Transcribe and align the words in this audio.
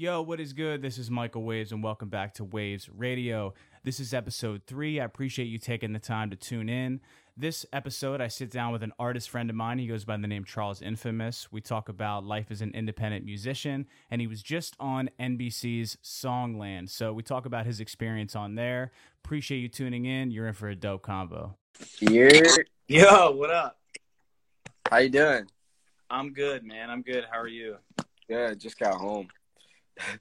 Yo, 0.00 0.22
what 0.22 0.40
is 0.40 0.54
good? 0.54 0.80
This 0.80 0.96
is 0.96 1.10
Michael 1.10 1.42
Waves, 1.42 1.72
and 1.72 1.82
welcome 1.82 2.08
back 2.08 2.32
to 2.32 2.42
Waves 2.42 2.88
Radio. 2.88 3.52
This 3.84 4.00
is 4.00 4.14
episode 4.14 4.62
three. 4.66 4.98
I 4.98 5.04
appreciate 5.04 5.44
you 5.44 5.58
taking 5.58 5.92
the 5.92 5.98
time 5.98 6.30
to 6.30 6.36
tune 6.36 6.70
in. 6.70 7.02
This 7.36 7.66
episode, 7.70 8.18
I 8.22 8.28
sit 8.28 8.50
down 8.50 8.72
with 8.72 8.82
an 8.82 8.94
artist 8.98 9.28
friend 9.28 9.50
of 9.50 9.56
mine. 9.56 9.78
He 9.78 9.86
goes 9.86 10.06
by 10.06 10.16
the 10.16 10.26
name 10.26 10.44
Charles 10.44 10.80
Infamous. 10.80 11.52
We 11.52 11.60
talk 11.60 11.90
about 11.90 12.24
life 12.24 12.46
as 12.48 12.62
an 12.62 12.70
independent 12.72 13.26
musician, 13.26 13.86
and 14.10 14.22
he 14.22 14.26
was 14.26 14.42
just 14.42 14.74
on 14.80 15.10
NBC's 15.20 15.98
Songland. 16.02 16.88
So 16.88 17.12
we 17.12 17.22
talk 17.22 17.44
about 17.44 17.66
his 17.66 17.78
experience 17.78 18.34
on 18.34 18.54
there. 18.54 18.92
Appreciate 19.22 19.58
you 19.58 19.68
tuning 19.68 20.06
in. 20.06 20.30
You're 20.30 20.46
in 20.46 20.54
for 20.54 20.70
a 20.70 20.74
dope 20.74 21.02
combo. 21.02 21.58
Yeah. 22.00 22.40
Yo, 22.88 23.32
what 23.32 23.50
up? 23.50 23.76
How 24.90 24.96
you 24.96 25.10
doing? 25.10 25.44
I'm 26.08 26.32
good, 26.32 26.64
man. 26.64 26.88
I'm 26.88 27.02
good. 27.02 27.26
How 27.30 27.38
are 27.38 27.46
you? 27.48 27.76
Good. 28.30 28.60
Just 28.60 28.78
got 28.78 28.94
home. 28.94 29.28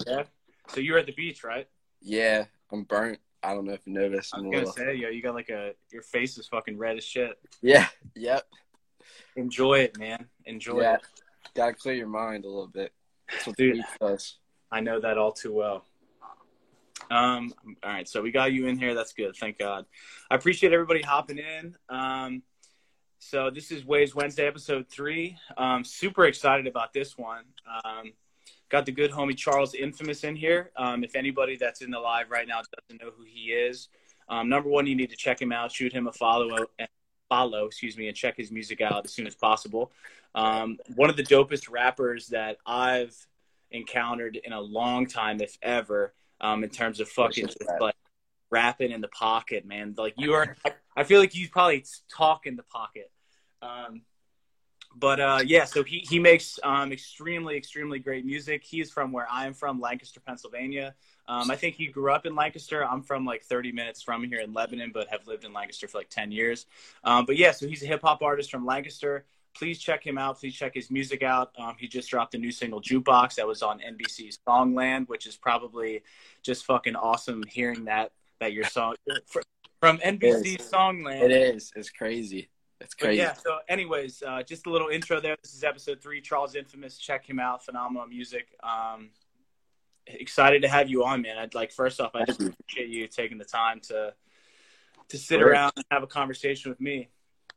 Yeah. 0.07 0.23
So 0.69 0.79
you 0.81 0.93
were 0.93 0.99
at 0.99 1.05
the 1.05 1.13
beach, 1.13 1.43
right? 1.43 1.67
Yeah, 2.01 2.45
I'm 2.71 2.83
burnt. 2.83 3.19
I 3.41 3.53
don't 3.53 3.65
know 3.65 3.73
if 3.73 3.85
you 3.87 3.93
noticed. 3.93 4.33
I 4.35 4.39
I'm 4.39 4.45
was 4.47 4.51
gonna 4.53 4.65
little- 4.67 4.73
say, 4.73 4.95
yo, 4.95 5.09
you 5.09 5.21
got 5.21 5.33
like 5.35 5.49
a 5.49 5.73
your 5.91 6.01
face 6.03 6.37
is 6.37 6.47
fucking 6.47 6.77
red 6.77 6.97
as 6.97 7.03
shit. 7.03 7.39
Yeah. 7.61 7.87
Yep. 8.15 8.47
Enjoy 9.35 9.79
it, 9.79 9.97
man. 9.97 10.27
Enjoy 10.45 10.81
Yeah. 10.81 10.95
it. 10.95 11.01
Gotta 11.55 11.73
clear 11.73 11.95
your 11.95 12.07
mind 12.07 12.45
a 12.45 12.47
little 12.47 12.67
bit. 12.67 12.93
That's 13.31 13.47
what 13.47 13.57
Dude. 13.57 13.83
does. 13.99 14.37
I 14.71 14.81
know 14.81 14.99
that 14.99 15.17
all 15.17 15.31
too 15.31 15.53
well. 15.53 15.85
Um, 17.11 17.53
all 17.83 17.91
right, 17.91 18.07
so 18.07 18.21
we 18.21 18.31
got 18.31 18.51
you 18.51 18.67
in 18.67 18.77
here. 18.77 18.93
That's 18.93 19.13
good. 19.13 19.35
Thank 19.35 19.57
God. 19.57 19.85
I 20.29 20.35
appreciate 20.35 20.73
everybody 20.73 21.01
hopping 21.01 21.39
in. 21.39 21.75
Um, 21.89 22.43
so 23.19 23.49
this 23.49 23.71
is 23.71 23.83
Waves 23.85 24.13
Wednesday, 24.13 24.45
episode 24.47 24.87
three. 24.89 25.37
Um, 25.57 25.83
super 25.83 26.25
excited 26.25 26.67
about 26.67 26.93
this 26.93 27.17
one. 27.17 27.45
Um, 27.83 28.13
got 28.69 28.85
the 28.85 28.91
good 28.91 29.11
homie 29.11 29.35
Charles 29.35 29.73
Infamous 29.73 30.23
in 30.23 30.35
here. 30.35 30.71
Um, 30.77 31.03
if 31.03 31.15
anybody 31.15 31.57
that's 31.57 31.81
in 31.81 31.91
the 31.91 31.99
live 31.99 32.29
right 32.29 32.47
now 32.47 32.61
doesn't 32.61 33.01
know 33.01 33.11
who 33.15 33.23
he 33.23 33.51
is, 33.51 33.89
um, 34.29 34.47
number 34.47 34.69
one, 34.69 34.85
you 34.85 34.95
need 34.95 35.09
to 35.09 35.17
check 35.17 35.41
him 35.41 35.51
out, 35.51 35.71
shoot 35.71 35.91
him 35.91 36.07
a 36.07 36.11
follow, 36.11 36.67
and 36.77 36.87
follow, 37.27 37.65
excuse 37.65 37.97
me, 37.97 38.07
and 38.07 38.15
check 38.15 38.37
his 38.37 38.51
music 38.51 38.81
out 38.81 39.05
as 39.05 39.11
soon 39.11 39.27
as 39.27 39.35
possible. 39.35 39.91
Um, 40.35 40.77
one 40.95 41.09
of 41.09 41.17
the 41.17 41.23
dopest 41.23 41.69
rappers 41.69 42.27
that 42.27 42.57
I've 42.65 43.15
encountered 43.71 44.39
in 44.43 44.53
a 44.53 44.61
long 44.61 45.07
time, 45.07 45.41
if 45.41 45.57
ever, 45.61 46.13
um, 46.41 46.63
in 46.63 46.69
terms 46.69 46.99
of 46.99 47.09
fucking 47.09 47.47
just 47.47 47.57
like 47.79 47.95
rapping 48.51 48.91
in 48.91 49.01
the 49.01 49.07
pocket, 49.09 49.65
man. 49.65 49.95
Like 49.97 50.13
you 50.17 50.33
are, 50.33 50.55
I 50.95 51.03
feel 51.03 51.19
like 51.19 51.35
you 51.35 51.49
probably 51.49 51.85
talk 52.15 52.45
in 52.45 52.55
the 52.55 52.63
pocket. 52.63 53.11
Um, 53.61 54.01
but 54.95 55.19
uh, 55.19 55.39
yeah, 55.45 55.65
so 55.65 55.83
he 55.83 55.99
he 56.09 56.19
makes 56.19 56.59
um, 56.63 56.91
extremely 56.91 57.55
extremely 57.55 57.99
great 57.99 58.25
music. 58.25 58.63
He's 58.63 58.91
from 58.91 59.11
where 59.11 59.27
I'm 59.31 59.53
from, 59.53 59.79
Lancaster, 59.79 60.19
Pennsylvania. 60.19 60.95
Um, 61.27 61.51
I 61.51 61.55
think 61.55 61.75
he 61.75 61.87
grew 61.87 62.11
up 62.11 62.25
in 62.25 62.35
Lancaster. 62.35 62.83
I'm 62.83 63.03
from 63.03 63.23
like 63.23 63.43
30 63.43 63.71
minutes 63.71 64.01
from 64.01 64.23
here 64.23 64.39
in 64.39 64.51
Lebanon, 64.51 64.89
but 64.91 65.07
have 65.09 65.27
lived 65.27 65.45
in 65.45 65.53
Lancaster 65.53 65.87
for 65.87 65.99
like 65.99 66.09
10 66.09 66.31
years. 66.31 66.65
Um, 67.03 67.25
but 67.25 67.37
yeah, 67.37 67.51
so 67.51 67.67
he's 67.67 67.83
a 67.83 67.85
hip 67.85 68.01
hop 68.01 68.23
artist 68.23 68.49
from 68.49 68.65
Lancaster. 68.65 69.25
Please 69.55 69.77
check 69.77 70.05
him 70.05 70.17
out. 70.17 70.39
Please 70.39 70.55
check 70.55 70.73
his 70.73 70.89
music 70.89 71.21
out. 71.21 71.51
Um, 71.59 71.75
he 71.77 71.87
just 71.87 72.09
dropped 72.09 72.33
a 72.33 72.39
new 72.39 72.51
single, 72.51 72.81
Jukebox, 72.81 73.35
that 73.35 73.47
was 73.47 73.61
on 73.61 73.79
NBC's 73.79 74.39
Songland, 74.47 75.07
which 75.07 75.27
is 75.27 75.35
probably 75.35 76.01
just 76.41 76.65
fucking 76.65 76.95
awesome 76.95 77.43
hearing 77.47 77.85
that 77.85 78.11
that 78.39 78.53
your 78.53 78.63
song 78.63 78.95
from 79.79 79.99
NBC's 79.99 80.69
Songland. 80.71 81.21
It 81.21 81.31
is. 81.31 81.71
It's 81.75 81.91
crazy. 81.91 82.49
But 82.79 82.97
crazy. 82.97 83.17
yeah, 83.17 83.33
so 83.33 83.59
anyways, 83.67 84.23
uh, 84.25 84.41
just 84.43 84.65
a 84.65 84.69
little 84.69 84.87
intro 84.87 85.19
there. 85.19 85.35
This 85.43 85.53
is 85.53 85.63
episode 85.63 86.01
three. 86.01 86.21
Charles 86.21 86.55
Infamous. 86.55 86.97
Check 86.97 87.25
him 87.25 87.39
out. 87.39 87.65
Phenomenal 87.65 88.07
music. 88.07 88.47
Um, 88.63 89.09
excited 90.07 90.61
to 90.61 90.69
have 90.69 90.89
you 90.89 91.03
on, 91.03 91.21
man. 91.21 91.37
I'd 91.37 91.53
like 91.53 91.71
first 91.71 91.99
off, 91.99 92.11
I 92.15 92.25
just 92.25 92.41
appreciate 92.41 92.89
you 92.89 93.07
taking 93.07 93.37
the 93.37 93.45
time 93.45 93.81
to 93.89 94.13
to 95.09 95.17
sit 95.17 95.41
around 95.41 95.73
and 95.75 95.85
have 95.91 96.03
a 96.03 96.07
conversation 96.07 96.69
with 96.69 96.79
me, 96.79 97.09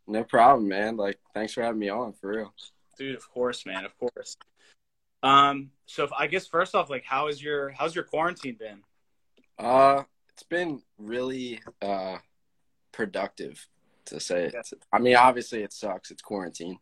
No 0.07 0.25
problem, 0.25 0.69
man. 0.69 0.97
Like, 0.97 1.19
thanks 1.35 1.53
for 1.53 1.63
having 1.63 1.79
me 1.79 1.91
on, 1.91 2.15
for 2.15 2.31
real. 2.31 2.55
dude. 2.99 3.15
Of 3.15 3.29
course, 3.31 3.67
man. 3.67 3.85
Of 3.85 3.97
course. 3.99 4.37
Um, 5.23 5.71
so 5.87 6.05
if, 6.05 6.13
I 6.13 6.27
guess 6.27 6.47
first 6.47 6.75
off, 6.75 6.91
like, 6.91 7.05
how 7.05 7.29
is 7.29 7.43
your 7.43 7.71
how's 7.71 7.95
your 7.95 8.05
quarantine 8.05 8.57
been? 8.59 8.83
Uh, 9.59 10.03
it's 10.31 10.43
been 10.43 10.83
really 10.99 11.61
uh 11.81 12.17
productive 12.91 13.69
to 14.07 14.21
say 14.21 14.45
it. 14.47 14.55
Yeah. 14.55 14.79
I 14.93 14.99
mean, 14.99 15.17
obviously 15.17 15.63
it 15.63 15.73
sucks. 15.73 16.11
It's 16.11 16.23
quarantine. 16.23 16.79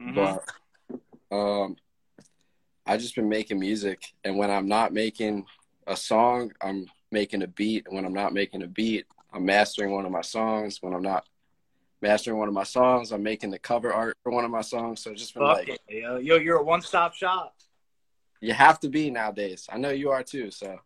Mhm. 0.00 0.14
but 0.14 1.36
um 1.36 1.76
i 2.84 2.96
just 2.96 3.14
been 3.14 3.28
making 3.28 3.58
music 3.60 4.02
and 4.24 4.36
when 4.36 4.50
i'm 4.50 4.66
not 4.68 4.92
making 4.92 5.46
a 5.86 5.96
song 5.96 6.50
i'm 6.60 6.86
making 7.12 7.42
a 7.42 7.46
beat 7.46 7.86
and 7.86 7.94
when 7.94 8.04
i'm 8.04 8.12
not 8.12 8.32
making 8.34 8.62
a 8.62 8.66
beat 8.66 9.06
i'm 9.32 9.44
mastering 9.44 9.92
one 9.92 10.04
of 10.04 10.10
my 10.10 10.20
songs 10.20 10.78
when 10.82 10.92
i'm 10.94 11.02
not 11.02 11.24
mastering 12.02 12.36
one 12.38 12.48
of 12.48 12.54
my 12.54 12.64
songs 12.64 13.12
i'm 13.12 13.22
making 13.22 13.50
the 13.50 13.58
cover 13.58 13.92
art 13.92 14.16
for 14.24 14.32
one 14.32 14.44
of 14.44 14.50
my 14.50 14.60
songs 14.60 15.00
so 15.00 15.14
just 15.14 15.32
been 15.32 15.44
Fuck 15.44 15.58
like 15.58 15.68
it, 15.68 15.80
yo, 15.88 16.16
yo, 16.18 16.36
you're 16.36 16.58
a 16.58 16.62
one 16.64 16.82
stop 16.82 17.14
shop. 17.14 17.54
you 18.40 18.52
have 18.52 18.80
to 18.80 18.88
be 18.88 19.10
nowadays 19.10 19.68
i 19.72 19.78
know 19.78 19.90
you 19.90 20.10
are 20.10 20.24
too 20.24 20.50
so 20.50 20.78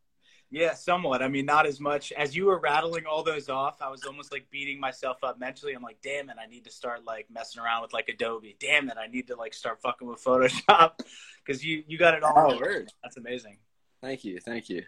Yeah, 0.51 0.73
somewhat. 0.75 1.23
I 1.23 1.29
mean, 1.29 1.45
not 1.45 1.67
as 1.67 1.79
much 1.79 2.11
as 2.13 2.35
you 2.35 2.47
were 2.47 2.59
rattling 2.59 3.05
all 3.05 3.23
those 3.23 3.51
off. 3.51 3.83
I 3.83 3.91
was 3.91 4.05
almost 4.05 4.33
like 4.33 4.49
beating 4.51 4.81
myself 4.81 5.19
up 5.23 5.39
mentally. 5.39 5.75
I'm 5.75 5.83
like, 5.83 5.99
damn 6.03 6.31
it, 6.31 6.37
I 6.43 6.47
need 6.47 6.65
to 6.65 6.71
start 6.71 7.05
like 7.05 7.27
messing 7.31 7.61
around 7.63 7.83
with 7.83 7.93
like 7.93 8.09
Adobe. 8.09 8.57
Damn 8.59 8.89
it, 8.89 8.97
I 8.99 9.09
need 9.09 9.27
to 9.27 9.37
like 9.37 9.53
start 9.53 9.81
fucking 9.83 10.09
with 10.09 10.25
Photoshop 10.25 10.93
because 11.45 11.63
you 11.65 11.85
you 11.87 11.99
got 11.99 12.15
it 12.15 12.23
all. 12.23 12.33
oh 12.53 12.59
word 12.59 12.91
That's 13.03 13.19
amazing. 13.19 13.59
thank 14.01 14.25
you 14.25 14.41
thank 14.41 14.71
you 14.71 14.85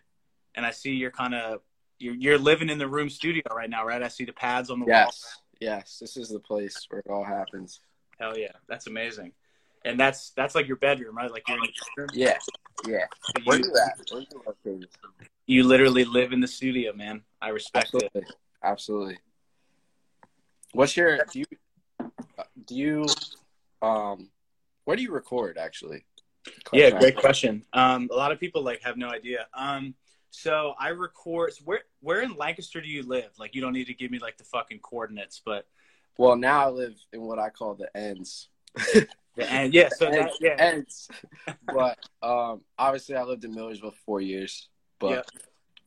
And 0.55 0.65
I 0.65 0.71
see 0.71 0.93
you're 0.93 1.11
kind 1.11 1.35
of 1.35 1.61
you're 1.99 2.15
you're 2.15 2.39
living 2.39 2.71
in 2.71 2.79
the 2.79 2.89
room 2.89 3.11
studio 3.11 3.43
right 3.55 3.69
now, 3.69 3.85
right? 3.85 4.03
I 4.03 4.09
see 4.09 4.25
the 4.25 4.33
pads 4.33 4.71
on 4.71 4.81
the 4.81 4.87
wall. 4.87 4.95
yes 4.95 5.37
yes 5.61 5.99
this 6.01 6.17
is 6.17 6.31
the 6.31 6.41
place 6.41 6.87
where 6.89 7.01
it 7.01 7.11
all 7.11 7.25
happens 7.25 7.81
Hell 8.19 8.37
yeah, 8.37 8.53
that's 8.69 8.87
amazing. 8.87 9.33
And 9.85 9.99
that's 9.99 10.31
that's 10.31 10.55
like 10.55 10.67
your 10.67 10.77
bedroom, 10.77 11.17
right? 11.17 11.31
Like 11.31 11.45
you're 11.49 11.57
in 11.57 11.65
your 11.65 12.07
bedroom. 12.07 12.21
yeah 12.21 12.39
yeah 12.89 13.07
But 13.35 13.45
where 13.47 13.59
you, 13.59 13.73
where 14.11 14.25
you 14.67 14.87
you 15.47 15.65
literally 15.65 16.05
live 16.05 16.33
in 16.33 16.41
the 16.41 16.49
studio, 16.49 16.93
man. 16.93 17.23
I 17.41 17.49
respect 17.49 17.95
it. 17.95 18.13
Absolutely. 18.13 18.27
Absolutely. 18.63 19.19
What's 20.73 20.97
your 20.97 21.19
do 21.31 21.41
you 21.41 21.47
do 22.67 22.77
you 22.77 23.05
um 23.83 24.29
where 24.85 24.97
do 24.97 25.03
you 25.03 25.13
record 25.13 25.59
actually? 25.59 26.05
Yeah, 26.73 26.91
great 26.99 27.17
question. 27.17 27.65
Um, 27.73 28.09
a 28.11 28.17
lot 28.17 28.33
of 28.33 28.41
people 28.41 28.63
like 28.63 28.83
have 28.83 28.97
no 28.97 29.09
idea. 29.09 29.47
Um, 29.55 29.95
so 30.31 30.75
I 30.79 30.89
record. 30.89 31.53
So 31.53 31.63
where 31.65 31.81
where 32.01 32.23
in 32.23 32.35
Lancaster 32.37 32.81
do 32.81 32.89
you 32.89 33.03
live? 33.03 33.31
Like, 33.39 33.55
you 33.55 33.61
don't 33.61 33.73
need 33.73 33.87
to 33.87 33.95
give 33.95 34.11
me 34.11 34.19
like 34.19 34.39
the 34.39 34.45
fucking 34.45 34.81
coordinates, 34.81 35.41
but 35.45 35.67
Well, 36.17 36.37
now 36.37 36.67
I 36.67 36.71
live 36.71 36.95
in 37.13 37.23
what 37.23 37.39
I 37.39 37.51
call 37.51 37.75
the 37.75 37.95
ends. 37.97 38.49
the. 39.71 39.71
Yeah. 39.73 39.89
So 39.97 40.11
that, 40.11 40.21
ends, 40.21 40.37
yeah. 40.41 40.57
ends. 40.59 41.09
But 41.67 41.99
um 42.23 42.63
obviously 42.79 43.17
I 43.17 43.23
lived 43.25 43.45
in 43.45 43.55
Millersville 43.55 43.91
for 43.93 43.97
four 44.07 44.21
years. 44.21 44.69
But 44.99 45.27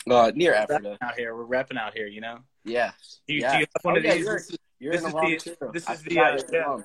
uh 0.09 0.31
near. 0.35 0.53
Repping 0.53 0.97
out 1.01 1.15
here, 1.15 1.35
we're 1.35 1.45
repping 1.45 1.77
out 1.77 1.93
here. 1.93 2.07
You 2.07 2.21
know. 2.21 2.39
Yeah. 2.65 2.91
Do 3.27 3.33
you, 3.33 3.41
yeah. 3.41 3.51
do 3.53 3.59
you 3.59 3.65
have 3.75 3.83
one 3.85 3.95
Oh, 3.95 3.97
of 3.97 4.05
yeah, 4.05 4.13
these? 4.15 4.25
You're, 4.25 4.37
This, 4.37 4.57
you're 4.79 4.91
this 4.93 5.01
is 5.03 5.07
the 5.11 5.17
wrong 5.17 5.31
the- 5.31 5.37
too. 5.37 5.55
this 5.73 5.89
is 5.89 6.01
the, 6.03 6.19
uh, 6.19 6.39
yeah. 6.51 6.77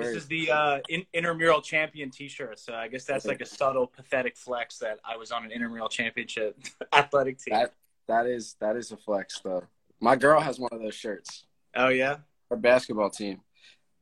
this 0.00 0.16
is 0.16 0.26
the 0.26 0.50
uh, 0.50 0.78
in, 0.88 1.04
intramural 1.12 1.60
champion 1.60 2.10
T-shirt. 2.10 2.58
So 2.58 2.74
I 2.74 2.88
guess 2.88 3.04
that's 3.04 3.26
like 3.26 3.40
a 3.40 3.46
subtle, 3.46 3.86
pathetic 3.86 4.36
flex 4.36 4.78
that 4.78 4.98
I 5.04 5.16
was 5.16 5.30
on 5.32 5.44
an 5.44 5.50
intramural 5.52 5.88
championship 5.88 6.58
athletic 6.92 7.38
team. 7.38 7.54
That 7.54 7.72
that 8.08 8.26
is 8.26 8.56
that 8.60 8.76
is 8.76 8.90
a 8.92 8.96
flex 8.96 9.40
though. 9.40 9.64
My 10.00 10.16
girl 10.16 10.40
has 10.40 10.58
one 10.58 10.70
of 10.72 10.80
those 10.80 10.94
shirts. 10.94 11.44
oh 11.76 11.88
yeah, 11.88 12.18
Her 12.50 12.56
basketball 12.56 13.10
team. 13.10 13.40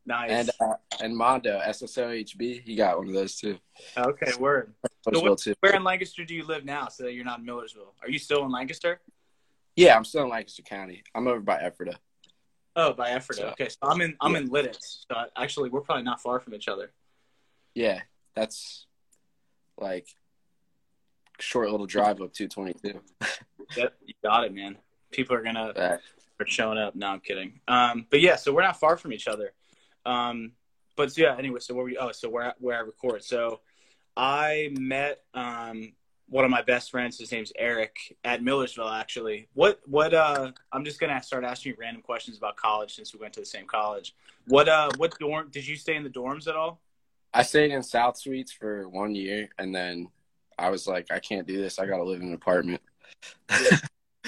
Nice. 0.04 0.30
And 0.30 0.50
uh, 0.60 0.74
and 1.00 1.16
Mondo 1.16 1.60
SSOHB, 1.60 2.62
he 2.62 2.74
got 2.74 2.98
one 2.98 3.08
of 3.08 3.14
those 3.14 3.36
too. 3.36 3.58
okay, 3.96 4.32
word. 4.38 4.74
Millersville, 5.06 5.36
too. 5.36 5.54
Where 5.60 5.74
in 5.74 5.84
Lancaster 5.84 6.24
do 6.24 6.34
you 6.34 6.44
live 6.44 6.64
now? 6.64 6.88
So 6.88 7.04
that 7.04 7.12
you're 7.12 7.24
not 7.24 7.38
in 7.38 7.44
Millersville. 7.44 7.94
Are 8.02 8.10
you 8.10 8.18
still 8.18 8.44
in 8.44 8.50
Lancaster? 8.50 9.00
Yeah, 9.76 9.96
I'm 9.96 10.04
still 10.04 10.24
in 10.24 10.28
Lancaster 10.28 10.62
County. 10.62 11.02
I'm 11.14 11.26
over 11.28 11.40
by 11.40 11.58
Ephrata. 11.58 11.98
Oh, 12.74 12.92
by 12.92 13.10
Ephrata. 13.10 13.42
So- 13.42 13.48
okay, 13.50 13.68
so 13.68 13.76
I'm 13.82 14.00
in 14.00 14.16
I'm 14.20 14.32
Yeah. 14.32 14.38
in 14.38 14.50
Lititz. 14.50 15.04
So 15.10 15.16
actually, 15.36 15.70
we're 15.70 15.80
probably 15.82 16.02
not 16.04 16.20
far 16.20 16.40
from 16.40 16.54
each 16.54 16.68
other. 16.68 16.92
Yeah, 17.74 18.00
that's 18.34 18.86
like 19.78 20.08
short 21.38 21.70
little 21.70 21.86
drive 21.86 22.20
up 22.20 22.32
222. 22.32 23.00
Yep, 23.76 23.94
you 24.04 24.12
got 24.22 24.44
it, 24.44 24.52
man. 24.52 24.76
People 25.12 25.34
are 25.34 25.42
gonna 25.42 25.72
That- 25.74 26.00
are 26.40 26.46
showing 26.46 26.76
up. 26.76 26.94
No, 26.94 27.06
I'm 27.06 27.20
kidding. 27.20 27.60
Um, 27.68 28.06
but 28.10 28.20
yeah, 28.20 28.36
so 28.36 28.52
we're 28.52 28.62
not 28.62 28.78
far 28.78 28.96
from 28.98 29.12
each 29.14 29.28
other. 29.28 29.52
Um, 30.04 30.52
but 30.96 31.12
so 31.12 31.22
yeah, 31.22 31.36
anyway, 31.36 31.60
so 31.60 31.74
where 31.74 31.84
we 31.84 31.96
oh, 31.96 32.12
so 32.12 32.28
where 32.28 32.54
where 32.58 32.76
I 32.76 32.80
record. 32.80 33.24
So 33.24 33.60
I 34.16 34.70
met 34.78 35.20
um 35.34 35.92
one 36.28 36.44
of 36.44 36.50
my 36.50 36.62
best 36.62 36.90
friends. 36.90 37.18
His 37.18 37.30
name's 37.30 37.52
Eric 37.58 38.16
at 38.24 38.42
Millersville. 38.42 38.88
Actually, 38.88 39.48
what 39.54 39.80
what 39.86 40.14
uh, 40.14 40.52
I'm 40.72 40.84
just 40.84 40.98
gonna 40.98 41.22
start 41.22 41.44
asking 41.44 41.72
you 41.72 41.76
random 41.78 42.02
questions 42.02 42.36
about 42.38 42.56
college 42.56 42.94
since 42.94 43.12
we 43.12 43.20
went 43.20 43.34
to 43.34 43.40
the 43.40 43.46
same 43.46 43.66
college. 43.66 44.14
What 44.46 44.68
uh, 44.68 44.90
what 44.96 45.18
dorm 45.18 45.48
did 45.50 45.66
you 45.66 45.76
stay 45.76 45.94
in 45.94 46.02
the 46.02 46.10
dorms 46.10 46.48
at 46.48 46.56
all? 46.56 46.80
I 47.34 47.42
stayed 47.42 47.70
in 47.70 47.82
South 47.82 48.18
Suites 48.18 48.52
for 48.52 48.88
one 48.88 49.14
year, 49.14 49.48
and 49.58 49.74
then 49.74 50.08
I 50.58 50.70
was 50.70 50.86
like, 50.86 51.10
I 51.10 51.18
can't 51.18 51.46
do 51.46 51.60
this. 51.60 51.78
I 51.78 51.86
gotta 51.86 52.04
live 52.04 52.20
in 52.20 52.28
an 52.28 52.34
apartment. 52.34 52.82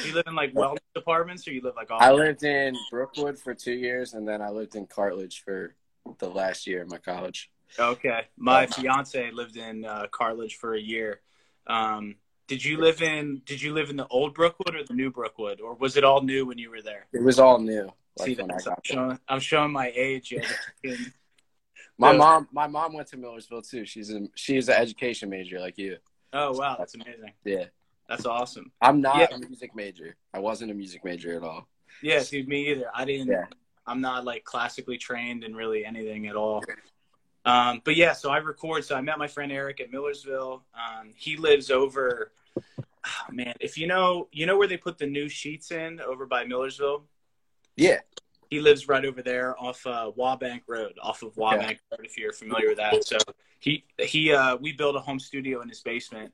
You 0.04 0.14
live 0.14 0.24
in 0.26 0.34
like 0.34 0.52
wellness 0.54 0.78
apartments, 0.96 1.46
or 1.46 1.52
you 1.52 1.60
live 1.62 1.74
like 1.76 1.90
off? 1.90 2.02
I 2.02 2.12
lived 2.12 2.42
in 2.42 2.76
Brookwood 2.90 3.38
for 3.38 3.54
two 3.54 3.72
years, 3.72 4.14
and 4.14 4.26
then 4.26 4.42
I 4.42 4.50
lived 4.50 4.76
in 4.76 4.86
Cartledge 4.86 5.42
for 5.44 5.74
the 6.18 6.28
last 6.28 6.66
year 6.66 6.82
of 6.82 6.90
my 6.90 6.98
college. 6.98 7.50
Okay, 7.78 8.22
my 8.36 8.66
fiance 8.66 9.30
lived 9.32 9.56
in 9.56 9.84
uh, 9.84 10.06
Cartledge 10.12 10.54
for 10.54 10.74
a 10.74 10.80
year. 10.80 11.20
Um, 11.66 12.16
did 12.46 12.64
you 12.64 12.78
live 12.78 13.02
in 13.02 13.42
Did 13.46 13.62
you 13.62 13.72
live 13.72 13.90
in 13.90 13.96
the 13.96 14.06
old 14.08 14.34
Brookwood 14.34 14.74
or 14.74 14.84
the 14.84 14.94
new 14.94 15.10
Brookwood, 15.10 15.60
or 15.60 15.74
was 15.74 15.96
it 15.96 16.04
all 16.04 16.22
new 16.22 16.46
when 16.46 16.58
you 16.58 16.70
were 16.70 16.82
there? 16.82 17.06
It 17.12 17.22
was 17.22 17.38
all 17.38 17.58
new. 17.58 17.90
Like 18.18 18.28
See, 18.28 18.34
when 18.34 18.50
I 18.50 18.54
that's, 18.54 18.66
I'm, 18.68 18.74
showing, 18.84 19.18
I'm 19.28 19.40
showing 19.40 19.72
my 19.72 19.92
age. 19.94 20.32
Yeah. 20.82 20.94
My 21.96 22.12
mom, 22.12 22.48
my 22.50 22.66
mom 22.66 22.92
went 22.92 23.06
to 23.08 23.16
Millersville 23.16 23.62
too. 23.62 23.84
She's 23.84 24.10
in, 24.10 24.28
she's 24.34 24.68
an 24.68 24.74
education 24.74 25.30
major 25.30 25.60
like 25.60 25.78
you. 25.78 25.98
oh 26.32 26.50
wow, 26.52 26.74
that's 26.76 26.96
amazing. 26.96 27.32
Yeah, 27.44 27.66
That's 28.08 28.26
awesome. 28.26 28.70
I'm 28.80 29.00
not 29.00 29.18
Yeah. 29.18 29.36
a 29.36 29.38
music 29.38 29.74
major. 29.74 30.16
I 30.32 30.38
wasn't 30.38 30.70
a 30.70 30.74
music 30.74 31.04
major 31.04 31.34
at 31.36 31.42
all. 31.42 31.68
Yeah, 32.02 32.22
dude, 32.22 32.48
me 32.48 32.70
either. 32.70 32.90
I 32.94 33.04
didn't. 33.04 33.28
Yeah. 33.28 33.46
I'm 33.86 34.00
not 34.00 34.24
like 34.24 34.44
classically 34.44 34.98
trained 34.98 35.44
in 35.44 35.54
really 35.54 35.84
anything 35.84 36.26
at 36.26 36.36
all. 36.36 36.62
Um, 37.44 37.82
but 37.84 37.96
yeah, 37.96 38.12
so 38.14 38.30
I 38.30 38.38
record. 38.38 38.84
So 38.84 38.96
I 38.96 39.00
met 39.02 39.18
my 39.18 39.26
friend 39.26 39.52
Eric 39.52 39.80
at 39.80 39.90
Millersville. 39.90 40.62
Um, 40.74 41.10
he 41.14 41.36
lives 41.36 41.70
over. 41.70 42.32
Oh, 43.06 43.32
man, 43.32 43.54
if 43.60 43.76
you 43.76 43.86
know, 43.86 44.28
you 44.32 44.46
know 44.46 44.56
where 44.56 44.66
they 44.68 44.78
put 44.78 44.96
the 44.96 45.06
new 45.06 45.28
sheets 45.28 45.70
in 45.70 46.00
over 46.00 46.24
by 46.24 46.44
Millersville. 46.46 47.04
Yeah, 47.76 47.98
He 48.48 48.60
lives 48.60 48.88
right 48.88 49.04
over 49.04 49.20
there 49.20 49.58
off 49.60 49.86
uh, 49.86 50.10
Wabank 50.16 50.62
Road, 50.66 50.94
off 51.02 51.22
of 51.22 51.34
Wabank 51.34 51.78
Road. 51.90 52.00
If 52.04 52.16
you're 52.16 52.32
familiar 52.32 52.68
with 52.68 52.78
that, 52.78 53.04
so 53.04 53.18
he 53.60 53.84
he 53.98 54.32
uh, 54.32 54.56
we 54.56 54.72
built 54.72 54.96
a 54.96 55.00
home 55.00 55.18
studio 55.18 55.60
in 55.60 55.68
his 55.68 55.80
basement 55.80 56.32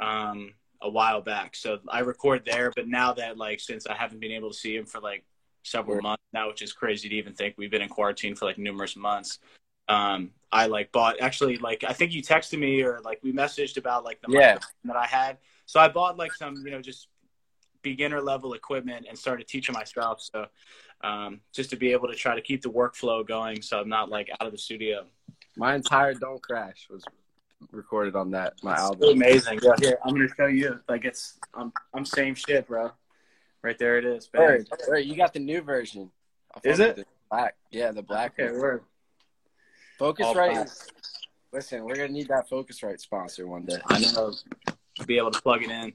um, 0.00 0.52
a 0.82 0.88
while 0.88 1.20
back. 1.20 1.54
So 1.56 1.78
I 1.88 2.00
record 2.00 2.44
there, 2.44 2.72
but 2.74 2.88
now 2.88 3.12
that 3.14 3.36
like 3.36 3.60
since 3.60 3.86
I 3.86 3.94
haven't 3.94 4.20
been 4.20 4.32
able 4.32 4.50
to 4.50 4.56
see 4.56 4.76
him 4.76 4.86
for 4.86 5.00
like 5.00 5.24
several 5.62 5.96
Sure. 5.96 6.02
months 6.02 6.22
now, 6.32 6.48
which 6.48 6.62
is 6.62 6.72
crazy 6.72 7.08
to 7.08 7.14
even 7.16 7.34
think 7.34 7.54
we've 7.58 7.70
been 7.70 7.82
in 7.82 7.88
quarantine 7.88 8.34
for 8.34 8.46
like 8.46 8.58
numerous 8.58 8.96
months. 8.96 9.38
Um, 9.88 10.30
I 10.52 10.66
like 10.66 10.90
bought 10.92 11.20
actually 11.20 11.56
like 11.58 11.84
I 11.86 11.92
think 11.92 12.12
you 12.12 12.22
texted 12.22 12.58
me 12.58 12.82
or 12.82 13.00
like 13.04 13.20
we 13.22 13.32
messaged 13.32 13.76
about 13.76 14.04
like 14.04 14.20
the 14.20 14.32
Yeah. 14.32 14.58
that 14.84 14.96
I 14.96 15.06
had. 15.06 15.38
So 15.66 15.80
I 15.80 15.88
bought 15.88 16.16
like 16.16 16.32
some 16.34 16.54
you 16.64 16.70
know 16.70 16.80
just 16.80 17.08
beginner 17.82 18.20
level 18.20 18.52
equipment 18.54 19.06
and 19.08 19.18
started 19.18 19.48
teaching 19.48 19.72
myself. 19.72 20.22
So 20.22 20.46
um, 21.02 21.40
just 21.52 21.70
to 21.70 21.76
be 21.76 21.92
able 21.92 22.08
to 22.08 22.14
try 22.14 22.34
to 22.34 22.40
keep 22.42 22.62
the 22.62 22.70
workflow 22.70 23.26
going, 23.26 23.62
so 23.62 23.80
I'm 23.80 23.88
not 23.88 24.10
like 24.10 24.28
out 24.40 24.46
of 24.46 24.52
the 24.52 24.58
studio. 24.58 25.06
my 25.56 25.74
entire 25.74 26.14
"Don't 26.14 26.42
Crash" 26.42 26.86
was 26.90 27.04
recorded 27.70 28.16
on 28.16 28.30
that. 28.32 28.54
My 28.62 28.72
It's 28.72 28.80
album. 28.80 29.10
amazing. 29.10 29.60
Yeah, 29.62 29.72
here 29.80 29.98
I'm 30.04 30.14
gonna 30.14 30.28
show 30.36 30.46
you. 30.46 30.80
Like 30.88 31.04
it's 31.04 31.38
I'm 31.54 31.72
I'm 31.94 32.04
same 32.04 32.34
shit, 32.34 32.66
bro. 32.66 32.90
Right 33.62 33.78
there 33.78 33.98
it 33.98 34.04
is. 34.04 34.26
Bang. 34.28 34.42
Word, 34.42 34.68
word, 34.88 34.98
you 35.00 35.16
got 35.16 35.32
the 35.34 35.40
new 35.40 35.60
version. 35.60 36.10
I 36.54 36.60
Is 36.68 36.80
it? 36.80 36.96
the 36.96 37.04
Black. 37.30 37.54
Yeah, 37.70 37.92
the 37.92 38.02
black. 38.02 38.32
Okay, 38.38 38.50
one. 38.50 38.60
word. 38.60 38.82
All 40.00 40.14
Focusrite. 40.14 40.52
black. 40.54 40.68
Listen, 41.52 41.84
we're 41.84 41.96
gonna 41.96 42.08
need 42.08 42.28
that 42.28 42.48
Focusrite 42.48 43.00
sponsor 43.00 43.46
one 43.46 43.66
day. 43.66 43.78
I 43.86 43.98
know. 44.00 44.32
Be 45.06 45.18
able 45.18 45.30
to 45.30 45.40
plug 45.40 45.62
it 45.62 45.70
in. 45.70 45.92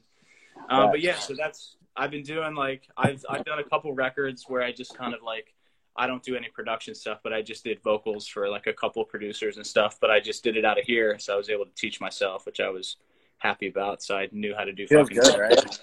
Um, 0.68 0.90
but 0.90 1.00
yeah, 1.00 1.18
so 1.18 1.34
that's 1.36 1.76
I've 1.96 2.10
been 2.10 2.22
doing 2.22 2.54
like 2.54 2.82
I've 2.96 3.24
I've 3.28 3.44
done 3.44 3.58
a 3.58 3.64
couple 3.64 3.92
records 3.92 4.44
where 4.48 4.62
I 4.62 4.72
just 4.72 4.96
kind 4.96 5.14
of 5.14 5.22
like 5.22 5.54
I 5.96 6.06
don't 6.06 6.22
do 6.22 6.36
any 6.36 6.48
production 6.48 6.94
stuff, 6.94 7.20
but 7.22 7.32
I 7.32 7.42
just 7.42 7.64
did 7.64 7.82
vocals 7.82 8.26
for 8.26 8.48
like 8.48 8.66
a 8.66 8.72
couple 8.72 9.04
producers 9.04 9.56
and 9.56 9.66
stuff. 9.66 9.98
But 10.00 10.10
I 10.10 10.20
just 10.20 10.44
did 10.44 10.56
it 10.56 10.64
out 10.64 10.78
of 10.78 10.84
here, 10.84 11.18
so 11.18 11.34
I 11.34 11.36
was 11.36 11.50
able 11.50 11.64
to 11.64 11.74
teach 11.74 12.00
myself, 12.00 12.46
which 12.46 12.60
I 12.60 12.68
was 12.68 12.96
happy 13.38 13.68
about. 13.68 14.02
So 14.02 14.16
I 14.16 14.28
knew 14.32 14.54
how 14.56 14.64
to 14.64 14.72
do 14.72 14.86
Feels 14.86 15.08
fucking 15.08 15.22
good, 15.22 15.38
right? 15.38 15.80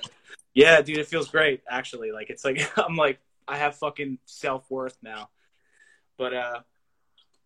Yeah, 0.54 0.82
dude, 0.82 0.98
it 0.98 1.08
feels 1.08 1.30
great 1.30 1.62
actually. 1.68 2.12
Like 2.12 2.30
it's 2.30 2.46
like 2.46 2.62
I'm 2.78 2.96
like 2.96 3.20
I 3.48 3.58
have 3.58 3.76
fucking 3.76 4.20
self 4.26 4.70
worth 4.70 4.98
now. 5.02 5.30
But 6.18 6.34
uh 6.34 6.60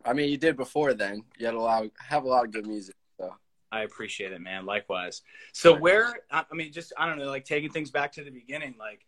I 0.05 0.13
mean, 0.13 0.29
you 0.29 0.37
did 0.37 0.55
before 0.55 0.93
then. 0.93 1.23
You 1.37 1.47
had 1.47 1.55
a 1.55 1.59
lot, 1.59 1.83
of, 1.83 1.91
have 1.97 2.23
a 2.23 2.27
lot 2.27 2.45
of 2.45 2.51
good 2.51 2.65
music. 2.65 2.95
So 3.19 3.33
I 3.71 3.81
appreciate 3.81 4.31
it, 4.31 4.39
man. 4.39 4.65
Likewise. 4.65 5.21
So 5.53 5.75
where 5.75 6.13
I 6.31 6.45
mean, 6.53 6.71
just 6.71 6.93
I 6.97 7.07
don't 7.07 7.17
know, 7.17 7.25
like 7.25 7.45
taking 7.45 7.71
things 7.71 7.91
back 7.91 8.13
to 8.13 8.23
the 8.23 8.31
beginning, 8.31 8.75
like 8.79 9.05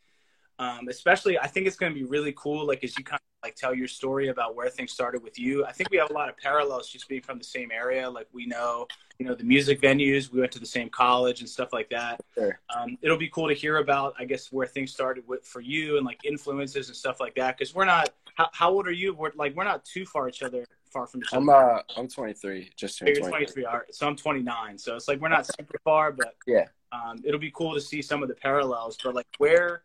um, 0.59 0.88
especially 0.89 1.39
I 1.39 1.47
think 1.47 1.65
it's 1.65 1.77
going 1.77 1.94
to 1.94 1.97
be 1.97 2.06
really 2.06 2.33
cool, 2.38 2.67
like 2.67 2.83
as 2.83 2.95
you 2.97 3.03
kind 3.03 3.19
of 3.19 3.47
like 3.47 3.56
tell 3.56 3.73
your 3.73 3.88
story 3.88 4.27
about 4.27 4.53
where 4.56 4.69
things 4.69 4.91
started 4.91 5.23
with 5.23 5.39
you. 5.39 5.65
I 5.65 5.71
think 5.71 5.89
we 5.89 5.97
have 5.97 6.09
a 6.09 6.13
lot 6.13 6.27
of 6.27 6.38
parallels 6.38 6.89
just 6.89 7.07
being 7.07 7.21
from 7.21 7.38
the 7.38 7.44
same 7.45 7.71
area. 7.71 8.09
Like 8.09 8.27
we 8.33 8.45
know, 8.45 8.85
you 9.17 9.25
know, 9.25 9.33
the 9.33 9.45
music 9.45 9.79
venues, 9.79 10.29
we 10.31 10.41
went 10.41 10.51
to 10.51 10.59
the 10.59 10.65
same 10.65 10.89
college 10.89 11.39
and 11.39 11.47
stuff 11.50 11.71
like 11.71 11.89
that. 11.89 12.19
Sure. 12.35 12.59
Um, 12.75 12.97
it'll 13.01 13.17
be 13.17 13.29
cool 13.29 13.47
to 13.47 13.53
hear 13.53 13.77
about, 13.77 14.13
I 14.19 14.25
guess, 14.25 14.51
where 14.51 14.67
things 14.67 14.91
started 14.91 15.25
with 15.25 15.45
for 15.45 15.61
you 15.61 15.95
and 15.95 16.06
like 16.06 16.19
influences 16.25 16.89
and 16.89 16.95
stuff 16.97 17.21
like 17.21 17.35
that. 17.35 17.57
Because 17.57 17.73
we're 17.73 17.85
not. 17.85 18.09
How, 18.35 18.50
how 18.53 18.71
old 18.71 18.88
are 18.88 18.91
you? 18.91 19.13
We're 19.13 19.31
like 19.35 19.56
we're 19.56 19.63
not 19.63 19.85
too 19.85 20.06
far 20.06 20.27
each 20.27 20.44
other, 20.44 20.65
far 20.91 21.07
from 21.07 21.21
each 21.21 21.33
other. 21.33 21.41
I'm 21.41 21.50
uh, 21.50 21.81
I'm 21.97 22.07
23, 22.09 22.71
just 22.75 23.00
turned 23.00 23.07
You're 23.09 23.19
23. 23.19 23.63
23. 23.63 23.65
All 23.65 23.73
right. 23.73 23.95
So 23.95 24.06
I'm 24.07 24.15
29. 24.17 24.77
So 24.77 24.95
it's 24.95 25.07
like 25.07 25.21
we're 25.21 25.29
not 25.29 25.45
super 25.45 25.77
far, 25.85 26.11
but 26.11 26.35
Yeah. 26.45 26.65
um, 26.91 27.21
it'll 27.23 27.39
be 27.39 27.51
cool 27.51 27.73
to 27.73 27.81
see 27.81 28.01
some 28.01 28.21
of 28.21 28.27
the 28.29 28.35
parallels. 28.35 28.97
But 29.01 29.15
like, 29.15 29.27
where 29.39 29.83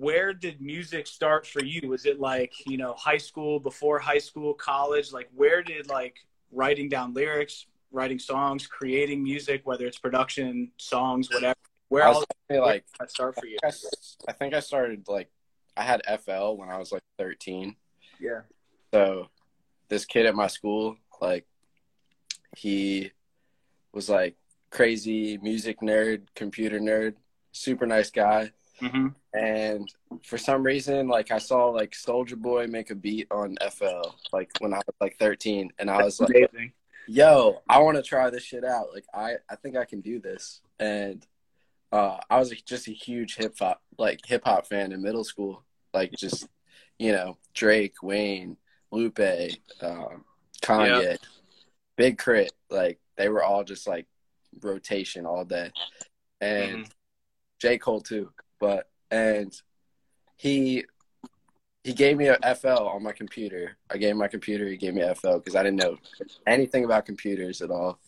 where 0.00 0.32
did 0.32 0.62
music 0.62 1.06
start 1.06 1.46
for 1.46 1.62
you? 1.62 1.86
Was 1.90 2.06
it 2.06 2.18
like 2.18 2.54
you 2.66 2.78
know 2.78 2.94
high 2.94 3.18
school, 3.18 3.60
before 3.60 3.98
high 3.98 4.18
school, 4.18 4.54
college? 4.54 5.12
Like, 5.12 5.28
where 5.34 5.62
did 5.62 5.90
like 5.90 6.16
writing 6.50 6.88
down 6.88 7.12
lyrics, 7.12 7.66
writing 7.92 8.18
songs, 8.18 8.66
creating 8.66 9.22
music, 9.22 9.60
whether 9.64 9.86
it's 9.86 9.98
production, 9.98 10.70
songs, 10.78 11.28
whatever? 11.30 11.58
Where 11.90 12.04
I 12.04 12.12
all 12.12 12.24
definitely, 12.48 12.66
like 12.66 12.86
did 12.86 13.00
that 13.00 13.10
start 13.10 13.34
for 13.38 13.46
you? 13.46 13.58
I 14.26 14.32
think 14.32 14.54
I 14.54 14.60
started 14.60 15.04
like 15.06 15.28
I 15.76 15.82
had 15.82 16.00
FL 16.24 16.52
when 16.54 16.70
I 16.70 16.78
was 16.78 16.92
like 16.92 17.02
13. 17.18 17.76
Yeah. 18.18 18.40
So 18.94 19.28
this 19.90 20.06
kid 20.06 20.24
at 20.24 20.34
my 20.34 20.46
school, 20.46 20.96
like 21.20 21.46
he 22.56 23.12
was 23.92 24.08
like 24.08 24.36
crazy 24.70 25.36
music 25.42 25.80
nerd, 25.82 26.22
computer 26.34 26.80
nerd, 26.80 27.16
super 27.52 27.86
nice 27.86 28.10
guy. 28.10 28.52
Hmm 28.80 29.08
And 29.32 29.88
for 30.24 30.38
some 30.38 30.62
reason, 30.62 31.08
like 31.08 31.30
I 31.30 31.38
saw 31.38 31.66
like 31.66 31.92
Soulja 31.92 32.36
Boy 32.36 32.66
make 32.66 32.90
a 32.90 32.94
beat 32.94 33.28
on 33.30 33.56
FL, 33.70 34.14
like 34.32 34.50
when 34.58 34.72
I 34.74 34.78
was 34.78 34.94
like 35.00 35.18
13, 35.18 35.70
and 35.78 35.90
I 35.90 36.02
was 36.02 36.18
like, 36.20 36.30
Amazing. 36.30 36.72
yo, 37.06 37.62
I 37.68 37.78
want 37.80 37.96
to 37.96 38.02
try 38.02 38.30
this 38.30 38.42
shit 38.42 38.64
out. 38.64 38.86
Like, 38.92 39.04
I, 39.14 39.34
I 39.48 39.56
think 39.56 39.76
I 39.76 39.84
can 39.84 40.00
do 40.00 40.18
this. 40.20 40.60
And 40.78 41.24
uh, 41.92 42.18
I 42.28 42.38
was 42.38 42.50
just 42.50 42.88
a 42.88 42.92
huge 42.92 43.36
hip 43.36 43.56
hop, 43.58 43.82
like 43.98 44.20
hip 44.26 44.42
hop 44.44 44.66
fan 44.66 44.92
in 44.92 45.02
middle 45.02 45.24
school. 45.24 45.64
Like, 45.92 46.12
just, 46.12 46.48
you 46.98 47.12
know, 47.12 47.36
Drake, 47.54 48.02
Wayne, 48.02 48.56
Lupe, 48.92 49.18
um, 49.80 50.24
Kanye, 50.62 51.16
Big 51.96 52.18
Crit. 52.18 52.52
Like, 52.68 52.98
they 53.16 53.28
were 53.28 53.42
all 53.42 53.64
just 53.64 53.86
like 53.88 54.06
rotation 54.60 55.26
all 55.26 55.44
day. 55.44 55.70
And 56.40 56.86
Mhm. 56.86 56.90
J. 57.60 57.78
Cole, 57.78 58.00
too. 58.00 58.32
But, 58.60 58.88
and 59.10 59.52
he, 60.36 60.84
he 61.82 61.92
gave 61.92 62.16
me 62.16 62.28
a 62.28 62.54
FL 62.54 62.68
on 62.68 63.02
my 63.02 63.12
computer. 63.12 63.76
I 63.90 63.96
gave 63.96 64.10
him 64.10 64.18
my 64.18 64.28
computer. 64.28 64.68
He 64.68 64.76
gave 64.76 64.94
me 64.94 65.02
FL 65.14 65.38
because 65.38 65.56
I 65.56 65.62
didn't 65.62 65.78
know 65.78 65.96
anything 66.46 66.84
about 66.84 67.06
computers 67.06 67.62
at 67.62 67.70
all. 67.70 67.98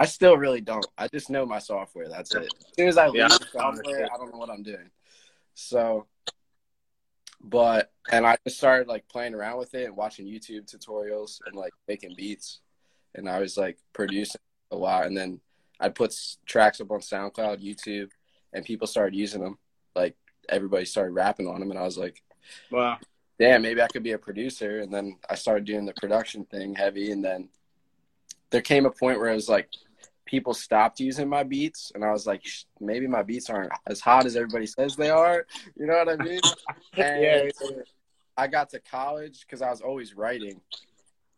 I 0.00 0.06
still 0.06 0.36
really 0.36 0.62
don't. 0.62 0.86
I 0.96 1.08
just 1.08 1.28
know 1.28 1.44
my 1.44 1.58
software. 1.58 2.08
That's 2.08 2.34
it. 2.34 2.44
As 2.44 2.74
soon 2.76 2.88
as 2.88 2.96
I 2.96 3.06
leave 3.08 3.16
Yeah, 3.16 3.26
I 3.26 3.44
software. 3.52 4.08
I 4.12 4.16
don't 4.16 4.32
know 4.32 4.38
what 4.38 4.50
I'm 4.50 4.62
doing. 4.62 4.90
So, 5.54 6.06
but 7.42 7.92
and 8.10 8.26
I 8.26 8.38
just 8.46 8.56
started 8.56 8.88
like 8.88 9.06
playing 9.08 9.34
around 9.34 9.58
with 9.58 9.74
it 9.74 9.84
and 9.84 9.96
watching 9.96 10.26
YouTube 10.26 10.74
tutorials 10.74 11.40
and 11.46 11.54
like 11.54 11.72
making 11.86 12.14
beats, 12.16 12.60
and 13.14 13.28
I 13.28 13.40
was 13.40 13.58
like 13.58 13.76
producing 13.92 14.40
a 14.70 14.76
lot. 14.76 15.04
And 15.04 15.14
then 15.14 15.38
I 15.78 15.90
put 15.90 16.14
tracks 16.46 16.80
up 16.80 16.90
on 16.90 17.00
SoundCloud, 17.00 17.62
YouTube, 17.62 18.08
and 18.54 18.64
people 18.64 18.86
started 18.86 19.14
using 19.14 19.42
them. 19.42 19.58
Like 19.94 20.16
everybody 20.48 20.84
started 20.84 21.12
rapping 21.12 21.46
on 21.46 21.60
them, 21.60 21.70
and 21.70 21.78
I 21.78 21.82
was 21.84 21.98
like, 21.98 22.22
Wow. 22.70 22.98
damn, 23.38 23.62
maybe 23.62 23.80
I 23.82 23.88
could 23.88 24.02
be 24.02 24.12
a 24.12 24.18
producer. 24.18 24.80
And 24.80 24.92
then 24.92 25.16
I 25.28 25.34
started 25.34 25.64
doing 25.64 25.86
the 25.86 25.94
production 25.94 26.44
thing 26.44 26.74
heavy. 26.74 27.12
And 27.12 27.24
then 27.24 27.48
there 28.50 28.60
came 28.62 28.86
a 28.86 28.90
point 28.90 29.18
where 29.18 29.30
it 29.30 29.34
was 29.34 29.48
like 29.48 29.68
people 30.26 30.54
stopped 30.54 31.00
using 31.00 31.28
my 31.28 31.42
beats. 31.42 31.92
And 31.94 32.04
I 32.04 32.12
was 32.12 32.26
like, 32.26 32.42
maybe 32.80 33.06
my 33.06 33.22
beats 33.22 33.48
aren't 33.50 33.72
as 33.86 34.00
hot 34.00 34.26
as 34.26 34.36
everybody 34.36 34.66
says 34.66 34.96
they 34.96 35.10
are. 35.10 35.46
You 35.76 35.86
know 35.86 35.96
what 35.96 36.08
I 36.08 36.16
mean? 36.16 36.40
And 36.96 37.22
Yeah. 37.22 37.82
I 38.36 38.46
got 38.46 38.70
to 38.70 38.80
college 38.80 39.40
because 39.42 39.62
I 39.62 39.70
was 39.70 39.80
always 39.80 40.14
writing. 40.14 40.60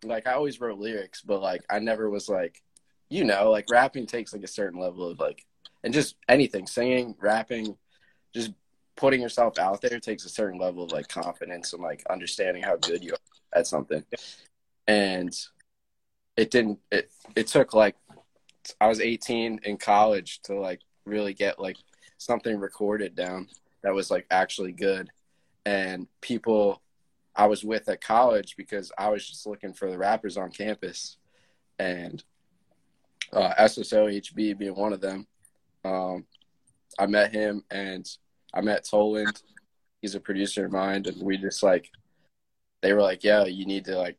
Like 0.05 0.27
I 0.27 0.33
always 0.33 0.61
wrote 0.61 0.79
lyrics, 0.79 1.21
but 1.23 1.41
like 1.41 1.63
I 1.71 1.79
never 1.79 2.09
was 2.11 2.29
like, 2.29 2.63
you 3.09 3.25
know, 3.25 3.51
like 3.51 3.71
rapping 3.71 4.07
takes 4.07 4.33
like 4.33 4.43
a 4.43 4.49
certain 4.49 4.81
level 4.81 5.09
of 5.11 5.21
like, 5.21 5.45
and 5.85 5.93
just 5.93 6.17
anything, 6.29 6.67
singing, 6.67 7.15
rapping, 7.21 7.77
just 8.35 8.53
putting 8.97 9.21
yourself 9.21 9.59
out 9.59 9.81
there 9.81 9.99
takes 9.99 10.25
a 10.25 10.29
certain 10.29 10.59
level 10.59 10.85
of 10.85 10.93
like 10.93 11.09
confidence 11.09 11.73
and 11.73 11.83
like 11.83 12.05
understanding 12.11 12.63
how 12.63 12.77
good 12.77 13.03
you 13.03 13.13
are 13.13 13.59
at 13.59 13.67
something. 13.67 14.05
And 14.87 15.35
it 16.37 16.51
didn't. 16.51 16.79
It 16.91 17.11
it 17.37 17.47
took 17.47 17.75
like 17.75 17.97
I 18.81 18.89
was 18.89 19.01
18 19.01 19.61
in 19.65 19.77
college 19.77 20.41
to 20.45 20.55
like 20.55 20.81
really 21.05 21.35
get 21.35 21.59
like 21.59 21.77
something 22.19 22.59
recorded 22.59 23.15
down 23.15 23.49
that 23.83 23.95
was 23.95 24.11
like 24.11 24.27
actually 24.31 24.73
good. 24.73 25.11
And 25.65 26.07
people 26.21 26.83
I 27.35 27.47
was 27.47 27.65
with 27.65 27.89
at 27.89 28.01
college 28.01 28.57
because 28.57 28.93
I 28.97 29.09
was 29.09 29.27
just 29.27 29.47
looking 29.47 29.73
for 29.73 29.91
the 29.91 29.99
rappers 29.99 30.37
on 30.37 30.51
campus. 30.51 31.17
And 31.79 32.23
uh, 33.33 33.55
SSOHB 33.59 34.59
being 34.59 34.75
one 34.75 34.93
of 34.93 35.01
them, 35.01 35.27
um, 35.85 36.27
I 36.99 37.07
met 37.07 37.33
him 37.33 37.65
and 37.71 38.07
I 38.55 38.61
met 38.61 38.87
Toland. 38.89 39.43
He's 40.01 40.15
a 40.15 40.21
producer 40.21 40.67
of 40.67 40.73
mine. 40.73 41.05
And 41.07 41.23
we 41.23 41.37
just 41.37 41.63
like, 41.63 41.91
they 42.83 42.93
were 42.93 43.03
like, 43.03 43.25
yeah, 43.25 43.45
you 43.45 43.67
need 43.67 43.85
to 43.87 43.97
like 43.97 44.19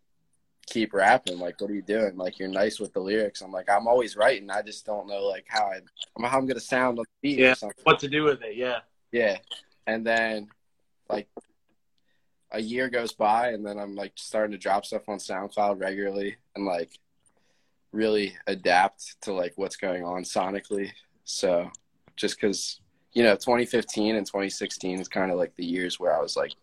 keep 0.67 0.93
rapping. 0.93 1.39
Like, 1.39 1.59
what 1.59 1.69
are 1.69 1.75
you 1.75 1.81
doing? 1.81 2.15
Like, 2.17 2.39
you're 2.39 2.47
nice 2.47 2.79
with 2.79 2.93
the 2.93 2.99
lyrics. 2.99 3.41
I'm 3.41 3.51
like, 3.51 3.69
I'm 3.69 3.87
always 3.87 4.15
writing. 4.15 4.49
I 4.49 4.61
just 4.61 4.85
don't 4.85 5.07
know 5.07 5.23
like 5.25 5.45
how 5.47 5.65
I, 5.65 5.81
how 6.25 6.37
I'm 6.37 6.47
gonna 6.47 6.59
sound 6.59 6.99
on 6.99 7.05
the 7.21 7.29
beat. 7.29 7.39
Yeah, 7.39 7.55
what 7.83 7.99
to 7.99 8.07
do 8.07 8.23
with 8.23 8.41
it? 8.41 8.55
Yeah, 8.55 8.79
yeah. 9.11 9.37
And 9.85 10.05
then, 10.05 10.47
like, 11.09 11.27
a 12.51 12.61
year 12.61 12.89
goes 12.89 13.13
by, 13.13 13.49
and 13.49 13.65
then 13.65 13.77
I'm 13.77 13.95
like 13.95 14.13
starting 14.15 14.51
to 14.51 14.57
drop 14.57 14.85
stuff 14.85 15.09
on 15.09 15.17
SoundCloud 15.17 15.81
regularly, 15.81 16.37
and 16.55 16.65
like 16.65 16.91
really 17.91 18.35
adapt 18.47 19.21
to 19.23 19.33
like 19.33 19.53
what's 19.55 19.75
going 19.75 20.03
on 20.03 20.23
sonically. 20.23 20.91
So, 21.25 21.69
just 22.15 22.39
because 22.39 22.79
you 23.13 23.23
know, 23.23 23.35
2015 23.35 24.15
and 24.15 24.25
2016 24.25 24.99
is 24.99 25.07
kind 25.07 25.31
of 25.31 25.37
like 25.37 25.55
the 25.55 25.65
years 25.65 25.99
where 25.99 26.15
I 26.15 26.21
was 26.21 26.35
like, 26.35 26.53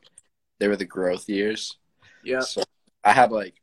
they 0.58 0.68
were 0.68 0.76
the 0.76 0.84
growth 0.84 1.28
years. 1.28 1.76
Yeah. 2.24 2.40
So 2.40 2.62
I 3.04 3.12
had 3.12 3.32
like 3.32 3.54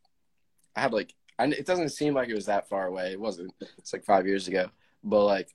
I 0.77 0.81
had 0.81 0.93
like, 0.93 1.13
and 1.39 1.53
it 1.53 1.65
doesn't 1.65 1.89
seem 1.89 2.13
like 2.13 2.29
it 2.29 2.35
was 2.35 2.45
that 2.45 2.69
far 2.69 2.85
away. 2.85 3.11
It 3.11 3.19
wasn't. 3.19 3.51
It's 3.79 3.91
like 3.91 4.05
five 4.05 4.27
years 4.27 4.47
ago. 4.47 4.69
But 5.03 5.25
like, 5.25 5.49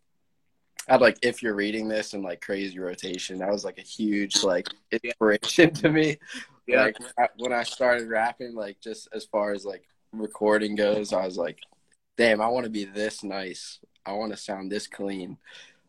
I 0.89 0.93
had 0.93 1.01
like, 1.01 1.19
if 1.23 1.43
you're 1.43 1.55
reading 1.55 1.87
this 1.87 2.13
and 2.13 2.25
like 2.25 2.41
crazy 2.41 2.79
rotation, 2.79 3.39
that 3.39 3.51
was 3.51 3.65
like 3.65 3.79
a 3.79 3.83
huge 3.83 4.43
like 4.43 4.67
inspiration 4.91 5.73
to 5.75 5.91
me. 5.91 6.19
Yeah. 6.67 6.83
Like 6.83 6.97
when 7.37 7.53
I 7.53 7.63
started 7.63 8.09
rapping, 8.09 8.55
like 8.55 8.81
just 8.81 9.09
as 9.15 9.25
far 9.27 9.53
as 9.53 9.65
like 9.65 9.85
recording 10.13 10.75
goes, 10.75 11.13
I 11.13 11.25
was 11.25 11.37
like, 11.37 11.59
damn, 12.17 12.41
I 12.41 12.49
want 12.49 12.65
to 12.65 12.71
be 12.71 12.85
this 12.85 13.23
nice. 13.23 13.79
I 14.05 14.13
want 14.13 14.33
to 14.33 14.37
sound 14.37 14.73
this 14.73 14.89
clean. 14.89 15.39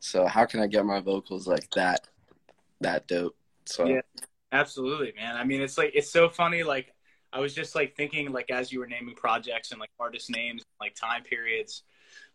So 0.04 0.28
how 0.28 0.44
can 0.46 0.60
I 0.60 0.68
get 0.68 0.86
my 0.86 1.00
vocals 1.00 1.48
like 1.48 1.70
that, 1.72 2.10
that 2.82 3.08
dope? 3.08 3.38
So 3.66 3.86
yeah, 3.86 4.02
absolutely, 4.52 5.14
man. 5.16 5.38
I 5.38 5.46
mean, 5.46 5.62
it's 5.62 5.78
like 5.78 5.92
it's 5.96 6.12
so 6.12 6.28
funny. 6.28 6.62
Like 6.62 6.94
I 7.32 7.40
was 7.40 7.56
just 7.56 7.74
like 7.74 7.96
thinking, 7.96 8.34
like 8.34 8.52
as 8.52 8.70
you 8.70 8.80
were 8.80 8.86
naming 8.86 9.16
projects 9.16 9.72
and 9.72 9.80
like 9.80 9.92
artist 10.02 10.30
names, 10.30 10.66
like 10.82 10.94
time 10.94 11.24
periods, 11.24 11.84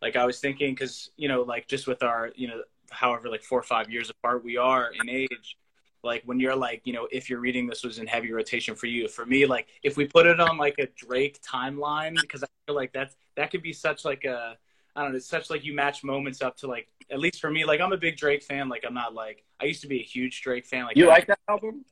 like 0.01 0.15
I 0.15 0.25
was 0.25 0.39
thinking, 0.39 0.73
because 0.73 1.11
you 1.15 1.27
know, 1.27 1.43
like 1.43 1.67
just 1.67 1.85
with 1.85 2.01
our, 2.01 2.31
you 2.35 2.47
know, 2.47 2.63
however 2.89 3.29
like 3.29 3.43
four 3.43 3.59
or 3.59 3.63
five 3.63 3.87
years 3.87 4.09
apart 4.09 4.43
we 4.43 4.57
are 4.57 4.89
in 4.99 5.07
age, 5.07 5.55
like 6.03 6.23
when 6.25 6.39
you're 6.39 6.55
like, 6.55 6.81
you 6.85 6.93
know, 6.93 7.07
if 7.11 7.29
you're 7.29 7.39
reading 7.39 7.67
this 7.67 7.83
was 7.83 7.99
in 7.99 8.07
heavy 8.07 8.31
rotation 8.31 8.73
for 8.73 8.87
you, 8.87 9.07
for 9.07 9.27
me, 9.27 9.45
like 9.45 9.67
if 9.83 9.95
we 9.95 10.07
put 10.07 10.25
it 10.25 10.39
on 10.39 10.57
like 10.57 10.79
a 10.79 10.87
Drake 10.95 11.39
timeline, 11.43 12.19
because 12.19 12.41
I 12.41 12.47
feel 12.65 12.75
like 12.75 12.93
that's 12.93 13.15
that 13.35 13.51
could 13.51 13.61
be 13.61 13.73
such 13.73 14.05
like 14.05 14.25
a 14.25 14.57
I 14.95 15.03
don't 15.03 15.11
know, 15.11 15.17
it's 15.17 15.27
such 15.27 15.51
like 15.51 15.63
you 15.63 15.73
match 15.75 16.03
moments 16.03 16.41
up 16.41 16.57
to 16.57 16.67
like 16.67 16.87
at 17.11 17.19
least 17.19 17.39
for 17.39 17.49
me, 17.49 17.65
like 17.65 17.81
I'm 17.81 17.93
a 17.93 17.97
big 17.97 18.17
Drake 18.17 18.43
fan. 18.43 18.69
Like 18.69 18.83
I'm 18.85 18.93
not 18.93 19.13
like 19.13 19.43
I 19.59 19.65
used 19.65 19.81
to 19.81 19.87
be 19.87 19.99
a 19.99 20.03
huge 20.03 20.41
Drake 20.41 20.65
fan. 20.65 20.85
Like 20.85 20.97
you 20.97 21.09
I, 21.09 21.13
like 21.13 21.27
that 21.27 21.39
album? 21.47 21.85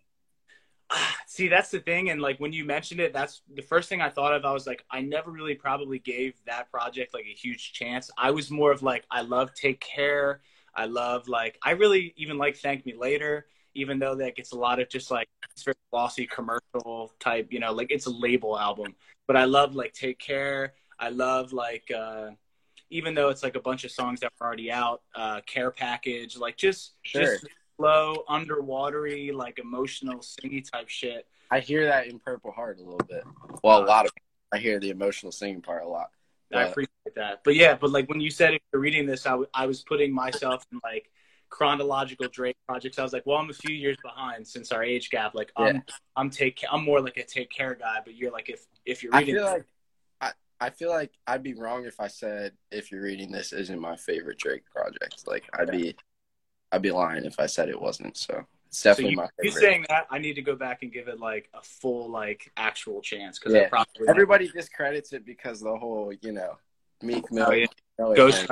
See, 1.28 1.48
that's 1.48 1.72
the 1.72 1.80
thing. 1.80 2.10
And 2.10 2.22
like 2.22 2.40
when 2.40 2.54
you 2.54 2.66
mentioned 2.66 3.00
it, 3.00 3.14
that's 3.14 3.42
the 3.54 3.62
first 3.62 3.90
thing 3.90 4.02
I 4.02 4.10
thought 4.10 4.34
of. 4.34 4.46
I 4.46 4.52
was 4.52 4.68
like, 4.68 4.86
I 4.90 5.02
never 5.02 5.32
really 5.32 5.56
probably 5.56 6.00
gave 6.00 6.36
that 6.46 6.72
project 6.72 7.14
like 7.14 7.26
a 7.26 7.34
huge 7.34 7.74
chance. 7.74 8.10
I 8.18 8.32
was 8.32 8.50
more 8.52 8.72
of 8.72 8.84
like, 8.84 9.06
I 9.12 9.22
love 9.22 9.54
Take 9.54 9.80
Care. 9.80 10.42
I 10.76 10.86
love 10.86 11.28
like, 11.28 11.58
I 11.64 11.72
really 11.72 12.14
even 12.18 12.38
like 12.38 12.58
Thank 12.58 12.86
Me 12.86 12.94
Later, 12.94 13.48
even 13.74 14.00
though 14.00 14.16
that 14.16 14.36
gets 14.36 14.52
a 14.52 14.58
lot 14.58 14.80
of 14.80 14.90
just 14.90 15.10
like, 15.12 15.28
it's 15.52 15.64
very 15.64 15.76
glossy 15.92 16.28
commercial 16.28 17.12
type, 17.20 17.48
you 17.52 17.60
know, 17.60 17.74
like 17.74 17.92
it's 17.92 18.06
a 18.06 18.12
label 18.12 18.58
album. 18.58 18.96
But 19.26 19.38
I 19.38 19.46
love 19.46 19.76
like 19.76 19.94
Take 19.94 20.20
Care. 20.20 20.74
I 21.00 21.10
love 21.10 21.54
like, 21.54 21.92
uh, 21.96 22.32
even 22.90 23.14
though 23.14 23.30
it's 23.30 23.44
like 23.44 23.56
a 23.56 23.60
bunch 23.60 23.84
of 23.84 23.92
songs 23.92 24.20
that 24.22 24.32
were 24.40 24.48
already 24.48 24.72
out, 24.72 25.02
uh, 25.16 25.42
Care 25.46 25.72
Package, 25.72 26.38
like 26.38 26.58
just, 26.58 26.94
sure. 27.04 27.22
just 27.22 27.48
slow, 27.78 28.24
underwatery, 28.30 29.34
like 29.34 29.60
emotional, 29.60 30.20
singy 30.20 30.70
type 30.70 30.90
shit. 30.90 31.28
I 31.50 31.60
hear 31.60 31.86
that 31.86 32.08
in 32.08 32.20
Purple 32.20 32.52
Heart 32.52 32.80
a 32.80 32.84
little 32.84 33.08
bit. 33.08 33.24
Well, 33.64 33.84
a 33.84 33.86
lot 33.86 34.06
of 34.06 34.12
I 34.54 34.58
hear 34.58 34.80
the 34.80 34.90
emotional 34.90 35.32
singing 35.32 35.62
part 35.62 35.84
a 35.84 35.88
lot. 35.88 36.10
But... 36.50 36.60
I 36.60 36.64
appreciate 36.64 37.16
that. 37.16 37.42
But 37.44 37.56
yeah, 37.56 37.76
but 37.76 37.92
like 37.92 38.10
when 38.10 38.22
you 38.22 38.30
said 38.30 38.54
if 38.54 38.62
you're 38.72 38.82
reading 38.82 39.06
this, 39.06 39.26
I, 39.26 39.32
w- 39.32 39.50
I 39.54 39.66
was 39.66 39.82
putting 39.82 40.14
myself 40.14 40.66
in 40.72 40.80
like 40.84 41.10
chronological 41.50 42.28
Drake 42.30 42.58
projects. 42.68 43.00
I 43.00 43.04
was 43.04 43.14
like, 43.14 43.26
well, 43.26 43.38
I'm 43.38 43.50
a 43.50 43.54
few 43.54 43.76
years 43.76 43.98
behind 44.04 44.48
since 44.48 44.72
our 44.72 44.84
age 44.84 45.10
gap. 45.10 45.36
Like 45.36 45.52
I'm. 45.56 45.84
I'm 46.16 46.30
take 46.30 46.64
I'm 46.72 46.84
more 46.84 47.00
like 47.00 47.18
a 47.18 47.24
take 47.24 47.52
care 47.52 47.76
guy, 47.76 48.00
but 48.04 48.16
you're 48.16 48.32
like 48.32 48.50
if 48.50 48.66
if 48.86 49.04
you're 49.04 49.12
reading 49.12 49.36
I 49.36 49.40
feel 49.40 49.46
like 49.46 49.66
I, 50.60 50.70
feel 50.70 50.90
like 50.90 51.12
I'd 51.26 51.44
be 51.44 51.54
wrong 51.54 51.86
if 51.86 52.00
I 52.00 52.08
said 52.08 52.54
if 52.72 52.92
you're 52.92 53.02
reading 53.02 53.32
this 53.32 53.54
isn't 53.54 53.80
my 53.80 53.96
favorite 53.96 54.38
Drake 54.38 54.64
project. 54.66 55.24
Like 55.28 55.46
I'd 55.58 55.72
be 55.72 55.96
I'd 56.72 56.82
be 56.82 56.92
lying 56.92 57.26
if 57.26 57.40
I 57.40 57.46
said 57.46 57.70
it 57.70 57.80
wasn't. 57.80 58.18
So 58.18 58.46
it's 58.68 58.82
definitely 58.82 59.04
so 59.06 59.10
you, 59.12 59.18
my 59.18 59.28
favorite. 59.38 59.46
You 59.46 59.52
saying 59.52 59.86
that? 59.90 60.08
I 60.10 60.18
need 60.18 60.34
to 60.34 60.42
go 60.42 60.56
back 60.56 60.84
and 60.84 60.92
give 60.92 61.08
it 61.08 61.20
like 61.20 61.50
a 61.54 61.62
full 61.62 62.10
like 62.10 62.52
actual 62.58 63.02
chance 63.02 63.40
because 63.40 63.54
yeah. 63.54 63.70
probably 63.70 64.08
everybody 64.08 64.50
discredits 64.50 65.14
it 65.14 65.26
because 65.26 65.60
the 65.60 65.76
whole 65.76 66.14
you 66.22 66.32
know 66.32 66.58
Meek 67.02 67.26
oh, 67.32 67.36
Mill, 67.36 67.48
oh, 67.48 67.52
yeah. 67.52 68.16
Ghost 68.16 68.48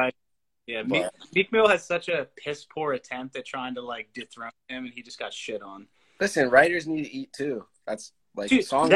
Yeah, 0.68 0.84
Meek, 0.84 1.06
Meek 1.34 1.52
Mill 1.52 1.68
has 1.68 1.86
such 1.86 2.10
a 2.10 2.28
piss 2.38 2.66
poor 2.66 2.94
attempt 2.94 3.36
at 3.36 3.46
trying 3.46 3.76
to 3.76 3.82
like 3.82 4.10
dethrone 4.14 4.52
him, 4.70 4.86
and 4.86 4.94
he 4.94 5.02
just 5.02 5.20
got 5.20 5.34
shit 5.34 5.62
on. 5.62 5.88
Listen, 6.20 6.50
writers 6.50 6.88
need 6.88 7.04
to 7.04 7.14
eat 7.14 7.34
too. 7.34 7.66
That's 7.86 8.14
like 8.36 8.50
dude, 8.50 8.66
song 8.66 8.90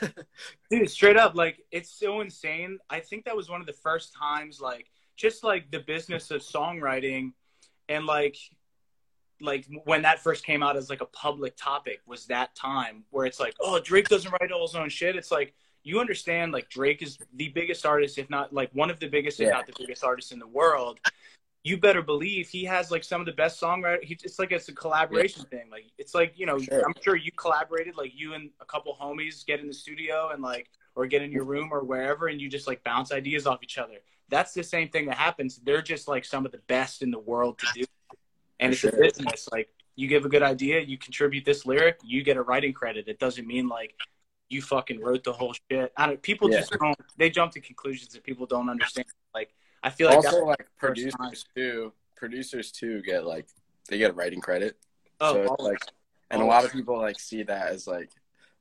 dude, 0.70 0.90
straight 0.90 1.16
up, 1.16 1.34
like 1.34 1.64
it's 1.70 1.90
so 1.90 2.20
insane. 2.20 2.78
I 2.88 3.00
think 3.00 3.24
that 3.24 3.36
was 3.36 3.48
one 3.48 3.60
of 3.60 3.66
the 3.66 3.72
first 3.72 4.14
times, 4.14 4.60
like 4.60 4.86
just 5.16 5.44
like 5.44 5.70
the 5.70 5.80
business 5.80 6.30
of 6.30 6.40
songwriting 6.40 7.32
and 7.88 8.06
like 8.06 8.36
like 9.40 9.66
when 9.84 10.02
that 10.02 10.18
first 10.18 10.44
came 10.44 10.62
out 10.62 10.76
as 10.76 10.90
like 10.90 11.00
a 11.00 11.06
public 11.06 11.56
topic 11.56 12.00
was 12.06 12.26
that 12.26 12.54
time 12.56 13.04
where 13.10 13.24
it's 13.24 13.38
like 13.38 13.54
oh 13.60 13.78
drake 13.80 14.08
doesn't 14.08 14.32
write 14.40 14.50
all 14.52 14.66
his 14.66 14.74
own 14.74 14.88
shit. 14.88 15.16
It's 15.16 15.30
like 15.30 15.54
you 15.84 16.00
understand 16.00 16.52
like 16.52 16.68
drake 16.68 17.02
is 17.02 17.18
the 17.34 17.48
biggest 17.48 17.86
artist 17.86 18.18
if 18.18 18.28
not 18.30 18.52
like 18.52 18.70
one 18.72 18.90
of 18.90 19.00
the 19.00 19.08
biggest 19.08 19.40
if 19.40 19.50
not 19.50 19.66
the 19.66 19.74
biggest 19.78 20.04
artist 20.04 20.32
in 20.32 20.38
the 20.38 20.46
world 20.46 20.98
you 21.68 21.76
better 21.76 22.02
believe 22.02 22.48
he 22.48 22.64
has 22.64 22.90
like 22.90 23.04
some 23.04 23.20
of 23.20 23.26
the 23.26 23.32
best 23.32 23.60
songwriters 23.60 23.98
it's 24.24 24.38
like 24.38 24.52
it's 24.52 24.68
a 24.68 24.72
collaboration 24.72 25.44
yeah. 25.50 25.58
thing 25.58 25.70
like 25.70 25.84
it's 25.98 26.14
like 26.14 26.32
you 26.36 26.46
know 26.46 26.58
sure. 26.58 26.82
i'm 26.86 26.94
sure 27.00 27.16
you 27.16 27.30
collaborated 27.32 27.96
like 27.96 28.12
you 28.14 28.34
and 28.34 28.50
a 28.60 28.64
couple 28.64 28.96
homies 29.00 29.44
get 29.44 29.60
in 29.60 29.66
the 29.66 29.74
studio 29.74 30.30
and 30.32 30.42
like 30.42 30.70
or 30.94 31.06
get 31.06 31.22
in 31.22 31.30
your 31.30 31.42
mm-hmm. 31.42 31.50
room 31.50 31.68
or 31.72 31.84
wherever 31.84 32.28
and 32.28 32.40
you 32.40 32.48
just 32.48 32.66
like 32.66 32.82
bounce 32.84 33.12
ideas 33.12 33.46
off 33.46 33.58
each 33.62 33.78
other 33.78 33.98
that's 34.28 34.52
the 34.52 34.62
same 34.62 34.88
thing 34.88 35.06
that 35.06 35.16
happens. 35.16 35.60
They're 35.62 35.82
just 35.82 36.08
like 36.08 36.24
some 36.24 36.46
of 36.46 36.52
the 36.52 36.60
best 36.68 37.02
in 37.02 37.10
the 37.10 37.18
world 37.18 37.58
to 37.58 37.66
do. 37.74 37.84
And 38.60 38.72
it's 38.72 38.84
a 38.84 38.92
business. 38.92 39.48
Like 39.50 39.68
you 39.96 40.08
give 40.08 40.24
a 40.24 40.28
good 40.28 40.42
idea, 40.42 40.80
you 40.80 40.98
contribute 40.98 41.44
this 41.44 41.64
lyric, 41.64 41.98
you 42.04 42.22
get 42.22 42.36
a 42.36 42.42
writing 42.42 42.72
credit. 42.72 43.08
It 43.08 43.18
doesn't 43.18 43.46
mean 43.46 43.68
like 43.68 43.94
you 44.48 44.62
fucking 44.62 45.00
wrote 45.00 45.24
the 45.24 45.32
whole 45.32 45.54
shit. 45.70 45.92
I 45.96 46.06
don't, 46.06 46.22
people 46.22 46.50
yeah. 46.50 46.60
just 46.60 46.72
don't. 46.72 46.96
They 47.16 47.30
jump 47.30 47.52
to 47.52 47.60
conclusions 47.60 48.12
that 48.12 48.24
people 48.24 48.46
don't 48.46 48.68
understand. 48.68 49.06
Like 49.34 49.54
I 49.82 49.90
feel 49.90 50.08
like 50.08 50.16
also 50.16 50.44
like 50.44 50.68
producers 50.78 51.44
too. 51.54 51.92
Producers 52.16 52.72
too 52.72 53.02
get 53.02 53.24
like 53.24 53.46
they 53.88 53.98
get 53.98 54.16
writing 54.16 54.40
credit. 54.40 54.76
Oh, 55.20 55.46
so 55.46 55.56
like, 55.58 55.78
and 56.30 56.42
a 56.42 56.44
lot 56.44 56.64
of 56.64 56.72
people 56.72 56.98
like 56.98 57.18
see 57.18 57.42
that 57.44 57.68
as 57.68 57.86
like 57.86 58.10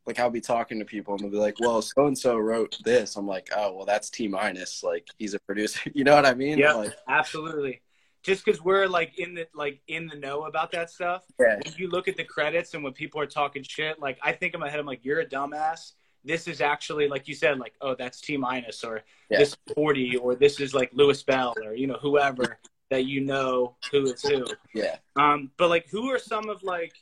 like 0.07 0.19
I'll 0.19 0.29
be 0.29 0.41
talking 0.41 0.79
to 0.79 0.85
people 0.85 1.13
and 1.13 1.23
they'll 1.23 1.29
be 1.29 1.37
like, 1.37 1.59
"Well, 1.59 1.81
so 1.81 2.07
and 2.07 2.17
so 2.17 2.37
wrote 2.37 2.77
this." 2.83 3.17
I'm 3.17 3.27
like, 3.27 3.49
"Oh, 3.55 3.75
well, 3.75 3.85
that's 3.85 4.09
T 4.09 4.27
minus. 4.27 4.81
Like 4.81 5.05
he's 5.17 5.33
a 5.33 5.39
producer. 5.39 5.91
you 5.93 6.05
know 6.05 6.15
what 6.15 6.25
I 6.25 6.33
mean?" 6.33 6.57
Yeah, 6.57 6.73
like, 6.73 6.93
absolutely. 7.09 7.81
Just 8.23 8.43
because 8.43 8.63
we're 8.63 8.87
like 8.87 9.19
in 9.19 9.35
the 9.35 9.47
like 9.53 9.81
in 9.87 10.07
the 10.07 10.15
know 10.15 10.45
about 10.45 10.71
that 10.71 10.89
stuff. 10.89 11.23
Yeah. 11.39 11.55
When 11.63 11.73
you 11.77 11.89
look 11.89 12.07
at 12.07 12.15
the 12.15 12.23
credits 12.23 12.73
and 12.73 12.83
when 12.83 12.93
people 12.93 13.19
are 13.21 13.27
talking 13.27 13.63
shit, 13.63 13.99
like 13.99 14.17
I 14.23 14.31
think 14.31 14.53
in 14.53 14.59
my 14.61 14.69
head, 14.69 14.79
I'm 14.79 14.85
like, 14.85 15.03
"You're 15.03 15.19
a 15.19 15.25
dumbass." 15.25 15.93
This 16.27 16.47
is 16.47 16.61
actually 16.61 17.07
like 17.07 17.27
you 17.27 17.35
said, 17.35 17.57
like, 17.57 17.73
"Oh, 17.81 17.95
that's 17.95 18.21
T 18.21 18.37
minus," 18.37 18.83
or 18.83 19.03
yeah. 19.29 19.39
"This 19.39 19.55
40," 19.73 20.17
or 20.17 20.35
"This 20.35 20.59
is 20.59 20.73
like 20.73 20.91
Louis 20.93 21.21
Bell," 21.23 21.55
or 21.63 21.73
you 21.73 21.87
know 21.87 21.97
whoever 22.01 22.59
that 22.89 23.05
you 23.05 23.21
know 23.21 23.75
who 23.91 24.05
is 24.05 24.21
who. 24.21 24.45
Yeah. 24.73 24.97
Um, 25.15 25.51
but 25.57 25.69
like, 25.69 25.87
who 25.89 26.09
are 26.11 26.19
some 26.19 26.49
of 26.49 26.63
like 26.63 26.93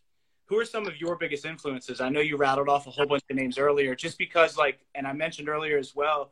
who 0.48 0.60
are 0.60 0.66
some 0.66 0.88
of 0.88 1.00
your 1.00 1.16
biggest 1.16 1.46
influences? 1.46 2.02
I 2.02 2.10
know 2.10 2.20
you 2.20 2.38
rattled 2.38 2.70
off 2.70 2.88
a 2.88 2.92
whole 2.92 3.08
bunch 3.08 3.24
of 3.30 3.36
names 3.36 3.58
earlier, 3.58 3.96
just 3.96 4.18
because, 4.18 4.58
like, 4.58 4.80
and 4.94 5.08
I 5.08 5.14
mentioned 5.14 5.50
earlier 5.50 5.78
as 5.78 5.96
well, 5.96 6.32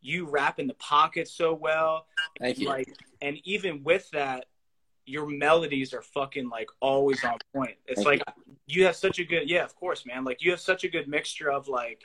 you 0.00 0.26
rap 0.26 0.58
in 0.58 0.66
the 0.66 0.74
pocket 0.74 1.28
so 1.28 1.54
well. 1.54 2.06
Thank 2.38 2.58
you. 2.58 2.68
Like, 2.68 2.94
and 3.22 3.38
even 3.44 3.82
with 3.82 4.10
that, 4.10 4.46
your 5.06 5.26
melodies 5.26 5.92
are 5.94 6.02
fucking 6.02 6.48
like 6.48 6.68
always 6.80 7.24
on 7.24 7.38
point. 7.54 7.76
It's 7.86 8.02
Thank 8.02 8.06
like 8.06 8.36
you. 8.46 8.56
you 8.66 8.84
have 8.84 8.96
such 8.96 9.18
a 9.18 9.24
good, 9.24 9.48
yeah, 9.48 9.64
of 9.64 9.74
course, 9.74 10.06
man. 10.06 10.24
Like 10.24 10.42
you 10.42 10.50
have 10.50 10.60
such 10.60 10.84
a 10.84 10.88
good 10.88 11.08
mixture 11.08 11.50
of 11.50 11.68
like, 11.68 12.02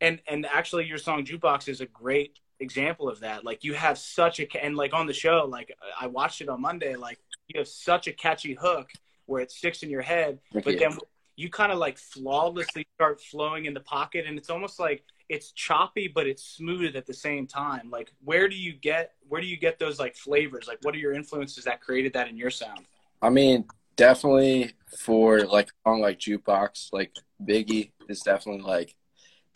and 0.00 0.20
and 0.28 0.46
actually, 0.46 0.86
your 0.86 0.98
song 0.98 1.24
"Jukebox" 1.24 1.68
is 1.68 1.80
a 1.80 1.86
great 1.86 2.38
example 2.60 3.08
of 3.08 3.20
that. 3.20 3.44
Like 3.44 3.64
you 3.64 3.74
have 3.74 3.98
such 3.98 4.40
a 4.40 4.64
and 4.64 4.76
like 4.76 4.94
on 4.94 5.06
the 5.06 5.12
show, 5.12 5.46
like 5.48 5.76
I 6.00 6.06
watched 6.06 6.40
it 6.40 6.48
on 6.48 6.60
Monday. 6.60 6.96
Like 6.96 7.18
you 7.48 7.58
have 7.58 7.68
such 7.68 8.06
a 8.06 8.12
catchy 8.12 8.54
hook 8.54 8.90
where 9.26 9.42
it 9.42 9.50
sticks 9.50 9.82
in 9.82 9.90
your 9.90 10.02
head, 10.02 10.38
but 10.52 10.64
then 10.64 10.96
you 11.36 11.50
kind 11.50 11.70
of 11.70 11.78
like 11.78 11.98
flawlessly 11.98 12.86
start 12.96 13.20
flowing 13.20 13.66
in 13.66 13.74
the 13.74 13.80
pocket, 13.80 14.26
and 14.26 14.38
it's 14.38 14.50
almost 14.50 14.78
like 14.78 15.04
it's 15.28 15.52
choppy 15.52 16.08
but 16.08 16.26
it's 16.26 16.42
smooth 16.42 16.96
at 16.96 17.06
the 17.06 17.14
same 17.14 17.46
time. 17.46 17.90
Like 17.90 18.12
where 18.24 18.48
do 18.48 18.56
you 18.56 18.72
get 18.72 19.12
where 19.28 19.40
do 19.40 19.46
you 19.46 19.56
get 19.56 19.78
those 19.78 19.98
like 19.98 20.16
flavors? 20.16 20.66
Like 20.66 20.78
what 20.82 20.94
are 20.94 20.98
your 20.98 21.12
influences 21.12 21.64
that 21.64 21.80
created 21.80 22.12
that 22.14 22.28
in 22.28 22.36
your 22.36 22.50
sound? 22.50 22.86
I 23.20 23.30
mean, 23.30 23.66
definitely 23.96 24.72
for 24.98 25.40
like 25.40 25.68
a 25.68 25.88
song 25.88 26.00
like 26.00 26.18
Jukebox, 26.18 26.92
like 26.92 27.14
Biggie 27.44 27.90
is 28.08 28.20
definitely 28.20 28.62
like 28.62 28.94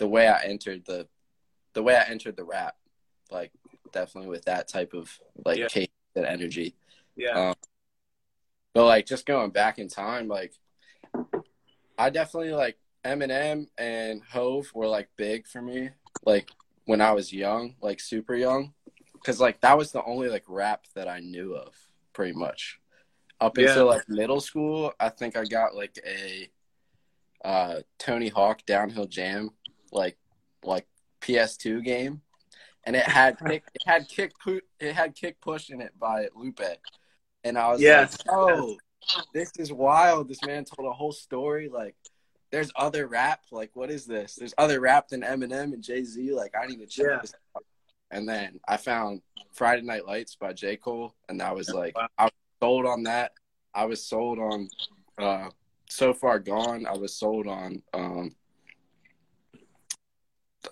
the 0.02 0.08
way 0.08 0.26
I 0.26 0.42
entered 0.42 0.84
the 0.84 1.06
the 1.74 1.82
way 1.84 1.94
I 1.94 2.02
entered 2.10 2.36
the 2.36 2.42
rap, 2.42 2.74
like 3.30 3.52
definitely 3.92 4.30
with 4.30 4.46
that 4.46 4.66
type 4.66 4.94
of 4.94 5.16
like 5.44 5.58
yeah. 5.58 5.84
and 6.16 6.26
energy. 6.26 6.74
Yeah. 7.14 7.50
Um, 7.50 7.54
but 8.74 8.86
like 8.86 9.06
just 9.06 9.26
going 9.26 9.50
back 9.50 9.78
in 9.78 9.86
time, 9.86 10.26
like 10.26 10.54
I 11.96 12.10
definitely 12.10 12.50
like 12.50 12.78
Eminem 13.04 13.68
and 13.78 14.22
Hove 14.28 14.72
were 14.74 14.88
like 14.88 15.08
big 15.16 15.46
for 15.46 15.62
me, 15.62 15.90
like 16.26 16.48
when 16.86 17.00
I 17.00 17.12
was 17.12 17.32
young, 17.32 17.76
like 17.80 18.00
super 18.00 18.34
young, 18.34 18.72
because 19.12 19.38
like 19.38 19.60
that 19.60 19.78
was 19.78 19.92
the 19.92 20.02
only 20.02 20.28
like 20.28 20.46
rap 20.48 20.86
that 20.96 21.06
I 21.06 21.20
knew 21.20 21.54
of, 21.54 21.76
pretty 22.12 22.32
much. 22.32 22.80
Up 23.40 23.56
yeah. 23.56 23.68
until 23.68 23.86
like 23.86 24.08
middle 24.08 24.40
school, 24.40 24.94
I 24.98 25.10
think 25.10 25.36
I 25.36 25.44
got 25.44 25.76
like 25.76 25.96
a 26.04 26.48
uh, 27.44 27.82
Tony 27.98 28.28
Hawk 28.28 28.66
Downhill 28.66 29.06
Jam, 29.06 29.50
like 29.92 30.16
like 30.64 30.86
PS2 31.20 31.84
game, 31.84 32.22
and 32.84 32.96
it 32.96 33.04
had 33.04 33.38
kick, 33.46 33.64
it 33.74 33.82
had 33.86 34.08
kick 34.08 34.32
it 34.80 34.94
had 34.94 35.14
kick 35.14 35.40
push 35.40 35.70
in 35.70 35.80
it 35.80 35.92
by 35.98 36.28
Lupe, 36.34 36.60
and 37.44 37.58
I 37.58 37.70
was 37.70 37.80
yes. 37.80 38.18
like, 38.26 38.36
oh, 38.36 38.76
this 39.34 39.52
is 39.58 39.72
wild. 39.72 40.28
This 40.28 40.42
man 40.44 40.64
told 40.64 40.88
a 40.88 40.92
whole 40.92 41.12
story. 41.12 41.68
Like, 41.68 41.94
there's 42.50 42.70
other 42.76 43.06
rap. 43.06 43.40
Like, 43.50 43.70
what 43.74 43.90
is 43.90 44.06
this? 44.06 44.36
There's 44.36 44.54
other 44.58 44.80
rap 44.80 45.08
than 45.08 45.22
Eminem 45.22 45.72
and 45.72 45.82
Jay 45.82 46.04
Z. 46.04 46.32
Like, 46.32 46.54
I 46.60 46.66
need 46.66 46.80
to 46.80 46.86
check 46.86 47.06
yeah. 47.08 47.18
this 47.20 47.34
out. 47.56 47.64
And 48.10 48.28
then 48.28 48.60
I 48.68 48.76
found 48.76 49.22
Friday 49.52 49.82
Night 49.82 50.06
Lights 50.06 50.36
by 50.36 50.52
J 50.52 50.76
Cole, 50.76 51.14
and 51.28 51.40
I 51.40 51.52
was 51.52 51.70
like, 51.70 51.96
wow. 51.96 52.08
I 52.18 52.24
was 52.24 52.32
sold 52.60 52.86
on 52.86 53.02
that. 53.04 53.32
I 53.74 53.86
was 53.86 54.04
sold 54.04 54.38
on 54.38 54.68
uh, 55.18 55.48
So 55.88 56.12
Far 56.12 56.38
Gone. 56.38 56.86
I 56.86 56.96
was 56.96 57.14
sold 57.14 57.46
on. 57.46 57.82
Um, 57.94 58.34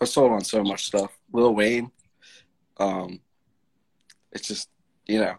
I 0.01 0.05
sold 0.05 0.33
on 0.33 0.45
so 0.45 0.63
much 0.63 0.87
stuff. 0.87 1.17
Lil 1.33 1.55
Wayne. 1.55 1.91
Um, 2.79 3.21
it's 4.33 4.47
just 4.49 4.69
you 5.07 5.21
know. 5.21 5.37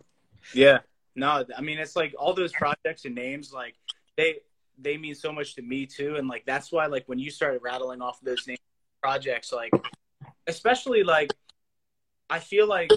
Yeah. 0.53 0.79
No, 1.15 1.45
I 1.55 1.61
mean 1.61 1.77
it's 1.77 1.95
like 1.95 2.13
all 2.17 2.33
those 2.33 2.53
projects 2.53 3.05
and 3.05 3.15
names, 3.15 3.51
like 3.51 3.75
they 4.17 4.37
they 4.77 4.97
mean 4.97 5.15
so 5.15 5.31
much 5.31 5.55
to 5.55 5.61
me 5.61 5.85
too, 5.85 6.15
and 6.15 6.27
like 6.27 6.45
that's 6.45 6.71
why 6.71 6.85
like 6.85 7.03
when 7.07 7.19
you 7.19 7.29
started 7.29 7.61
rattling 7.61 8.01
off 8.01 8.19
those 8.21 8.47
names 8.47 8.59
projects, 9.01 9.51
like 9.51 9.71
especially 10.47 11.03
like 11.03 11.33
I 12.29 12.39
feel 12.39 12.67
like 12.67 12.91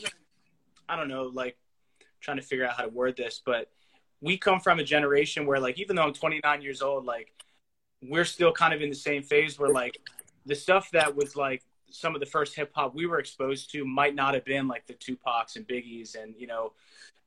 I 0.89 0.97
don't 0.97 1.09
know, 1.09 1.25
like 1.33 1.57
trying 2.21 2.37
to 2.37 2.43
figure 2.43 2.67
out 2.67 2.77
how 2.77 2.85
to 2.85 2.89
word 2.89 3.17
this, 3.17 3.43
but 3.45 3.71
we 4.21 4.39
come 4.39 4.61
from 4.61 4.79
a 4.79 4.85
generation 4.85 5.45
where 5.45 5.59
like 5.59 5.79
even 5.79 5.97
though 5.97 6.03
I'm 6.03 6.15
29 6.15 6.63
years 6.63 6.83
old, 6.83 7.05
like 7.05 7.33
we're 8.01 8.25
still 8.25 8.53
kind 8.53 8.73
of 8.73 8.81
in 8.81 8.91
the 8.91 8.95
same 8.97 9.23
phase 9.23 9.59
where 9.59 9.71
like 9.71 9.99
the 10.47 10.55
stuff 10.55 10.91
that 10.93 11.15
was 11.17 11.37
like 11.37 11.63
some 11.91 12.15
of 12.15 12.21
the 12.21 12.27
first 12.27 12.57
hip 12.57 12.73
hop 12.75 12.95
we 12.95 13.07
were 13.07 13.19
exposed 13.19 13.71
to 13.73 13.85
might 13.85 14.15
not 14.15 14.35
have 14.35 14.45
been 14.45 14.67
like 14.69 14.87
the 14.87 14.95
Tupacs 14.95 15.57
and 15.57 15.67
Biggies 15.67 16.21
and 16.21 16.35
you 16.37 16.47
know 16.47 16.73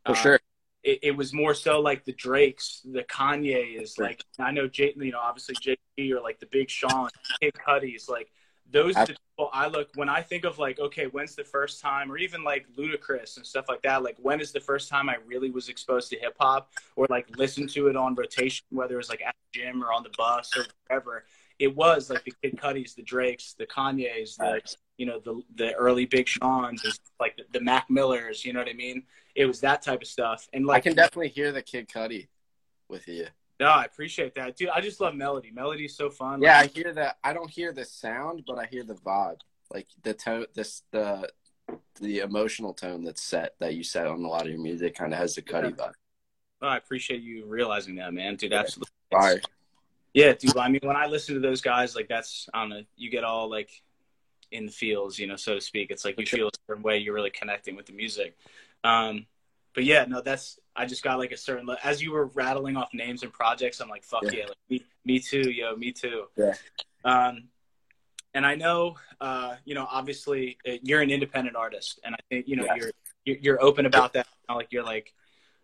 for 0.06 0.12
uh, 0.12 0.16
sure 0.16 0.40
it, 0.88 1.00
it, 1.04 1.18
was 1.18 1.34
more 1.34 1.54
so 1.54 1.82
like 1.82 2.06
the 2.06 2.14
Drakes, 2.14 2.82
the 2.86 3.04
Kanye 3.04 3.82
is 3.82 3.98
like 3.98 4.24
I 4.40 4.52
know 4.52 4.68
Jay, 4.68 4.94
you 4.96 5.12
know, 5.12 5.20
obviously 5.20 5.56
JP 5.56 6.14
or 6.14 6.22
like 6.22 6.40
the 6.40 6.46
Big 6.46 6.70
Sean, 6.70 7.10
Kid 7.42 7.54
Cudi's 7.56 8.08
like 8.08 8.32
those 8.70 8.96
are 8.98 9.06
the 9.06 9.14
people 9.14 9.50
I 9.54 9.68
look 9.68 9.90
when 9.96 10.10
I 10.10 10.22
think 10.22 10.46
of 10.46 10.60
like 10.60 10.80
okay, 10.80 11.06
when's 11.06 11.36
the 11.36 11.44
first 11.44 11.82
time, 11.82 12.12
or 12.12 12.18
even 12.18 12.44
like 12.44 12.66
Ludacris 12.78 13.38
and 13.38 13.46
stuff 13.46 13.66
like 13.68 13.82
that. 13.84 14.04
Like 14.04 14.18
when 14.22 14.40
is 14.40 14.52
the 14.52 14.62
first 14.62 14.90
time 14.90 15.10
I 15.10 15.18
really 15.26 15.52
was 15.52 15.68
exposed 15.70 16.10
to 16.12 16.18
hip 16.18 16.36
hop 16.40 16.72
or 16.96 17.06
like 17.10 17.38
listened 17.38 17.70
to 17.72 17.88
it 17.88 17.96
on 17.96 18.16
rotation, 18.16 18.66
whether 18.70 18.94
it 18.94 18.98
was 18.98 19.10
like 19.10 19.22
at 19.22 19.36
the 19.52 19.60
gym 19.60 19.84
or 19.84 19.92
on 19.92 20.04
the 20.04 20.12
bus 20.18 20.56
or 20.56 20.66
whatever. 20.88 21.26
It 21.60 21.76
was 21.76 22.10
like 22.10 22.24
the 22.24 22.34
Kid 22.44 22.58
Cudi's, 22.58 22.94
the 22.94 23.02
Drakes, 23.02 23.54
the 23.58 23.66
Kanyes, 23.66 24.38
the 24.38 24.62
you 24.98 25.06
know 25.06 25.20
the 25.20 25.42
the 25.56 25.74
early 25.74 26.06
Big 26.06 26.28
Sean's, 26.28 26.84
like 27.20 27.38
the, 27.38 27.44
the 27.52 27.62
Mac 27.62 27.90
Millers. 27.90 28.46
You 28.46 28.54
know 28.54 28.60
what 28.60 28.70
I 28.70 28.74
mean? 28.74 29.04
it 29.38 29.46
was 29.46 29.62
that 29.62 29.84
type 29.84 30.02
of 30.02 30.08
stuff. 30.08 30.50
And 30.52 30.66
like, 30.66 30.78
I 30.78 30.82
can 30.82 30.96
definitely 30.96 31.30
hear 31.30 31.52
the 31.52 31.62
Kid 31.62 31.88
Cudi 31.88 32.28
with 32.90 33.08
you. 33.08 33.28
No, 33.60 33.68
I 33.68 33.86
appreciate 33.86 34.36
that, 34.36 34.58
dude. 34.58 34.70
I 34.70 34.82
just 34.82 35.00
love 35.00 35.16
melody. 35.16 35.52
Melody's 35.52 35.96
so 35.96 36.10
fun. 36.10 36.42
Yeah, 36.42 36.60
like, 36.60 36.72
I 36.72 36.74
hear 36.74 36.94
that. 36.94 37.18
I 37.24 37.34
don't 37.34 37.50
hear 37.50 37.72
the 37.72 37.86
sound, 37.86 38.44
but 38.46 38.60
I 38.60 38.66
hear 38.66 38.84
the 38.84 38.96
vibe, 38.96 39.40
like 39.72 39.88
the 40.04 40.14
tone, 40.14 40.46
this 40.54 40.84
the 40.92 41.30
the 42.00 42.20
emotional 42.20 42.74
tone 42.74 43.04
that's 43.04 43.22
set 43.22 43.56
that 43.60 43.74
you 43.74 43.84
set 43.84 44.08
on 44.08 44.24
a 44.24 44.28
lot 44.28 44.44
of 44.44 44.50
your 44.50 44.62
music 44.62 44.96
kind 44.96 45.12
of 45.12 45.20
has 45.20 45.36
the 45.36 45.42
Cudi 45.42 45.64
yeah. 45.64 45.86
vibe. 45.86 45.94
Oh, 46.62 46.68
I 46.68 46.78
appreciate 46.78 47.22
you 47.22 47.46
realizing 47.46 47.96
that, 47.96 48.14
man, 48.14 48.36
dude. 48.36 48.54
Absolutely. 48.54 48.92
Fire. 49.12 49.42
Yeah, 50.18 50.34
dude. 50.34 50.58
I 50.58 50.68
mean, 50.68 50.80
when 50.82 50.96
I 50.96 51.06
listen 51.06 51.36
to 51.36 51.42
those 51.42 51.62
guys, 51.62 51.96
like 51.96 52.08
that's 52.08 52.50
I 52.52 52.62
don't 52.62 52.70
know, 52.70 52.82
you 52.96 53.12
get 53.12 53.24
all 53.24 53.52
like 53.52 53.70
in 54.52 54.66
the 54.66 54.72
feels, 54.72 55.20
you 55.20 55.28
know, 55.28 55.36
so 55.36 55.54
to 55.54 55.62
speak. 55.62 55.92
It's 55.92 56.04
like 56.04 56.20
you 56.20 56.26
feel 56.26 56.48
a 56.48 56.52
certain 56.68 56.82
way. 56.82 56.98
You're 56.98 57.14
really 57.14 57.30
connecting 57.30 57.76
with 57.76 57.86
the 57.86 57.94
music. 57.94 58.36
Um, 58.84 59.28
but 59.76 59.84
yeah, 59.84 60.06
no, 60.06 60.22
that's 60.22 60.60
I 60.76 60.88
just 60.88 61.04
got 61.04 61.20
like 61.20 61.34
a 61.34 61.38
certain 61.38 61.70
as 61.84 62.02
you 62.02 62.14
were 62.14 62.26
rattling 62.34 62.78
off 62.78 62.90
names 62.96 63.22
and 63.22 63.32
projects. 63.32 63.80
I'm 63.80 63.90
like, 63.90 64.04
fuck 64.04 64.24
yeah, 64.24 64.32
yeah 64.32 64.46
like, 64.46 64.58
me, 64.72 64.84
me 65.06 65.20
too, 65.20 65.52
yo, 65.52 65.76
me 65.76 65.92
too. 65.92 66.24
Yeah. 66.36 66.56
Um, 67.06 67.50
and 68.34 68.44
I 68.44 68.56
know, 68.56 68.96
uh, 69.22 69.58
you 69.66 69.76
know, 69.76 69.88
obviously 69.88 70.58
uh, 70.68 70.78
you're 70.82 71.02
an 71.02 71.12
independent 71.12 71.56
artist, 71.56 72.00
and 72.04 72.16
I 72.16 72.20
think 72.32 72.48
you 72.48 72.56
know 72.56 72.66
you're 72.76 73.38
you're 73.40 73.62
open 73.62 73.86
about 73.86 74.14
that. 74.14 74.26
Like 74.50 74.70
you're 74.72 74.84
like 74.84 75.14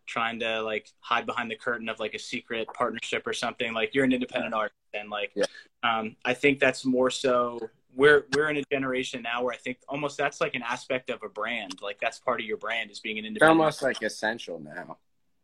trying 0.06 0.40
to 0.40 0.62
like 0.62 0.90
hide 1.00 1.26
behind 1.26 1.50
the 1.50 1.56
curtain 1.56 1.90
of 1.90 2.00
like 2.00 2.14
a 2.14 2.20
secret 2.20 2.68
partnership 2.74 3.26
or 3.26 3.34
something. 3.34 3.74
Like 3.74 3.94
you're 3.94 4.06
an 4.06 4.14
independent 4.14 4.54
artist, 4.54 4.76
and 4.94 5.10
like, 5.10 5.32
yeah. 5.36 5.46
um, 5.84 6.16
I 6.26 6.34
think 6.34 6.60
that's 6.60 6.86
more 6.86 7.10
so 7.10 7.60
we're 7.96 8.26
we're 8.36 8.50
in 8.50 8.58
a 8.58 8.64
generation 8.72 9.22
now 9.22 9.44
where 9.44 9.54
I 9.54 9.58
think 9.58 9.78
almost 9.88 10.18
that's 10.18 10.42
like 10.42 10.56
an 10.56 10.64
aspect 10.64 11.10
of 11.10 11.22
a 11.24 11.30
brand. 11.30 11.80
Like 11.82 12.00
that's 12.00 12.20
part 12.20 12.40
of 12.40 12.46
your 12.46 12.58
brand 12.58 12.92
is 12.92 13.00
being 13.00 13.20
an 13.20 13.26
independent. 13.26 13.58
It's 13.58 13.60
almost 13.60 13.82
like 13.82 14.02
essential 14.02 14.60
now. 14.60 14.98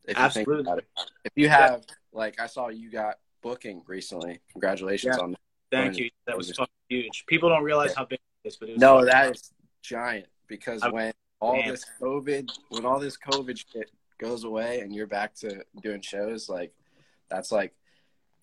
If 0.06 0.17
Absolutely. 0.17 0.72
You 0.72 0.82
if 1.26 1.32
you 1.36 1.50
have 1.50 1.84
like 2.12 2.39
I 2.39 2.48
saw 2.48 2.69
you 2.69 2.89
got 2.89 3.17
booking 3.41 3.84
recently. 3.88 4.39
Congratulations 4.52 5.15
yeah. 5.17 5.24
on 5.24 5.32
that. 5.32 5.39
Thank 5.72 5.98
you. 5.98 6.10
That 6.26 6.38
was 6.38 6.50
fucking 6.52 6.67
huge. 6.89 7.26
People 7.28 7.50
don't 7.50 7.63
realize 7.63 7.93
how 7.93 8.06
big 8.06 8.19
it 8.43 8.48
is, 8.48 8.56
but 8.58 8.69
it 8.69 8.74
was 8.74 8.82
No, 8.82 9.06
that 9.06 9.36
is 9.36 9.54
giant 9.84 10.26
because 10.48 10.82
I, 10.82 10.89
when 10.89 11.13
all 11.39 11.56
man. 11.56 11.69
this 11.69 11.86
COVID 12.02 12.50
when 12.69 12.86
all 12.86 13.00
this 13.00 13.17
COVID 13.17 13.58
shit 13.72 13.91
goes 14.19 14.43
away 14.43 14.82
and 14.82 14.93
you're 14.93 15.08
back 15.08 15.34
to 15.36 15.63
doing 15.82 16.01
shows, 16.01 16.49
like 16.49 16.73
that's 17.29 17.51
like 17.51 17.73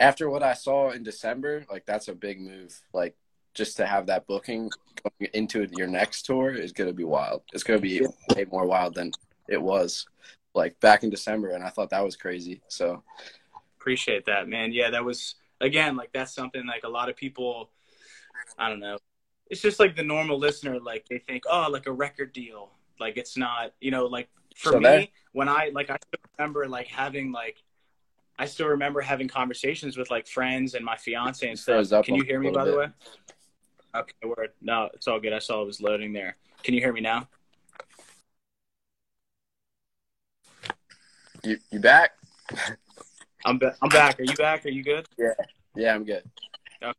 after 0.00 0.28
what 0.28 0.42
I 0.42 0.54
saw 0.54 0.90
in 0.90 1.02
December, 1.02 1.64
like 1.70 1.86
that's 1.86 2.08
a 2.08 2.14
big 2.14 2.40
move. 2.40 2.80
Like 2.92 3.16
just 3.54 3.76
to 3.78 3.86
have 3.86 4.06
that 4.06 4.26
booking 4.26 4.70
going 5.02 5.30
into 5.32 5.66
your 5.72 5.86
next 5.86 6.22
tour 6.22 6.50
is 6.50 6.72
going 6.72 6.88
to 6.88 6.94
be 6.94 7.04
wild. 7.04 7.42
It's 7.52 7.62
going 7.62 7.78
to 7.78 7.82
be 7.82 8.06
way 8.34 8.46
more 8.50 8.66
wild 8.66 8.94
than 8.94 9.12
it 9.48 9.60
was 9.60 10.06
like 10.54 10.78
back 10.80 11.04
in 11.04 11.10
December, 11.10 11.50
and 11.50 11.62
I 11.62 11.68
thought 11.68 11.90
that 11.90 12.04
was 12.04 12.16
crazy. 12.16 12.62
So 12.68 13.02
appreciate 13.78 14.24
that, 14.26 14.48
man. 14.48 14.72
Yeah, 14.72 14.90
that 14.90 15.04
was 15.04 15.36
again 15.60 15.96
like 15.96 16.10
that's 16.12 16.34
something 16.34 16.66
like 16.66 16.84
a 16.84 16.88
lot 16.88 17.08
of 17.08 17.16
people. 17.16 17.70
I 18.58 18.68
don't 18.68 18.80
know. 18.80 18.98
It's 19.48 19.60
just 19.60 19.78
like 19.78 19.94
the 19.94 20.02
normal 20.02 20.38
listener, 20.38 20.80
like 20.80 21.06
they 21.08 21.18
think, 21.18 21.44
oh, 21.48 21.68
like 21.70 21.86
a 21.86 21.92
record 21.92 22.32
deal. 22.32 22.70
Like 22.98 23.16
it's 23.16 23.36
not, 23.36 23.72
you 23.80 23.90
know, 23.90 24.06
like 24.06 24.28
for 24.56 24.72
so 24.72 24.78
me, 24.78 24.84
that- 24.84 25.08
when 25.32 25.48
I 25.48 25.70
like 25.74 25.90
I 25.90 25.96
still 25.96 26.20
remember 26.38 26.66
like 26.66 26.88
having 26.88 27.30
like 27.30 27.62
I 28.38 28.46
still 28.46 28.68
remember 28.68 29.00
having 29.00 29.28
conversations 29.28 29.96
with 29.96 30.10
like 30.10 30.26
friends 30.26 30.74
and 30.74 30.84
my 30.84 30.96
fiance 30.96 31.46
and 31.48 31.58
stuff. 31.58 32.04
Can 32.04 32.16
you 32.16 32.24
hear 32.24 32.40
me 32.40 32.50
by 32.50 32.64
bit. 32.64 32.70
the 32.70 32.78
way? 32.78 32.86
Okay, 33.94 34.12
word. 34.24 34.52
No, 34.60 34.90
it's 34.92 35.06
all 35.08 35.20
good. 35.20 35.32
I 35.32 35.38
saw 35.38 35.62
it 35.62 35.66
was 35.66 35.80
loading 35.80 36.12
there. 36.12 36.36
Can 36.62 36.74
you 36.74 36.80
hear 36.80 36.92
me 36.92 37.00
now? 37.00 37.28
You 41.44 41.58
you 41.70 41.80
back? 41.80 42.12
I'm 43.44 43.58
ba- 43.58 43.76
I'm 43.80 43.88
back. 43.88 44.18
Are 44.18 44.24
you 44.24 44.34
back? 44.34 44.66
Are 44.66 44.70
you 44.70 44.82
good? 44.82 45.06
Yeah. 45.18 45.34
Yeah, 45.74 45.94
I'm 45.94 46.04
good. 46.04 46.24
Okay. 46.82 46.92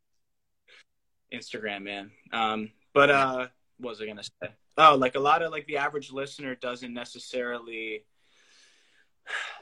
Instagram, 1.32 1.82
man. 1.82 2.10
Um, 2.32 2.70
but 2.94 3.10
uh, 3.10 3.48
what 3.78 3.90
was 3.90 4.00
I 4.00 4.06
gonna 4.06 4.22
say? 4.22 4.48
Oh, 4.78 4.94
like 4.96 5.14
a 5.14 5.20
lot 5.20 5.42
of 5.42 5.50
like 5.52 5.66
the 5.66 5.76
average 5.78 6.10
listener 6.12 6.54
doesn't 6.54 6.94
necessarily 6.94 8.04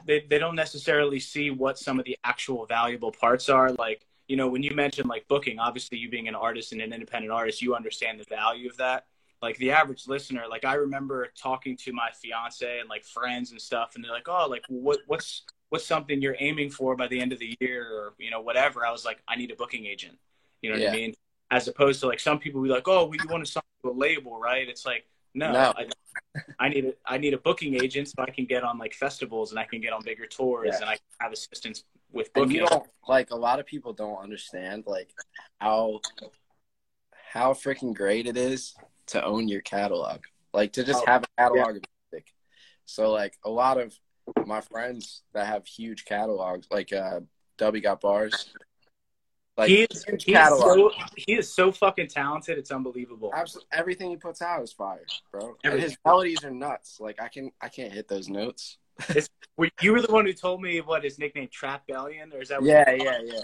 they 0.05 0.25
they 0.29 0.39
don't 0.39 0.55
necessarily 0.55 1.19
see 1.19 1.51
what 1.51 1.77
some 1.77 1.99
of 1.99 2.05
the 2.05 2.17
actual 2.23 2.65
valuable 2.65 3.11
parts 3.11 3.49
are. 3.49 3.71
Like 3.73 4.05
you 4.27 4.35
know, 4.35 4.47
when 4.49 4.63
you 4.63 4.73
mentioned 4.75 5.09
like 5.09 5.27
booking, 5.27 5.59
obviously 5.59 5.97
you 5.97 6.09
being 6.09 6.27
an 6.27 6.35
artist 6.35 6.71
and 6.73 6.81
an 6.81 6.93
independent 6.93 7.31
artist, 7.31 7.61
you 7.61 7.75
understand 7.75 8.19
the 8.19 8.25
value 8.29 8.69
of 8.69 8.77
that. 8.77 9.05
like 9.41 9.57
the 9.57 9.71
average 9.71 10.07
listener, 10.07 10.45
like 10.49 10.65
I 10.65 10.75
remember 10.75 11.27
talking 11.39 11.77
to 11.77 11.93
my 11.93 12.09
fiance 12.21 12.79
and 12.79 12.89
like 12.89 13.05
friends 13.05 13.51
and 13.51 13.61
stuff, 13.61 13.93
and 13.95 14.03
they're 14.03 14.11
like, 14.11 14.27
"Oh, 14.29 14.47
like 14.49 14.63
what 14.67 14.99
what's 15.07 15.43
what's 15.69 15.85
something 15.85 16.21
you're 16.21 16.35
aiming 16.39 16.71
for 16.71 16.95
by 16.95 17.07
the 17.07 17.19
end 17.21 17.33
of 17.33 17.39
the 17.39 17.55
year, 17.61 17.87
or 17.91 18.13
you 18.19 18.31
know 18.31 18.41
whatever." 18.41 18.85
I 18.85 18.91
was 18.91 19.05
like, 19.05 19.21
"I 19.27 19.35
need 19.35 19.51
a 19.51 19.55
booking 19.55 19.85
agent." 19.85 20.17
You 20.61 20.71
know 20.71 20.77
Yeah. 20.77 20.85
what 20.91 20.95
I 20.95 20.97
mean? 20.97 21.13
As 21.49 21.67
opposed 21.67 22.01
to 22.01 22.07
like 22.07 22.19
some 22.19 22.39
people 22.39 22.61
be 22.61 22.69
like, 22.69 22.87
"Oh, 22.87 23.11
you 23.13 23.27
want 23.29 23.45
to 23.45 23.51
sign 23.51 23.63
to 23.83 23.89
a 23.89 23.91
label, 23.91 24.39
right?" 24.39 24.67
It's 24.67 24.85
like, 24.85 25.05
no, 25.33 25.51
No. 25.53 25.73
I, 25.77 25.87
I 26.59 26.69
need 26.69 26.85
a 26.85 26.93
I 27.05 27.17
need 27.17 27.33
a 27.33 27.37
booking 27.37 27.75
agent 27.75 28.09
so 28.09 28.15
I 28.19 28.31
can 28.31 28.45
get 28.45 28.63
on 28.63 28.77
like 28.77 28.93
festivals 28.93 29.51
and 29.51 29.59
I 29.59 29.63
can 29.63 29.79
get 29.79 29.93
on 29.93 30.01
bigger 30.03 30.25
tours 30.25 30.67
Yeah. 30.71 30.81
and 30.81 30.89
I 30.89 30.93
can 30.93 31.05
have 31.19 31.31
assistance 31.31 31.83
with 32.11 32.31
And 32.35 32.45
booking. 32.45 32.61
you 32.61 32.67
don't 32.67 32.85
like 33.07 33.31
a 33.31 33.35
lot 33.35 33.59
of 33.59 33.65
people 33.65 33.93
don't 33.93 34.17
understand 34.17 34.83
like 34.87 35.13
how 35.59 36.01
how 37.33 37.53
freaking 37.53 37.93
great 37.93 38.25
it 38.27 38.37
is 38.37 38.75
to 39.07 39.23
own 39.23 39.47
your 39.47 39.61
catalog. 39.61 40.21
Like 40.53 40.73
to 40.73 40.83
just 40.83 41.03
Oh, 41.03 41.05
have 41.05 41.23
a 41.23 41.27
catalog 41.37 41.77
of 41.77 41.83
music. 42.11 42.33
So 42.85 43.11
like 43.11 43.37
a 43.45 43.49
lot 43.49 43.79
of 43.79 43.93
my 44.45 44.61
friends 44.61 45.23
that 45.33 45.47
have 45.47 45.65
huge 45.67 46.05
catalogs, 46.05 46.67
like 46.71 46.91
uh 46.91 47.21
Dubby 47.57 47.81
got 47.81 48.01
bars. 48.01 48.53
Like 49.57 49.69
he 49.69 49.81
is 49.83 50.05
he 50.23 50.33
is, 50.35 50.47
so, 50.49 50.91
he 51.15 51.33
is 51.33 51.51
so 51.53 51.71
fucking 51.71 52.07
talented. 52.09 52.59
It's 52.59 52.71
unbelievable. 52.71 53.31
Absolutely, 53.35 53.67
everything 53.71 54.09
he 54.11 54.15
puts 54.15 54.41
out 54.41 54.61
is 54.61 54.71
fire, 54.71 55.03
bro. 55.31 55.55
And 55.63 55.79
his 55.79 55.97
melodies 56.05 56.43
are 56.43 56.51
nuts. 56.51 56.99
Like 56.99 57.19
I 57.19 57.27
can, 57.27 57.51
I 57.59 57.69
can't 57.69 57.91
hit 57.91 58.07
those 58.07 58.29
notes. 58.29 58.77
Were- 59.57 59.69
You 59.81 59.93
were 59.93 60.01
the 60.01 60.11
one 60.13 60.25
who 60.27 60.33
told 60.33 60.61
me 60.61 60.79
what 60.81 61.03
his 61.03 61.17
nickname 61.17 61.49
Trap 61.51 61.87
Bellion, 61.89 62.33
or 62.33 62.41
is 62.41 62.49
that 62.49 62.61
what 62.61 62.69
Yeah, 62.69 62.91
yeah, 62.91 63.19
yeah. 63.23 63.39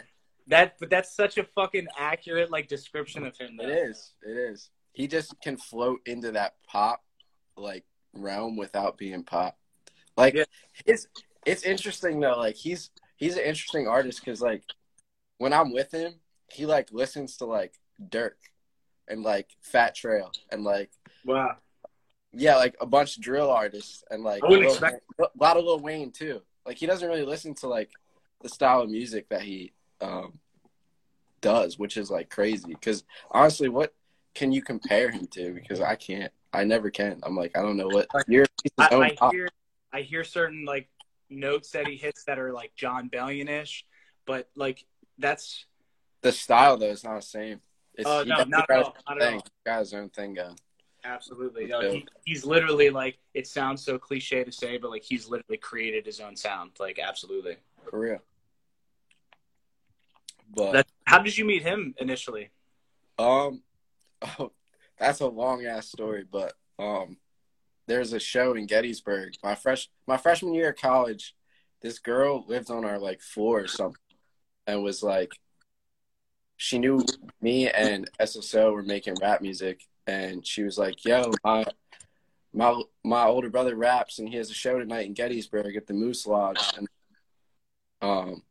that? 0.47 0.76
But 0.80 0.91
that's 0.91 1.15
such 1.15 1.39
a 1.39 1.43
fucking 1.43 1.88
accurate 1.97 2.52
like 2.52 2.67
description 2.67 3.26
of 3.26 3.36
him. 3.36 3.58
Though. 3.58 3.63
It 3.63 3.69
is. 3.71 4.12
It 4.21 4.38
is. 4.38 4.69
He 4.91 5.08
just 5.08 5.34
can 5.41 5.58
float 5.58 6.02
into 6.06 6.32
that 6.34 6.56
pop 6.67 7.04
like 7.58 7.86
realm 8.13 8.56
without 8.56 8.97
being 8.99 9.23
pop. 9.23 9.58
Like 10.15 10.36
Yeah. 10.36 10.43
it's 10.86 11.08
it's 11.45 11.63
interesting 11.63 12.19
though. 12.19 12.38
Like 12.38 12.56
he's 12.56 12.91
he's 13.17 13.34
an 13.36 13.43
interesting 13.43 13.88
artist 13.88 14.19
because 14.23 14.41
like 14.41 14.63
when 15.38 15.54
I'm 15.54 15.74
with 15.74 15.91
him, 15.91 16.15
he 16.52 16.65
like 16.65 16.91
listens 16.91 17.38
to 17.38 17.46
like 17.46 17.74
Durk 18.02 18.32
and 19.08 19.24
like 19.24 19.50
Fat 19.62 19.96
Trel 19.96 20.32
and 20.52 20.63
like 20.63 20.91
Wow. 21.26 21.58
yeah, 22.32 22.56
like 22.56 22.76
a 22.82 22.86
bunch 22.86 23.17
of 23.17 23.24
drill 23.24 23.50
artists 23.50 24.04
and 24.10 24.24
like 24.24 24.43
I 24.43 24.48
wouldn't 24.48 24.67
Lil- 24.67 24.74
expect- 24.74 25.04
a 25.19 25.28
lot 25.39 25.58
of 25.58 25.63
Lil 25.65 25.80
Wayne 25.80 26.12
too. 26.12 26.41
Like 26.65 26.78
he 26.78 26.86
doesn't 26.86 27.08
really 27.08 27.26
listen 27.26 27.54
to 27.56 27.67
like 27.67 27.91
the 28.41 28.50
style 28.50 28.82
of 28.82 28.89
music 28.89 29.30
that 29.30 29.41
he 29.41 29.74
um 30.02 30.39
does, 31.41 31.78
which 31.78 31.98
is 31.98 32.10
like 32.10 32.30
crazy. 32.30 32.69
Because 32.69 33.04
honestly, 33.32 33.69
what 33.69 33.93
can 34.34 34.52
you 34.52 34.62
compare 34.62 35.12
him 35.12 35.28
to? 35.28 35.54
Because 35.54 35.82
I 35.82 35.96
can't. 35.96 36.32
I 36.54 36.63
never 36.63 36.89
can. 36.89 37.19
I'm 37.24 37.36
like 37.36 37.58
I 37.58 37.62
don't 37.62 37.78
know 37.78 37.88
what 37.88 38.08
you're. 38.28 38.46
he's 38.63 38.72
his 38.78 38.88
own 38.91 39.04
I, 39.04 39.17
I 39.19 39.30
hear 39.32 39.48
I 39.91 40.02
hear 40.02 40.24
certain 40.24 40.65
like 40.65 40.89
notes 41.30 41.72
that 41.72 41.88
he 41.88 41.96
hits 41.98 42.26
that 42.26 42.39
are 42.39 42.54
like 42.54 42.74
Jon 42.76 43.10
Bellion 43.10 43.50
ish, 43.50 43.86
but 44.26 44.50
like 44.56 44.86
that's 45.17 45.65
The 46.21 46.32
style 46.32 46.78
though 46.78 46.88
is 46.88 47.04
not 47.04 47.15
the 47.15 47.21
same. 47.21 47.62
It's, 47.95 48.10
Oh, 48.10 48.23
no, 48.26 48.43
not 48.43 48.69
at 48.69 48.84
all, 48.84 48.95
not 49.08 49.21
at 49.21 49.34
all. 49.34 49.45
Got 49.65 49.80
his 49.80 49.93
own 49.93 50.10
thing 50.10 50.34
going. 50.34 50.58
absolutely. 51.04 51.67
No, 51.67 51.82
he, 51.82 52.06
he's 52.26 52.45
literally 52.45 52.89
like 52.89 53.17
it 53.34 53.45
sounds 53.47 53.84
so 53.84 53.97
cliche 53.99 54.43
to 54.43 54.52
say, 54.52 54.78
but 54.78 54.89
like 54.89 55.04
he's 55.04 55.28
literally 55.28 55.58
created 55.58 56.06
his 56.06 56.19
own 56.19 56.36
sound. 56.36 56.71
Like 56.80 56.99
absolutely. 56.99 57.58
For 57.89 57.99
real. 57.99 58.19
But 60.56 60.71
That, 60.73 60.88
how 61.06 61.19
did 61.19 61.38
you 61.38 61.45
meet 61.45 61.63
him 61.63 61.95
initially? 61.99 62.52
Um, 63.17 63.62
oh, 64.39 64.52
that's 64.99 65.19
a 65.19 65.28
long 65.28 65.65
ass 65.65 65.88
story, 65.88 66.26
but 66.30 66.54
um, 66.80 67.17
there's 67.88 68.13
a 68.13 68.19
show 68.19 68.54
in 68.54 68.65
Gettysburg. 68.65 69.34
My 69.43 69.56
fresh 69.56 69.89
my 70.08 70.17
freshman 70.17 70.54
year 70.54 70.69
of 70.69 70.78
college, 70.78 71.36
this 71.82 71.99
girl 71.99 72.45
lived 72.47 72.71
on 72.71 72.86
our 72.86 72.99
like 72.99 73.21
floor 73.21 73.62
or 73.62 73.67
something, 73.67 74.02
and 74.67 74.84
was 74.84 75.04
like, 75.04 75.32
she 76.58 76.80
knew 76.80 77.04
me 77.41 77.69
and 77.69 78.10
SSO 78.19 78.73
were 78.73 78.84
making 78.84 79.15
rap 79.21 79.41
music, 79.41 79.82
and 80.08 80.45
she 80.45 80.63
was 80.63 80.78
like, 80.78 81.04
"Yo, 81.04 81.32
my 81.43 81.65
my 82.54 82.82
my 83.04 83.26
older 83.26 83.49
brother 83.49 83.76
raps, 83.76 84.19
and 84.19 84.30
he 84.30 84.38
has 84.38 84.49
a 84.49 84.54
show 84.54 84.80
tonight 84.80 85.06
in 85.06 85.13
Gettysburg 85.13 85.76
at 85.76 85.88
the 85.88 85.93
Moose 85.93 86.26
Lodge, 86.26 86.63
and 86.78 86.88
um, 88.02 88.43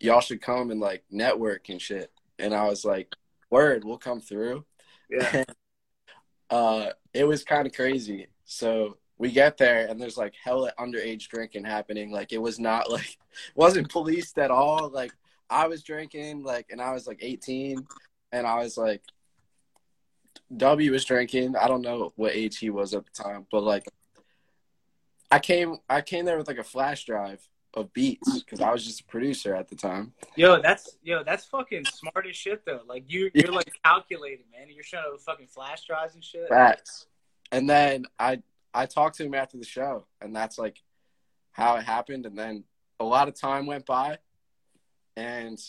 y'all 0.00 0.20
should 0.20 0.40
come 0.40 0.70
and 0.70 0.80
like 0.80 1.04
network 1.10 1.68
and 1.68 1.80
shit." 1.80 2.10
And 2.38 2.54
I 2.54 2.68
was 2.68 2.84
like, 2.84 3.14
"Word, 3.50 3.84
we'll 3.84 3.98
come 3.98 4.20
through." 4.20 4.64
Yeah. 5.10 5.44
uh, 6.50 6.90
it 7.12 7.24
was 7.24 7.44
kind 7.44 7.66
of 7.66 7.74
crazy. 7.74 8.28
So 8.44 8.96
we 9.18 9.32
get 9.32 9.58
there 9.58 9.86
and 9.88 10.00
there's 10.00 10.16
like 10.16 10.34
hella 10.42 10.72
underage 10.78 11.28
drinking 11.28 11.64
happening. 11.64 12.10
Like 12.10 12.32
it 12.32 12.40
was 12.40 12.58
not 12.58 12.90
like 12.90 13.18
wasn't 13.54 13.90
policed 13.90 14.38
at 14.38 14.50
all. 14.50 14.88
Like 14.88 15.12
I 15.50 15.66
was 15.68 15.82
drinking 15.82 16.42
like 16.42 16.66
and 16.70 16.80
I 16.80 16.92
was 16.92 17.06
like 17.06 17.18
18 17.22 17.86
and 18.32 18.46
I 18.46 18.58
was 18.58 18.76
like 18.76 19.02
W 20.56 20.92
was 20.92 21.04
drinking. 21.04 21.56
I 21.56 21.68
don't 21.68 21.82
know 21.82 22.12
what 22.16 22.34
age 22.34 22.58
he 22.58 22.70
was 22.70 22.94
at 22.94 23.04
the 23.04 23.22
time, 23.22 23.46
but 23.50 23.62
like 23.62 23.86
I 25.30 25.38
came 25.38 25.78
I 25.88 26.00
came 26.00 26.24
there 26.24 26.38
with 26.38 26.48
like 26.48 26.58
a 26.58 26.64
flash 26.64 27.04
drive 27.04 27.46
of 27.74 27.92
beats 27.92 28.40
because 28.40 28.60
I 28.60 28.70
was 28.72 28.84
just 28.84 29.02
a 29.02 29.04
producer 29.04 29.54
at 29.54 29.68
the 29.68 29.76
time. 29.76 30.12
Yo, 30.36 30.60
that's 30.60 30.96
yo, 31.02 31.22
that's 31.22 31.44
fucking 31.44 31.84
smart 31.84 32.26
as 32.28 32.36
shit 32.36 32.64
though. 32.64 32.80
Like 32.86 33.04
you, 33.08 33.30
you're 33.34 33.52
like 33.52 33.70
calculating, 33.84 34.46
man. 34.50 34.68
You're 34.70 34.84
showing 34.84 35.04
up 35.12 35.20
fucking 35.20 35.48
flash 35.48 35.84
drives 35.84 36.14
and 36.14 36.24
shit. 36.24 36.48
Facts. 36.48 37.06
And 37.52 37.68
then 37.68 38.06
I 38.18 38.42
I 38.72 38.86
talked 38.86 39.16
to 39.16 39.24
him 39.24 39.34
after 39.34 39.58
the 39.58 39.64
show, 39.64 40.06
and 40.20 40.34
that's 40.34 40.58
like 40.58 40.82
how 41.52 41.76
it 41.76 41.84
happened. 41.84 42.26
And 42.26 42.38
then 42.38 42.64
a 43.00 43.04
lot 43.04 43.28
of 43.28 43.34
time 43.34 43.66
went 43.66 43.86
by, 43.86 44.18
and 45.18 45.60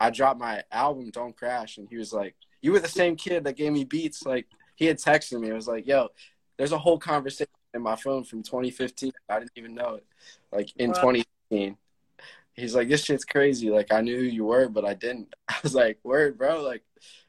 I 0.00 0.10
dropped 0.10 0.40
my 0.40 0.62
album 0.72 1.10
"Don't 1.10 1.36
Crash," 1.36 1.76
and 1.78 1.88
he 1.88 1.96
was 1.96 2.12
like, 2.12 2.34
"You 2.62 2.72
were 2.72 2.80
the 2.80 2.88
same 2.88 3.14
kid 3.16 3.44
that 3.44 3.56
gave 3.56 3.72
me 3.72 3.84
beats." 3.84 4.24
Like 4.24 4.46
he 4.74 4.86
had 4.86 4.96
texted 4.96 5.40
me. 5.40 5.50
I 5.50 5.54
was 5.54 5.68
like, 5.68 5.86
"Yo, 5.86 6.08
there's 6.56 6.72
a 6.72 6.78
whole 6.78 6.98
conversation 6.98 7.52
in 7.74 7.82
my 7.82 7.96
phone 7.96 8.24
from 8.24 8.42
2015. 8.42 9.12
I 9.28 9.38
didn't 9.38 9.52
even 9.56 9.74
know 9.74 9.96
it. 9.96 10.06
Like 10.50 10.74
in 10.76 10.90
Wow. 10.90 11.12
2015." 11.12 11.76
He's 12.54 12.74
like, 12.74 12.88
"This 12.88 13.04
shit's 13.04 13.24
crazy. 13.26 13.70
Like 13.70 13.92
I 13.92 14.00
knew 14.00 14.16
who 14.16 14.24
you 14.24 14.44
were, 14.46 14.68
but 14.68 14.84
I 14.84 14.94
didn't." 14.94 15.34
I 15.48 15.56
was 15.62 15.74
like, 15.74 15.98
"Word, 16.02 16.38
bro." 16.38 16.62
Like, 16.62 16.82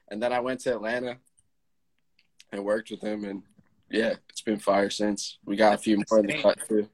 and 0.09 0.23
then 0.23 0.31
I 0.31 0.39
went 0.39 0.61
to 0.61 0.73
Atlanta 0.73 1.17
and 2.51 2.63
worked 2.63 2.91
with 2.91 3.01
him, 3.01 3.25
and 3.25 3.43
yeah, 3.89 4.15
it's 4.29 4.41
been 4.41 4.59
fire 4.59 4.89
since. 4.89 5.37
We 5.45 5.57
got 5.57 5.73
a 5.73 5.77
few 5.77 6.01
more 6.09 6.19
in 6.19 6.27
the 6.27 6.41
cut 6.41 6.59
too. 6.67 6.89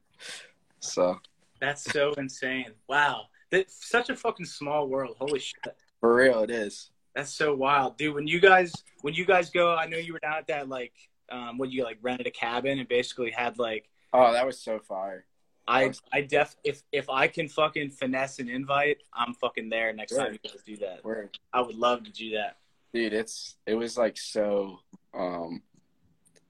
So 0.80 1.20
That's 1.60 1.84
so 1.84 2.12
insane. 2.14 2.72
Wow. 2.88 3.28
That's 3.58 3.88
such 3.88 4.10
a 4.10 4.16
fucking 4.16 4.46
small 4.46 4.88
world. 4.88 5.16
Holy 5.18 5.38
shit. 5.38 5.76
for 6.00 6.14
real, 6.14 6.42
it 6.42 6.50
is. 6.50 6.90
That's 7.14 7.32
so 7.32 7.54
wild, 7.54 7.96
dude. 7.96 8.14
When 8.14 8.26
you 8.26 8.40
guys 8.40 8.72
when 9.02 9.14
you 9.14 9.24
guys 9.24 9.50
go, 9.50 9.74
I 9.74 9.86
know 9.86 9.96
you 9.98 10.12
were 10.12 10.18
down 10.18 10.34
at 10.38 10.46
that 10.48 10.68
like 10.68 10.92
um 11.30 11.58
when 11.58 11.70
you 11.70 11.84
like 11.84 11.98
rented 12.02 12.26
a 12.26 12.30
cabin 12.30 12.78
and 12.78 12.88
basically 12.88 13.30
had 13.30 13.58
like 13.58 13.88
Oh, 14.12 14.32
that 14.32 14.46
was 14.46 14.58
so 14.60 14.78
fire. 14.80 15.24
I 15.66 15.92
I 16.12 16.20
def 16.22 16.56
if 16.64 16.82
if 16.92 17.08
I 17.08 17.28
can 17.28 17.48
fucking 17.48 17.90
finesse 17.90 18.38
an 18.38 18.48
invite, 18.48 18.98
I'm 19.12 19.32
fucking 19.34 19.68
there 19.70 19.92
next 19.92 20.12
Sure. 20.12 20.24
time 20.24 20.32
you 20.32 20.38
guys 20.50 20.60
do 20.66 20.76
that. 20.78 21.04
Word. 21.04 21.38
I 21.52 21.60
would 21.62 21.76
love 21.76 22.04
to 22.04 22.10
do 22.12 22.30
that. 22.32 22.56
Dude, 22.92 23.12
it's 23.12 23.56
it 23.66 23.74
was 23.76 23.96
like 23.96 24.16
so 24.18 24.80
um 25.14 25.62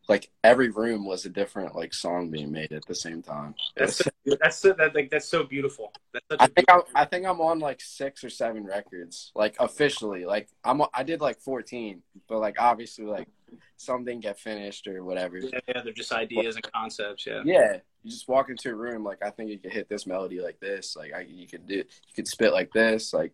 like 0.09 0.31
every 0.43 0.69
room 0.69 1.07
was 1.07 1.25
a 1.25 1.31
different 1.31 1.75
like 1.75 1.95
song 1.95 2.31
being 2.31 2.53
made 2.53 2.73
at 2.73 2.85
the 2.87 2.95
same 2.95 3.23
time. 3.23 3.55
That's 3.77 3.97
so, 3.97 4.11
that's 4.41 4.59
so, 4.59 4.73
that 4.75 4.95
like 4.95 5.11
that's 5.11 5.29
so 5.29 5.45
beautiful. 5.45 5.93
That's 6.13 6.27
I 6.39 6.47
think 6.49 6.71
I'm, 6.71 6.83
I 6.95 7.05
think 7.05 7.27
I'm 7.27 7.41
on 7.41 7.59
like 7.59 7.81
six 7.81 8.23
or 8.23 8.31
seven 8.31 8.65
records, 8.65 9.33
like 9.35 9.57
officially. 9.61 10.25
Like 10.25 10.49
I'm 10.65 10.83
I 10.93 11.03
did 11.03 11.21
like 11.21 11.41
14, 11.41 12.03
but 12.29 12.39
like 12.41 12.57
obviously 12.59 13.07
like 13.07 13.29
some 13.77 14.05
didn't 14.05 14.23
get 14.23 14.39
finished 14.39 14.87
or 14.87 15.03
whatever. 15.05 15.39
yeah, 15.39 15.61
yeah, 15.69 15.81
they're 15.83 15.93
just 15.93 16.13
ideas 16.13 16.57
and 16.57 16.73
concepts. 16.73 17.27
Yeah. 17.27 17.43
Yeah, 17.45 17.79
you 18.03 18.11
just 18.11 18.29
walk 18.29 18.51
into 18.51 18.71
a 18.71 18.75
room 18.75 19.05
like 19.05 19.25
I 19.25 19.31
think 19.31 19.51
you 19.51 19.59
could 19.59 19.73
hit 19.73 19.89
this 19.89 20.07
melody 20.07 20.41
like 20.41 20.61
this. 20.61 20.97
Like 20.97 21.15
I, 21.15 21.21
you 21.21 21.47
could 21.47 21.67
do, 21.67 21.77
you 21.77 22.15
could 22.15 22.29
spit 22.29 22.53
like 22.53 22.73
this. 22.73 23.15
Like 23.15 23.33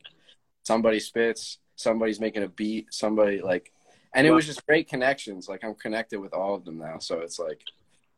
somebody 0.62 1.00
spits, 1.00 1.58
somebody's 1.74 2.20
making 2.20 2.42
a 2.42 2.48
beat, 2.48 2.92
somebody 2.92 3.40
like, 3.40 3.72
and 4.14 4.26
it 4.26 4.30
was 4.30 4.46
just 4.46 4.66
great 4.66 4.88
connections. 4.88 5.48
Like 5.48 5.64
I'm 5.64 5.74
connected 5.74 6.20
with 6.20 6.32
all 6.32 6.54
of 6.54 6.64
them 6.64 6.78
now, 6.78 6.98
so 6.98 7.20
it's 7.20 7.38
like 7.38 7.62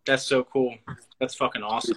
That's 0.06 0.24
so 0.24 0.44
cool. 0.44 0.74
That's 1.20 1.34
fucking 1.34 1.62
awesome. 1.62 1.96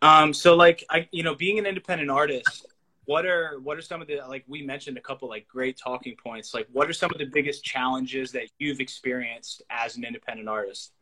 Um, 0.00 0.32
so 0.32 0.56
like 0.56 0.84
I, 0.90 1.08
you 1.12 1.22
know, 1.22 1.34
being 1.34 1.58
an 1.58 1.66
independent 1.66 2.10
artist, 2.10 2.66
what 3.04 3.26
are 3.26 3.58
what 3.60 3.76
are 3.76 3.82
some 3.82 4.00
of 4.00 4.08
the 4.08 4.20
like 4.28 4.44
we 4.46 4.62
mentioned 4.62 4.96
a 4.96 5.00
couple 5.00 5.28
like 5.28 5.46
great 5.48 5.78
talking 5.78 6.16
points. 6.22 6.54
Like, 6.54 6.68
what 6.72 6.88
are 6.88 6.92
some 6.92 7.10
of 7.12 7.18
the 7.18 7.26
biggest 7.26 7.64
challenges 7.64 8.32
that 8.32 8.48
you've 8.58 8.80
experienced 8.80 9.62
as 9.70 9.96
an 9.96 10.04
independent 10.04 10.48
artist? 10.48 10.92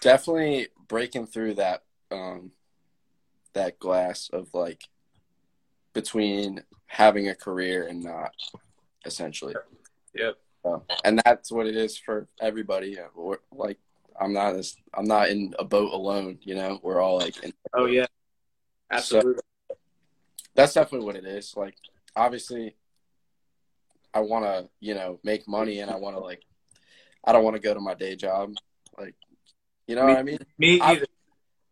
Definitely 0.00 0.68
breaking 0.88 1.26
through 1.26 1.54
that 1.54 1.82
um 2.10 2.52
that 3.54 3.78
glass 3.78 4.30
of 4.32 4.52
like 4.54 4.82
between 5.92 6.62
having 6.86 7.28
a 7.28 7.34
career 7.34 7.86
and 7.86 8.02
not, 8.02 8.32
essentially. 9.04 9.54
Yep. 10.14 10.36
So, 10.62 10.84
and 11.04 11.20
that's 11.24 11.50
what 11.50 11.66
it 11.66 11.76
is 11.76 11.96
for 11.96 12.28
everybody. 12.40 12.98
We're, 13.14 13.38
like 13.52 13.78
I'm 14.20 14.32
not 14.32 14.56
as, 14.56 14.76
I'm 14.94 15.06
not 15.06 15.30
in 15.30 15.54
a 15.58 15.64
boat 15.64 15.92
alone. 15.92 16.38
You 16.42 16.54
know, 16.54 16.78
we're 16.82 17.00
all 17.00 17.18
like. 17.18 17.42
In, 17.42 17.52
oh 17.74 17.86
yeah, 17.86 18.06
absolutely. 18.90 19.34
So, 19.34 19.76
that's 20.54 20.74
definitely 20.74 21.06
what 21.06 21.16
it 21.16 21.24
is. 21.24 21.54
Like 21.56 21.76
obviously, 22.14 22.76
I 24.12 24.20
want 24.20 24.44
to 24.44 24.68
you 24.80 24.94
know 24.94 25.18
make 25.24 25.48
money 25.48 25.80
and 25.80 25.90
I 25.90 25.96
want 25.96 26.16
to 26.16 26.20
like 26.20 26.42
I 27.24 27.32
don't 27.32 27.44
want 27.44 27.56
to 27.56 27.62
go 27.62 27.72
to 27.72 27.80
my 27.80 27.94
day 27.94 28.16
job. 28.16 28.52
Like 28.98 29.14
you 29.86 29.94
know 29.94 30.06
me, 30.06 30.12
what 30.12 30.18
I 30.18 30.22
mean? 30.22 30.38
Me 30.58 30.80
either. 30.80 31.06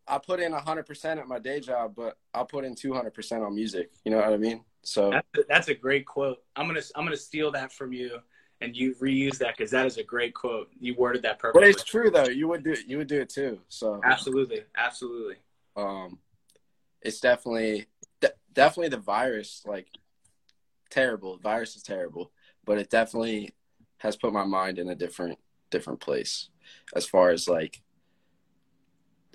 I, 0.06 0.14
I 0.14 0.18
put 0.18 0.40
in 0.40 0.52
100% 0.52 1.04
at 1.18 1.28
my 1.28 1.38
day 1.38 1.60
job, 1.60 1.92
but 1.94 2.16
I'll 2.32 2.46
put 2.46 2.64
in 2.64 2.74
200% 2.74 3.46
on 3.46 3.54
music. 3.54 3.90
You 4.06 4.12
know 4.12 4.16
what 4.16 4.32
I 4.32 4.38
mean? 4.38 4.64
So 4.82 5.10
that's 5.10 5.28
a, 5.36 5.40
that's 5.48 5.68
a 5.68 5.74
great 5.74 6.06
quote. 6.06 6.38
I'm 6.56 6.66
gonna 6.66 6.80
I'm 6.94 7.04
gonna 7.04 7.16
steal 7.16 7.50
that 7.52 7.72
from 7.72 7.92
you 7.92 8.20
and 8.60 8.76
you 8.76 8.94
reuse 8.96 9.38
that 9.38 9.56
because 9.56 9.70
that 9.70 9.86
is 9.86 9.98
a 9.98 10.02
great 10.02 10.34
quote. 10.34 10.70
You 10.80 10.94
worded 10.94 11.22
that 11.22 11.38
perfectly. 11.38 11.62
But 11.62 11.68
it's 11.70 11.84
true 11.84 12.10
though. 12.10 12.28
You 12.28 12.48
would 12.48 12.64
do 12.64 12.72
it. 12.72 12.86
You 12.86 12.98
would 12.98 13.06
do 13.06 13.20
it 13.20 13.28
too. 13.28 13.60
So 13.68 14.00
absolutely, 14.04 14.62
absolutely. 14.76 15.36
Um, 15.76 16.18
it's 17.02 17.20
definitely 17.20 17.86
de- 18.20 18.32
definitely 18.52 18.90
the 18.90 18.98
virus. 18.98 19.62
Like 19.64 19.88
terrible. 20.90 21.36
The 21.36 21.42
virus 21.42 21.76
is 21.76 21.82
terrible, 21.82 22.32
but 22.64 22.78
it 22.78 22.90
definitely 22.90 23.54
has 23.98 24.16
put 24.16 24.32
my 24.32 24.44
mind 24.44 24.78
in 24.78 24.88
a 24.88 24.94
different 24.94 25.38
different 25.70 26.00
place 26.00 26.48
as 26.94 27.04
far 27.04 27.30
as 27.30 27.48
like 27.48 27.82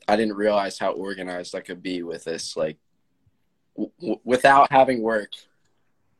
I 0.07 0.15
didn't 0.15 0.35
realize 0.35 0.77
how 0.77 0.91
organized 0.91 1.55
I 1.55 1.61
could 1.61 1.81
be 1.81 2.03
with 2.03 2.23
this. 2.25 2.57
Like, 2.57 2.77
w- 3.75 4.19
without 4.23 4.71
having 4.71 5.01
work, 5.01 5.31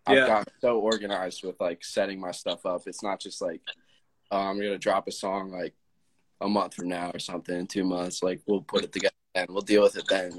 I've 0.05 0.17
Yeah. 0.17 0.27
gotten 0.27 0.53
so 0.59 0.79
organized 0.79 1.43
with 1.43 1.59
like 1.59 1.83
setting 1.83 2.19
my 2.19 2.31
stuff 2.31 2.65
up. 2.65 2.83
It's 2.87 3.03
not 3.03 3.19
just 3.19 3.41
like 3.41 3.61
oh, 4.31 4.37
I'm 4.37 4.57
gonna 4.57 4.77
drop 4.77 5.07
a 5.07 5.11
song 5.11 5.51
like 5.51 5.75
a 6.41 6.49
month 6.49 6.73
from 6.73 6.89
now 6.89 7.11
or 7.13 7.19
something 7.19 7.55
in 7.57 7.67
two 7.67 7.83
months. 7.83 8.23
Like 8.23 8.41
we'll 8.47 8.61
put 8.61 8.83
it 8.83 8.91
together 8.91 9.13
and 9.35 9.49
we'll 9.49 9.61
deal 9.61 9.83
with 9.83 9.95
it 9.95 10.05
then. 10.09 10.31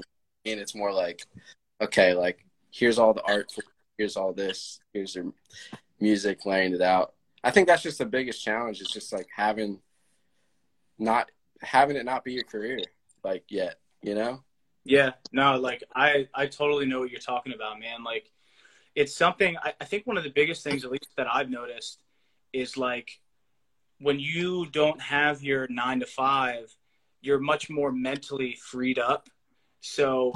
And 0.45 0.59
it's 0.59 0.75
more 0.75 0.91
like, 0.91 1.23
okay, 1.81 2.13
like 2.13 2.45
here's 2.71 2.99
all 2.99 3.13
the 3.13 3.23
art, 3.23 3.51
for, 3.51 3.63
here's 3.97 4.17
all 4.17 4.33
this, 4.33 4.79
here's 4.93 5.13
the 5.13 5.31
music, 5.99 6.45
laying 6.45 6.73
it 6.73 6.81
out. 6.81 7.13
I 7.43 7.51
think 7.51 7.67
that's 7.67 7.83
just 7.83 7.97
the 7.97 8.05
biggest 8.05 8.43
challenge. 8.43 8.81
Is 8.81 8.89
just 8.89 9.13
like 9.13 9.27
having 9.33 9.79
not 10.99 11.31
having 11.61 11.95
it 11.95 12.05
not 12.05 12.23
be 12.23 12.33
your 12.33 12.43
career 12.43 12.79
like 13.23 13.45
yet. 13.49 13.79
You 14.01 14.15
know? 14.15 14.43
Yeah, 14.83 15.11
no, 15.31 15.55
like 15.57 15.83
I 15.95 16.27
I 16.33 16.47
totally 16.47 16.85
know 16.85 16.99
what 16.99 17.11
you're 17.11 17.19
talking 17.19 17.53
about, 17.53 17.79
man. 17.79 18.03
Like 18.03 18.29
it's 18.95 19.15
something 19.15 19.57
I, 19.57 19.73
I 19.79 19.85
think 19.85 20.07
one 20.07 20.17
of 20.17 20.23
the 20.23 20.29
biggest 20.29 20.63
things, 20.63 20.85
at 20.85 20.91
least 20.91 21.09
that 21.17 21.27
I've 21.31 21.49
noticed, 21.49 21.99
is 22.53 22.77
like 22.77 23.19
when 23.99 24.19
you 24.19 24.65
don't 24.67 25.01
have 25.01 25.43
your 25.43 25.67
nine 25.69 25.99
to 25.99 26.05
five, 26.05 26.73
you're 27.21 27.39
much 27.39 27.69
more 27.69 27.91
mentally 27.91 28.57
freed 28.61 28.99
up. 28.99 29.29
So 29.81 30.33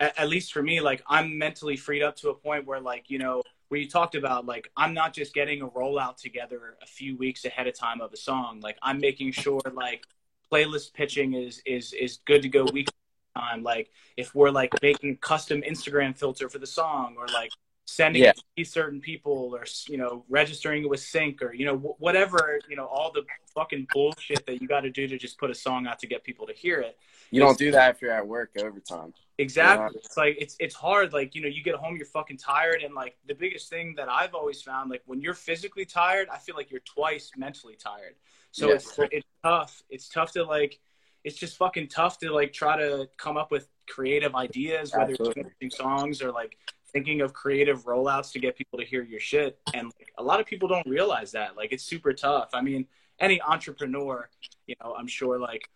at, 0.00 0.18
at 0.18 0.28
least 0.28 0.52
for 0.52 0.62
me, 0.62 0.80
like 0.80 1.02
I'm 1.06 1.38
mentally 1.38 1.76
freed 1.76 2.02
up 2.02 2.16
to 2.16 2.30
a 2.30 2.34
point 2.34 2.66
where 2.66 2.80
like, 2.80 3.10
you 3.10 3.18
know, 3.18 3.42
where 3.68 3.80
you 3.80 3.88
talked 3.88 4.14
about 4.14 4.46
like 4.46 4.70
I'm 4.76 4.94
not 4.94 5.12
just 5.12 5.34
getting 5.34 5.62
a 5.62 5.68
rollout 5.68 6.16
together 6.16 6.76
a 6.82 6.86
few 6.86 7.16
weeks 7.16 7.44
ahead 7.44 7.66
of 7.66 7.78
time 7.78 8.00
of 8.00 8.12
a 8.12 8.16
song. 8.16 8.60
Like 8.60 8.78
I'm 8.82 8.98
making 8.98 9.32
sure 9.32 9.60
like 9.72 10.04
playlist 10.52 10.94
pitching 10.94 11.34
is 11.34 11.60
is 11.66 11.92
is 11.92 12.18
good 12.26 12.42
to 12.42 12.48
go 12.48 12.64
week 12.72 12.88
time. 13.36 13.62
Like 13.62 13.90
if 14.16 14.34
we're 14.34 14.50
like 14.50 14.72
making 14.82 15.16
custom 15.18 15.62
Instagram 15.62 16.16
filter 16.16 16.48
for 16.48 16.58
the 16.58 16.66
song 16.66 17.16
or 17.18 17.26
like 17.28 17.50
sending 17.88 18.22
Yeah. 18.24 18.30
it 18.30 18.42
to 18.58 18.64
certain 18.64 19.00
people 19.00 19.54
or 19.56 19.64
you 19.88 19.96
know 19.96 20.24
registering 20.28 20.82
it 20.82 20.88
with 20.90 21.00
sync 21.00 21.40
or 21.40 21.54
you 21.54 21.64
know 21.64 21.76
wh- 21.78 22.00
whatever 22.00 22.58
you 22.68 22.74
know 22.76 22.86
all 22.86 23.12
the 23.12 23.24
fucking 23.54 23.86
bullshit 23.92 24.44
that 24.46 24.60
you 24.60 24.66
got 24.66 24.80
to 24.80 24.90
do 24.90 25.06
to 25.06 25.16
just 25.16 25.38
put 25.38 25.50
a 25.50 25.54
song 25.54 25.86
out 25.86 25.98
to 26.00 26.06
get 26.08 26.24
people 26.24 26.46
to 26.48 26.52
hear 26.52 26.80
it 26.80 26.98
You 27.30 27.40
don't 27.40 27.56
do 27.56 27.70
that 27.70 27.94
if 27.94 28.02
you're 28.02 28.12
at 28.12 28.26
work 28.26 28.50
overtime. 28.58 29.14
Exactly. 29.38 30.00
It's 30.02 30.16
like 30.16 30.36
it's 30.40 30.56
it's 30.58 30.74
hard. 30.74 31.12
Like 31.12 31.34
you 31.34 31.42
know, 31.42 31.48
you 31.48 31.62
get 31.62 31.74
home, 31.76 31.96
you're 31.96 32.06
fucking 32.06 32.38
tired, 32.38 32.82
and 32.82 32.94
like 32.94 33.16
the 33.26 33.34
biggest 33.34 33.68
thing 33.68 33.94
that 33.96 34.08
I've 34.08 34.34
always 34.34 34.62
found, 34.62 34.90
like 34.90 35.02
when 35.06 35.20
you're 35.20 35.34
physically 35.34 35.84
tired, 35.84 36.28
I 36.32 36.38
feel 36.38 36.56
like 36.56 36.70
you're 36.70 36.80
twice 36.96 37.30
mentally 37.36 37.76
tired. 37.76 38.14
So 38.50 38.68
Yes. 38.68 38.86
it's 38.98 39.12
it's 39.12 39.26
tough. 39.44 39.82
It's 39.90 40.08
tough 40.08 40.32
to 40.32 40.42
like. 40.44 40.80
It's 41.22 41.36
just 41.36 41.56
fucking 41.56 41.88
tough 41.88 42.18
to 42.20 42.32
like 42.32 42.52
try 42.52 42.78
to 42.78 43.08
come 43.18 43.36
up 43.36 43.50
with 43.50 43.68
creative 43.88 44.34
ideas, 44.34 44.92
whether 44.96 45.10
Absolutely. 45.12 45.44
it's 45.60 45.76
songs 45.76 46.22
or 46.22 46.30
like 46.32 46.56
thinking 46.96 47.20
of 47.20 47.32
creative 47.32 47.84
rollouts 47.84 48.32
to 48.32 48.38
get 48.38 48.56
people 48.56 48.78
to 48.78 48.84
hear 48.84 49.02
your 49.02 49.20
shit. 49.20 49.58
And 49.74 49.92
like, 49.98 50.12
a 50.16 50.22
lot 50.22 50.40
of 50.40 50.46
people 50.46 50.68
don't 50.68 50.86
realize 50.86 51.32
that. 51.32 51.56
Like 51.56 51.72
it's 51.72 51.84
super 51.84 52.12
tough. 52.12 52.50
I 52.54 52.62
mean, 52.62 52.86
any 53.20 53.40
entrepreneur, 53.42 54.28
you 54.66 54.74
know, 54.82 54.94
I'm 54.98 55.06
sure 55.06 55.38
like 55.38 55.68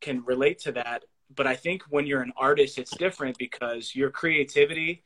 can 0.00 0.24
relate 0.24 0.58
to 0.60 0.72
that 0.72 1.04
but 1.34 1.46
I 1.46 1.56
think 1.56 1.82
when 1.90 2.06
you're 2.06 2.22
an 2.22 2.32
artist, 2.36 2.78
it's 2.78 2.96
different 2.96 3.38
because 3.38 3.94
your 3.94 4.10
creativity 4.10 5.04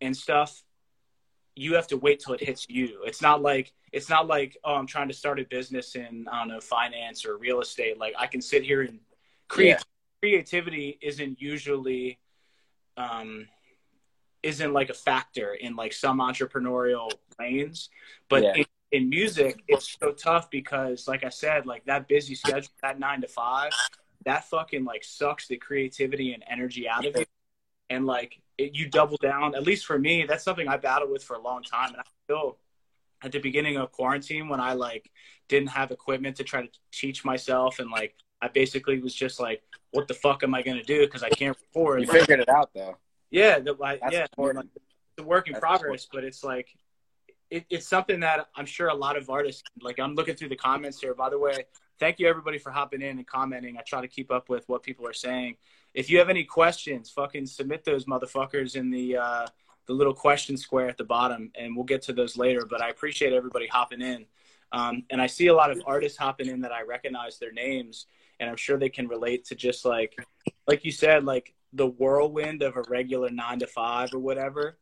and 0.00 0.16
stuff, 0.16 0.62
you 1.54 1.74
have 1.74 1.86
to 1.88 1.96
wait 1.96 2.20
till 2.20 2.34
it 2.34 2.40
hits 2.40 2.66
you. 2.68 3.02
It's 3.04 3.22
not 3.22 3.42
like 3.42 3.72
it's 3.92 4.08
not 4.08 4.26
like 4.26 4.56
oh, 4.64 4.74
I'm 4.74 4.86
trying 4.86 5.08
to 5.08 5.14
start 5.14 5.38
a 5.38 5.44
business 5.44 5.94
in 5.94 6.26
I 6.30 6.40
don't 6.40 6.48
know 6.48 6.60
finance 6.60 7.24
or 7.24 7.36
real 7.36 7.60
estate. 7.60 7.98
Like 7.98 8.14
I 8.18 8.26
can 8.26 8.40
sit 8.40 8.64
here 8.64 8.82
and 8.82 9.00
create. 9.48 9.70
Yeah. 9.70 9.78
Creativity 10.20 10.98
isn't 11.02 11.38
usually, 11.38 12.18
um, 12.96 13.46
isn't 14.44 14.72
like 14.72 14.90
a 14.90 14.94
factor 14.94 15.54
in 15.54 15.74
like 15.74 15.92
some 15.92 16.18
entrepreneurial 16.18 17.10
lanes, 17.40 17.88
but 18.28 18.42
Yeah. 18.42 18.54
in, 18.56 18.64
in 18.92 19.08
music, 19.08 19.62
it's 19.66 19.96
so 19.98 20.12
tough 20.12 20.50
because, 20.50 21.08
like 21.08 21.24
I 21.24 21.30
said, 21.30 21.66
like 21.66 21.84
that 21.86 22.06
busy 22.06 22.34
schedule, 22.34 22.68
that 22.82 22.98
nine 22.98 23.22
to 23.22 23.28
five, 23.28 23.72
that 24.24 24.44
fucking 24.44 24.84
like 24.84 25.02
sucks 25.02 25.48
the 25.48 25.56
creativity 25.56 26.34
and 26.34 26.44
energy 26.48 26.88
out 26.88 27.06
of 27.06 27.16
you. 27.16 27.24
And 27.90 28.06
like 28.06 28.40
it, 28.58 28.74
you 28.74 28.88
double 28.88 29.16
down. 29.16 29.54
At 29.54 29.64
least 29.64 29.86
for 29.86 29.98
me, 29.98 30.24
that's 30.28 30.44
something 30.44 30.68
I 30.68 30.76
battled 30.76 31.10
with 31.10 31.24
for 31.24 31.36
a 31.36 31.40
long 31.40 31.62
time. 31.62 31.90
And 31.90 31.98
I 31.98 32.04
still, 32.24 32.58
at 33.22 33.32
the 33.32 33.40
beginning 33.40 33.76
of 33.78 33.92
quarantine, 33.92 34.48
when 34.48 34.60
I 34.60 34.74
like 34.74 35.10
didn't 35.48 35.68
have 35.68 35.90
equipment 35.90 36.36
to 36.36 36.44
try 36.44 36.62
to 36.62 36.68
teach 36.92 37.24
myself, 37.24 37.78
and 37.78 37.90
like 37.90 38.14
I 38.40 38.48
basically 38.48 39.00
was 39.00 39.14
just 39.14 39.40
like, 39.40 39.62
"What 39.90 40.08
the 40.08 40.14
fuck 40.14 40.42
am 40.42 40.54
I 40.54 40.62
gonna 40.62 40.82
do?" 40.82 41.00
Because 41.00 41.22
I 41.22 41.30
can't 41.30 41.56
record. 41.60 42.02
You 42.02 42.06
figured 42.06 42.40
it 42.40 42.48
out 42.48 42.70
though. 42.74 42.96
Yeah, 43.34 43.58
the, 43.58 43.76
I, 43.82 43.98
That's 44.00 44.12
yeah, 44.12 44.22
important. 44.22 44.70
it's 44.74 44.84
a 45.18 45.22
work 45.22 45.48
in 45.48 45.54
That's 45.54 45.60
progress, 45.60 46.06
but 46.12 46.24
it's 46.24 46.44
like 46.44 46.68
it, 47.50 47.66
it's 47.68 47.86
something 47.86 48.20
that 48.20 48.46
I'm 48.56 48.66
sure 48.66 48.88
a 48.88 48.94
lot 48.94 49.16
of 49.16 49.28
artists 49.28 49.62
like. 49.80 49.98
I'm 49.98 50.14
looking 50.14 50.36
through 50.36 50.50
the 50.50 50.56
comments 50.56 51.00
here. 51.00 51.14
By 51.14 51.30
the 51.30 51.38
way, 51.38 51.64
thank 51.98 52.18
you 52.18 52.28
everybody 52.28 52.58
for 52.58 52.70
hopping 52.70 53.02
in 53.02 53.18
and 53.18 53.26
commenting. 53.26 53.76
I 53.76 53.82
try 53.82 54.00
to 54.00 54.08
keep 54.08 54.30
up 54.30 54.48
with 54.48 54.68
what 54.68 54.82
people 54.82 55.06
are 55.06 55.12
saying. 55.12 55.56
If 55.94 56.10
you 56.10 56.18
have 56.18 56.28
any 56.28 56.44
questions, 56.44 57.10
fucking 57.10 57.46
submit 57.46 57.84
those 57.84 58.04
motherfuckers 58.04 58.76
in 58.76 58.90
the 58.90 59.16
uh, 59.16 59.46
the 59.86 59.92
little 59.92 60.14
question 60.14 60.56
square 60.56 60.88
at 60.88 60.96
the 60.96 61.04
bottom, 61.04 61.50
and 61.56 61.74
we'll 61.74 61.84
get 61.84 62.02
to 62.02 62.12
those 62.12 62.36
later. 62.36 62.64
But 62.64 62.82
I 62.82 62.88
appreciate 62.88 63.32
everybody 63.32 63.66
hopping 63.66 64.00
in. 64.00 64.26
Um, 64.72 65.04
and 65.10 65.20
I 65.20 65.26
see 65.26 65.48
a 65.48 65.54
lot 65.54 65.70
of 65.70 65.80
artists 65.86 66.18
hopping 66.18 66.48
in 66.48 66.60
that 66.62 66.72
I 66.72 66.82
recognize 66.82 67.38
their 67.38 67.52
names, 67.52 68.06
and 68.40 68.50
I'm 68.50 68.56
sure 68.56 68.76
they 68.76 68.88
can 68.88 69.06
relate 69.06 69.44
to 69.46 69.54
just 69.54 69.84
like, 69.84 70.16
like 70.66 70.84
you 70.84 70.90
said, 70.90 71.24
like 71.24 71.54
the 71.74 71.86
whirlwind 71.86 72.62
of 72.62 72.76
a 72.76 72.82
regular 72.88 73.30
nine 73.30 73.58
to 73.58 73.66
five 73.66 74.14
or 74.14 74.18
whatever, 74.18 74.78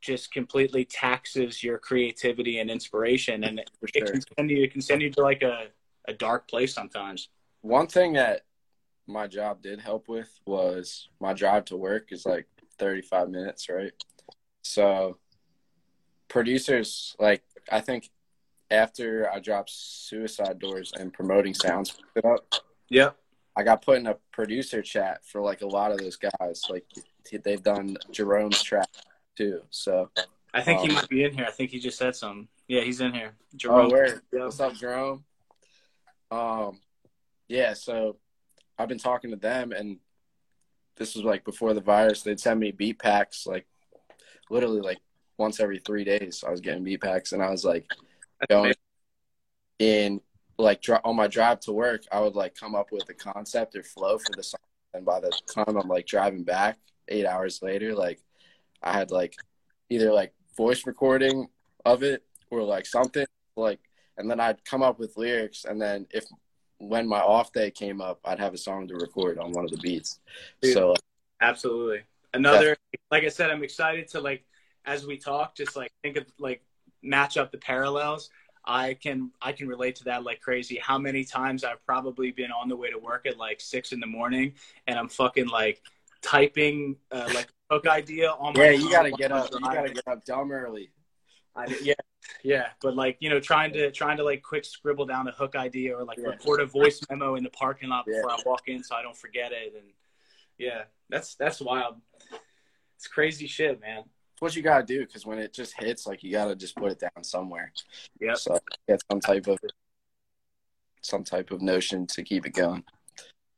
just 0.00 0.32
completely 0.32 0.84
taxes 0.84 1.62
your 1.62 1.78
creativity 1.78 2.58
and 2.58 2.70
inspiration, 2.70 3.44
and 3.44 3.60
it, 3.60 3.70
For 3.78 3.88
it 3.94 4.06
can 4.06 4.20
send 4.36 4.50
you, 4.50 4.64
it 4.64 4.72
can 4.72 4.80
send 4.80 5.02
you 5.02 5.10
to 5.10 5.22
like 5.22 5.42
a, 5.42 5.68
a 6.08 6.12
dark 6.12 6.48
place 6.48 6.74
sometimes. 6.74 7.28
One 7.60 7.86
thing 7.86 8.14
that 8.14 8.42
my 9.06 9.26
job 9.26 9.62
did 9.62 9.80
help 9.80 10.08
with 10.08 10.28
was 10.46 11.08
my 11.20 11.32
drive 11.32 11.66
to 11.66 11.76
work 11.76 12.08
is 12.10 12.26
like 12.26 12.46
35 12.78 13.30
minutes, 13.30 13.68
right? 13.68 13.92
So 14.62 15.18
producers, 16.28 17.14
like, 17.20 17.42
I 17.70 17.80
think 17.80 18.10
after 18.70 19.30
I 19.32 19.38
dropped 19.38 19.70
Suicide 19.70 20.58
Doors 20.58 20.92
and 20.98 21.12
promoting 21.12 21.54
sounds 21.54 21.96
up, 22.24 22.54
Yep. 22.88 23.16
I 23.54 23.62
got 23.62 23.82
put 23.82 23.98
in 23.98 24.06
a 24.06 24.16
producer 24.32 24.80
chat 24.82 25.24
for 25.26 25.40
like 25.40 25.62
a 25.62 25.66
lot 25.66 25.92
of 25.92 25.98
those 25.98 26.16
guys. 26.16 26.62
Like 26.70 26.86
they've 27.44 27.62
done 27.62 27.96
Jerome's 28.10 28.62
track 28.62 28.88
too. 29.36 29.60
So 29.70 30.10
I 30.54 30.62
think 30.62 30.80
he 30.80 30.88
Um, 30.88 30.94
might 30.94 31.08
be 31.08 31.24
in 31.24 31.32
here. 31.34 31.44
I 31.46 31.50
think 31.50 31.70
he 31.70 31.78
just 31.78 31.98
said 31.98 32.16
something. 32.16 32.48
Yeah, 32.68 32.82
he's 32.82 33.00
in 33.00 33.12
here. 33.12 33.34
oh, 33.36 33.56
Jerome. 33.56 33.90
where? 33.90 34.22
Yeah. 34.32 34.44
What's 34.44 34.60
up, 34.60 34.74
Jerome? 34.74 35.24
Um, 36.30 36.80
yeah. 37.48 37.74
So 37.74 38.16
I've 38.78 38.88
been 38.88 38.98
talking 38.98 39.30
to 39.30 39.36
them, 39.36 39.72
and 39.72 39.98
this 40.96 41.14
was 41.14 41.24
like 41.24 41.44
before 41.44 41.74
the 41.74 41.80
virus. 41.80 42.22
They'd 42.22 42.40
send 42.40 42.58
me 42.60 42.70
beat 42.72 42.98
packs, 42.98 43.46
like 43.46 43.66
literally 44.50 44.80
like 44.80 44.98
once 45.36 45.60
every 45.60 45.78
three 45.78 46.04
days. 46.04 46.42
I 46.46 46.50
was 46.50 46.60
getting 46.60 46.84
beat 46.84 47.02
packs, 47.02 47.32
and 47.32 47.42
I 47.42 47.50
was 47.50 47.64
like 47.64 47.86
going 48.48 48.72
in 49.78 50.20
like 50.62 50.84
on 51.04 51.16
my 51.16 51.26
drive 51.26 51.60
to 51.60 51.72
work. 51.72 52.02
I 52.10 52.20
would 52.20 52.34
like 52.34 52.54
come 52.54 52.74
up 52.74 52.92
with 52.92 53.08
a 53.08 53.14
concept 53.14 53.76
or 53.76 53.82
flow 53.82 54.18
for 54.18 54.34
the 54.36 54.42
song, 54.42 54.60
and 54.94 55.04
by 55.04 55.20
the 55.20 55.30
time 55.54 55.76
I'm 55.76 55.88
like 55.88 56.06
driving 56.06 56.44
back 56.44 56.78
eight 57.08 57.26
hours 57.26 57.60
later, 57.62 57.94
like 57.94 58.20
I 58.82 58.92
had 58.92 59.10
like 59.10 59.34
either 59.90 60.12
like 60.12 60.32
voice 60.56 60.86
recording 60.86 61.48
of 61.84 62.02
it 62.02 62.22
or 62.50 62.62
like 62.62 62.86
something 62.86 63.26
like 63.56 63.80
and 64.16 64.30
then 64.30 64.40
I'd 64.40 64.64
come 64.64 64.82
up 64.82 64.98
with 64.98 65.16
lyrics, 65.16 65.64
and 65.64 65.80
then 65.80 66.06
if 66.10 66.24
when 66.78 67.08
my 67.08 67.20
off 67.20 67.52
day 67.52 67.70
came 67.70 68.00
up, 68.00 68.20
I'd 68.24 68.40
have 68.40 68.54
a 68.54 68.58
song 68.58 68.88
to 68.88 68.94
record 68.94 69.38
on 69.38 69.52
one 69.52 69.64
of 69.64 69.70
the 69.70 69.78
beats. 69.78 70.20
Dude. 70.60 70.74
So 70.74 70.94
Absolutely. 71.40 72.02
Another, 72.34 72.76
like 73.10 73.24
I 73.24 73.28
said, 73.28 73.50
I'm 73.50 73.64
excited 73.64 74.08
to 74.08 74.20
like 74.20 74.44
as 74.84 75.06
we 75.06 75.16
talk, 75.16 75.54
just 75.54 75.76
like 75.76 75.92
think 76.02 76.16
of 76.16 76.26
like 76.38 76.62
match 77.02 77.36
up 77.36 77.52
the 77.52 77.58
parallels. 77.58 78.30
I 78.64 78.94
can 78.94 79.30
I 79.40 79.52
can 79.52 79.66
relate 79.66 79.96
to 79.96 80.04
that 80.04 80.24
like 80.24 80.40
crazy. 80.40 80.78
How 80.80 80.98
many 80.98 81.24
times 81.24 81.64
I've 81.64 81.84
probably 81.84 82.30
been 82.30 82.52
on 82.52 82.68
the 82.68 82.76
way 82.76 82.90
to 82.90 82.98
work 82.98 83.26
at 83.26 83.36
like 83.36 83.60
six 83.60 83.92
in 83.92 84.00
the 84.00 84.06
morning, 84.06 84.54
and 84.86 84.98
I'm 84.98 85.08
fucking 85.08 85.48
like 85.48 85.82
typing 86.22 86.96
uh, 87.10 87.28
like 87.34 87.48
hook 87.70 87.86
idea 87.86 88.30
on 88.30 88.54
my 88.54 88.66
yeah, 88.66 88.70
you 88.70 88.90
gotta 88.90 89.10
get 89.10 89.32
up. 89.32 89.50
You 89.52 89.60
gotta 89.60 89.92
get 89.92 90.06
up 90.06 90.24
dumb 90.24 90.52
early. 90.52 90.92
I, 91.56 91.66
yeah, 91.82 91.94
yeah, 92.44 92.68
but 92.80 92.94
like 92.96 93.16
you 93.20 93.28
know, 93.28 93.40
trying 93.40 93.72
to 93.72 93.90
trying 93.90 94.16
to 94.18 94.24
like 94.24 94.42
quick 94.42 94.64
scribble 94.64 95.06
down 95.06 95.26
a 95.26 95.32
hook 95.32 95.56
idea 95.56 95.96
or 95.96 96.04
like 96.04 96.18
Yeah. 96.18 96.28
record 96.28 96.60
a 96.60 96.66
voice 96.66 97.00
memo 97.10 97.34
in 97.34 97.42
the 97.42 97.50
parking 97.50 97.88
lot 97.88 98.04
Yeah. 98.06 98.16
before 98.16 98.30
I 98.30 98.38
walk 98.46 98.68
in, 98.68 98.82
so 98.84 98.94
I 98.94 99.02
don't 99.02 99.16
forget 99.16 99.52
it. 99.52 99.74
And 99.76 99.92
yeah, 100.56 100.84
that's 101.10 101.34
that's 101.34 101.60
wild. 101.60 101.96
It's 102.96 103.08
crazy 103.08 103.48
shit, 103.48 103.80
man. 103.80 104.04
What 104.42 104.56
you 104.56 104.62
gotta 104.62 104.84
do 104.84 105.00
because 105.06 105.24
when 105.24 105.38
it 105.38 105.52
just 105.52 105.80
hits, 105.80 106.06
like 106.06 106.22
you 106.22 106.32
gotta 106.32 106.56
just 106.56 106.74
put 106.74 106.90
it 106.90 106.98
down 106.98 107.22
somewhere. 107.22 107.72
Yeah. 108.20 108.34
So 108.34 108.58
get 108.88 109.00
some 109.10 109.20
type 109.20 109.46
of 109.46 109.58
some 111.00 111.22
type 111.22 111.50
of 111.52 111.62
notion 111.62 112.06
to 112.08 112.22
keep 112.22 112.44
it 112.46 112.52
going. 112.52 112.84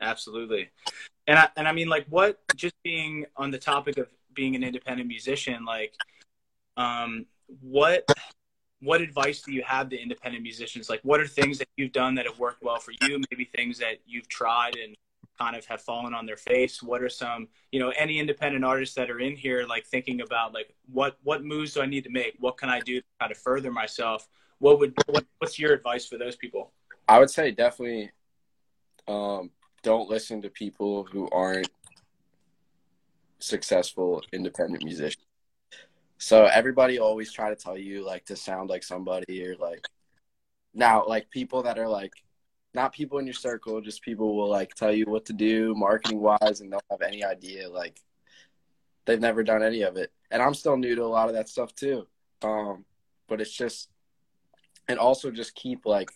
Absolutely. 0.01 0.69
And 1.27 1.39
I, 1.39 1.49
and 1.57 1.67
I 1.67 1.73
mean, 1.73 1.89
like, 1.89 2.07
what, 2.09 2.41
just 2.57 2.75
being 2.83 3.27
on 3.37 3.51
the 3.51 3.59
topic 3.59 3.97
of 3.97 4.09
being 4.35 4.55
an 4.55 4.63
independent 4.63 5.09
musician, 5.09 5.65
like, 5.65 5.95
um, 6.77 7.27
what, 7.61 8.05
what 8.81 9.01
advice 9.01 9.43
do 9.43 9.53
you 9.53 9.63
have 9.63 9.89
to 9.91 9.99
independent 9.99 10.43
musicians? 10.43 10.91
Like, 10.91 11.01
what 11.03 11.21
are 11.21 11.27
things 11.27 11.59
that 11.59 11.69
you've 11.77 11.93
done 11.93 12.15
that 12.17 12.27
have 12.27 12.39
worked 12.39 12.63
well 12.63 12.79
for 12.79 12.93
you? 12.93 13.21
Maybe 13.31 13.45
things 13.57 13.79
that 13.79 14.01
you've 14.07 14.29
tried 14.29 14.77
and 14.77 14.95
kind 15.39 15.57
of 15.57 15.65
have 15.67 15.81
fallen 15.81 16.15
on 16.15 16.27
their 16.27 16.37
face. 16.37 16.83
What 16.83 17.03
are 17.03 17.09
some, 17.09 17.49
you 17.73 17.81
know, 17.81 17.91
any 17.91 18.19
independent 18.19 18.65
artists 18.65 18.95
that 18.95 19.11
are 19.11 19.21
in 19.21 19.37
here, 19.37 19.67
like 19.67 19.87
thinking 19.87 20.21
about 20.21 20.55
like, 20.55 20.75
what, 20.93 21.19
what 21.23 21.45
moves 21.45 21.75
do 21.75 21.83
I 21.83 21.87
need 21.87 22.05
to 22.05 22.11
make? 22.11 22.37
What 22.39 22.57
can 22.57 22.69
I 22.69 22.81
do 22.81 23.01
to 23.01 23.07
kind 23.21 23.33
of 23.33 23.39
further 23.39 23.71
myself? 23.71 24.29
What 24.59 24.79
would, 24.79 24.95
what, 25.07 25.25
what's 25.39 25.59
your 25.59 25.73
advice 25.73 26.07
for 26.07 26.19
those 26.19 26.37
people? 26.37 26.73
I 27.09 27.19
would 27.19 27.31
say 27.31 27.51
definitely 27.51 28.11
um, 29.09 29.51
don't 29.83 30.09
listen 30.09 30.41
to 30.43 30.51
people 30.51 31.05
who 31.05 31.29
aren't 31.31 31.69
successful 33.39 34.23
independent 34.33 34.85
musicians. 34.85 35.25
So 36.19 36.47
everybody 36.47 36.99
always 36.99 37.31
try 37.31 37.51
to 37.51 37.57
tell 37.57 37.77
you 37.77 38.05
like 38.05 38.25
to 38.27 38.37
sound 38.37 38.71
like 38.71 38.83
somebody 38.83 39.47
or 39.47 39.57
like 39.57 39.87
now 40.73 41.05
like 41.07 41.29
people 41.31 41.63
that 41.65 41.79
are 41.79 41.89
like 41.89 42.13
not 42.75 42.93
people 42.93 43.19
in 43.19 43.27
your 43.27 43.35
circle, 43.35 43.81
just 43.81 44.03
people 44.03 44.37
will 44.37 44.49
like 44.49 44.75
tell 44.75 44.93
you 44.93 45.05
what 45.07 45.25
to 45.27 45.33
do 45.33 45.75
marketing 45.77 46.21
wise 46.21 46.61
and 46.61 46.71
don't 46.71 46.85
have 46.91 47.03
any 47.03 47.25
idea 47.25 47.69
like 47.69 48.01
they've 49.07 49.21
never 49.21 49.43
done 49.43 49.63
any 49.63 49.83
of 49.83 49.97
it. 49.97 50.13
And 50.31 50.43
I'm 50.43 50.55
still 50.55 50.77
new 50.77 50.95
to 50.95 51.05
a 51.05 51.07
lot 51.07 51.29
of 51.29 51.35
that 51.35 51.49
stuff 51.49 51.75
too. 51.75 52.07
Um, 52.43 52.85
but 53.29 53.41
it's 53.41 53.53
just 53.53 53.91
and 54.89 54.99
also 54.99 55.31
just 55.31 55.55
keep 55.55 55.87
like 55.87 56.11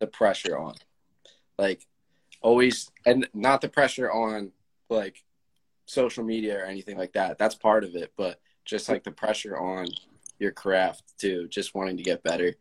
the 0.00 0.06
pressure 0.06 0.58
on. 0.58 0.74
Like 1.58 1.86
always 2.40 2.90
and 3.06 3.28
not 3.32 3.60
the 3.60 3.68
pressure 3.68 4.10
on 4.10 4.52
like 4.88 5.22
social 5.86 6.24
media 6.24 6.58
or 6.58 6.64
anything 6.64 6.98
like 6.98 7.12
that. 7.12 7.38
That's 7.38 7.54
part 7.54 7.84
of 7.84 7.94
it, 7.94 8.12
but 8.16 8.40
just 8.64 8.88
like 8.88 9.04
the 9.04 9.10
pressure 9.10 9.56
on 9.56 9.86
your 10.38 10.52
craft 10.52 11.18
too, 11.18 11.48
just 11.48 11.74
wanting 11.74 11.96
to 11.96 12.02
get 12.02 12.22
better 12.22 12.54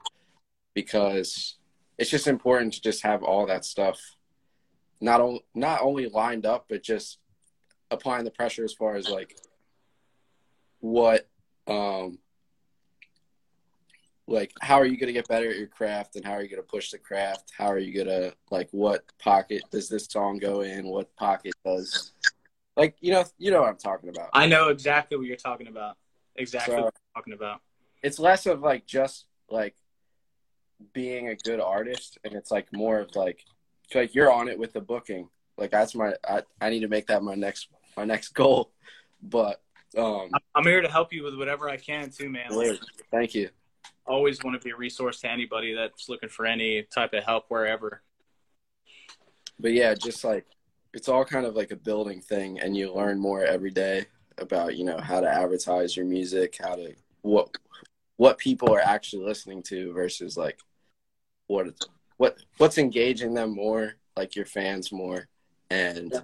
because 0.74 1.58
it's 2.02 2.10
just 2.10 2.26
important 2.26 2.74
to 2.74 2.82
just 2.82 3.04
have 3.04 3.22
all 3.22 3.46
that 3.46 3.64
stuff 3.64 4.00
not 5.00 5.22
only 5.22 5.46
not 5.54 5.82
only 5.84 6.08
lined 6.10 6.48
up 6.48 6.66
but 6.68 6.82
just 6.82 7.20
applying 7.92 8.26
the 8.26 8.32
pressure 8.32 8.64
as 8.64 8.74
far 8.74 8.96
as 8.96 9.08
like 9.08 9.38
what 10.80 11.30
um 11.68 12.18
like 14.28 14.52
how 14.62 14.76
are 14.80 14.86
you 14.86 14.98
going 14.98 15.08
to 15.08 15.14
get 15.14 15.28
better 15.28 15.48
at 15.50 15.58
your 15.58 15.68
craft 15.68 16.16
and 16.16 16.26
how 16.26 16.32
are 16.32 16.42
you 16.42 16.50
going 16.50 16.62
to 16.62 16.68
push 16.68 16.90
the 16.90 16.98
craft 16.98 17.52
how 17.56 17.68
are 17.68 17.78
you 17.78 17.94
going 17.94 18.08
to 18.08 18.34
like 18.50 18.68
what 18.72 19.04
pocket 19.20 19.62
does 19.70 19.88
this 19.88 20.08
song 20.10 20.40
go 20.40 20.62
in 20.62 20.88
what 20.88 21.16
pocket 21.16 21.54
does 21.64 22.14
like 22.78 22.96
you 23.00 23.12
know 23.12 23.24
you 23.38 23.52
know 23.52 23.62
what 23.62 23.70
i'm 23.70 23.78
talking 23.78 24.10
about 24.10 24.30
I 24.34 24.48
know 24.48 24.70
exactly 24.70 25.18
what 25.18 25.28
you're 25.28 25.36
talking 25.36 25.68
about. 25.68 25.98
Exactly 26.36 26.74
So- 26.76 26.82
what 26.86 26.94
you're 26.96 27.14
talking 27.22 27.34
about. 27.34 27.62
it's 28.02 28.18
less 28.18 28.48
of 28.48 28.62
like 28.62 28.88
just 28.88 29.26
like 29.50 29.76
being 30.94 31.30
a 31.30 31.36
good 31.36 31.60
artist 31.60 32.18
and 32.24 32.34
it's 32.34 32.52
like 32.52 32.68
more 32.74 33.00
of 33.00 33.16
like 33.16 33.46
like 33.94 34.16
you're 34.16 34.32
on 34.32 34.48
it 34.48 34.58
with 34.58 34.74
the 34.74 34.82
booking 34.82 35.28
like 35.58 35.72
that's 35.72 35.94
my 35.96 36.14
i, 36.28 36.42
I 36.62 36.70
need 36.70 36.80
to 36.82 36.88
make 36.88 37.08
that 37.08 37.24
my 37.24 37.36
next 37.36 37.68
my 37.98 38.06
next 38.06 38.30
goal 38.34 38.72
but 39.22 39.62
um 39.98 40.30
I'm- 40.56 40.64
here 40.64 40.82
to 40.82 40.90
help 40.90 41.12
you 41.14 41.24
with 41.24 41.38
whatever 41.38 41.70
I 41.70 41.76
can 41.78 42.10
too, 42.10 42.30
man. 42.30 42.52
Like, 42.52 42.80
thank 43.12 43.36
you 43.36 43.50
always 44.08 44.44
want 44.44 44.60
to 44.60 44.64
be 44.66 44.72
a 44.72 44.76
resource 44.76 45.22
to 45.22 45.30
anybody 45.30 45.74
that's 45.74 46.10
looking 46.10 46.30
for 46.30 46.46
any 46.46 46.84
type 46.84 47.14
of 47.14 47.24
help 47.24 47.46
wherever. 47.50 48.02
but 49.60 49.72
yeah 49.74 49.94
just 49.94 50.24
like 50.24 50.46
it's 50.94 51.08
all 51.08 51.24
kind 51.24 51.46
of 51.46 51.56
like 51.56 51.72
a 51.72 51.76
building 51.76 52.20
thing 52.22 52.60
and 52.60 52.76
you 52.76 52.94
learn 52.94 53.20
more 53.20 53.44
every 53.46 53.72
day 53.72 54.06
about 54.38 54.76
you 54.76 54.84
know 54.84 54.98
how 55.00 55.20
to 55.22 55.28
advertise 55.30 55.96
your 55.96 56.06
music 56.06 56.58
how 56.62 56.76
to 56.76 56.94
what 57.22 57.50
what 58.18 58.38
people 58.38 58.74
are 58.74 58.82
actually 58.82 59.24
listening 59.24 59.62
to 59.62 59.94
versus 59.94 60.36
like 60.38 60.58
what 61.52 61.68
what 62.18 62.38
what's 62.58 62.78
engaging 62.78 63.34
them 63.34 63.54
more 63.54 63.96
like 64.16 64.36
your 64.36 64.46
fans 64.46 64.92
more 64.92 65.28
and 65.70 66.12
Yeah. 66.14 66.22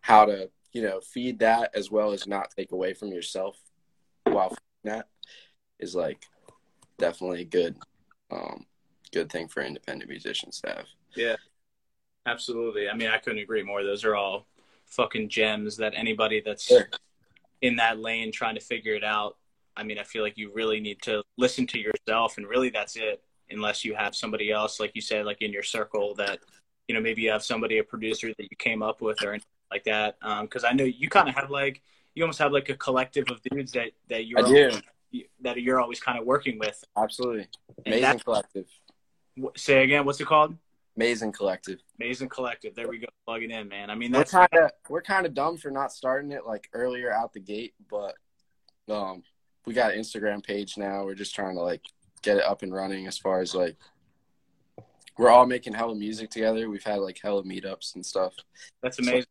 how 0.00 0.24
to 0.24 0.50
you 0.72 0.82
know 0.82 1.00
feed 1.00 1.38
that 1.40 1.70
as 1.74 1.90
well 1.90 2.12
as 2.12 2.26
not 2.26 2.50
take 2.56 2.72
away 2.72 2.94
from 2.94 3.08
yourself 3.08 3.58
while 4.24 4.56
that 4.84 5.08
is 5.78 5.94
like 5.94 6.24
definitely 6.98 7.42
a 7.42 7.44
good 7.44 7.76
um 8.30 8.66
good 9.12 9.30
thing 9.30 9.48
for 9.48 9.62
independent 9.62 10.08
musicians 10.08 10.60
to 10.60 10.70
have 10.70 10.86
Yeah, 11.16 11.36
absolutely. 12.26 12.88
I 12.88 12.94
mean, 12.94 13.08
I 13.08 13.18
couldn't 13.18 13.40
agree 13.40 13.62
more. 13.64 13.82
Those 13.82 14.04
are 14.04 14.14
all 14.14 14.46
fucking 14.86 15.28
gems 15.28 15.76
that 15.78 15.92
anybody 15.96 16.40
that's 16.40 16.64
Sure. 16.64 16.88
in 17.60 17.76
that 17.76 17.98
lane 17.98 18.30
trying 18.30 18.54
to 18.54 18.60
figure 18.60 18.94
it 18.94 19.02
out. 19.04 19.36
I 19.76 19.82
mean, 19.82 19.98
I 19.98 20.04
feel 20.04 20.22
like 20.22 20.38
you 20.38 20.52
really 20.52 20.78
need 20.80 21.02
to 21.02 21.22
listen 21.38 21.66
to 21.68 21.78
yourself, 21.78 22.36
and 22.38 22.46
really 22.46 22.70
that's 22.70 22.96
it. 22.96 23.22
Unless 23.50 23.84
you 23.84 23.94
have 23.94 24.14
somebody 24.14 24.50
else, 24.50 24.80
like 24.80 24.92
you 24.94 25.00
said, 25.00 25.26
like 25.26 25.42
in 25.42 25.52
your 25.52 25.62
circle 25.62 26.14
that, 26.16 26.38
you 26.88 26.94
know, 26.94 27.00
maybe 27.00 27.22
you 27.22 27.30
have 27.30 27.42
somebody, 27.42 27.78
a 27.78 27.84
producer 27.84 28.28
that 28.28 28.42
you 28.50 28.56
came 28.58 28.82
up 28.82 29.00
with 29.00 29.22
or 29.22 29.30
anything 29.30 29.46
like 29.70 29.84
that. 29.84 30.16
Because 30.42 30.64
I 30.64 30.72
know 30.72 30.84
you 30.84 31.08
kind 31.08 31.28
of 31.28 31.34
have 31.34 31.50
like, 31.50 31.82
you 32.14 32.22
almost 32.22 32.38
have 32.38 32.52
like 32.52 32.68
a 32.68 32.76
collective 32.76 33.24
of 33.30 33.40
dudes 33.42 33.72
that 33.72 33.90
that 34.08 34.26
you're 34.26 34.42
do. 34.42 34.70
that 35.40 35.60
you're 35.60 35.80
always 35.80 36.00
kind 36.00 36.18
of 36.18 36.24
working 36.24 36.58
with. 36.58 36.82
absolutely 36.96 37.48
amazing 37.86 38.18
collective 38.18 38.66
say 39.56 39.84
again, 39.84 40.04
what's 40.04 40.20
it 40.20 40.26
called? 40.26 40.56
amazing 40.96 41.32
collective 41.32 41.78
Amazing 42.00 42.30
Collective. 42.30 42.74
There 42.74 42.88
we 42.88 42.98
go. 42.98 43.06
Plug 43.26 43.42
it 43.42 43.50
in, 43.50 43.68
man. 43.68 43.90
I 43.90 43.94
mean, 43.94 44.10
we're 44.10 44.18
that's 44.18 44.30
kind 44.30 44.48
of 44.54 44.70
we're 44.88 45.02
kind 45.02 45.26
of 45.26 45.34
dumb 45.34 45.58
for 45.58 45.70
not 45.70 45.92
starting 45.92 46.32
it 46.32 46.46
like 46.46 46.66
earlier 46.72 47.12
out 47.12 47.34
the 47.34 47.40
gate, 47.40 47.74
but 47.90 48.14
um, 48.88 49.22
we 49.66 49.74
got 49.74 49.92
an 49.92 50.00
Instagram 50.00 50.42
page 50.42 50.78
now. 50.78 51.04
We're 51.04 51.14
just 51.14 51.34
trying 51.34 51.56
to 51.56 51.60
like 51.60 51.82
get 52.22 52.36
it 52.38 52.44
up 52.44 52.62
and 52.62 52.72
running. 52.72 53.06
As 53.06 53.18
far 53.18 53.40
as 53.40 53.54
like, 53.54 53.76
we're 55.18 55.30
all 55.30 55.46
making 55.46 55.74
hella 55.74 55.94
music 55.94 56.30
together. 56.30 56.68
We've 56.70 56.84
had 56.84 56.96
like 57.00 57.18
hella 57.22 57.42
meetups 57.44 57.94
and 57.94 58.04
stuff. 58.04 58.34
that's 58.82 58.98
amazing. 58.98 59.26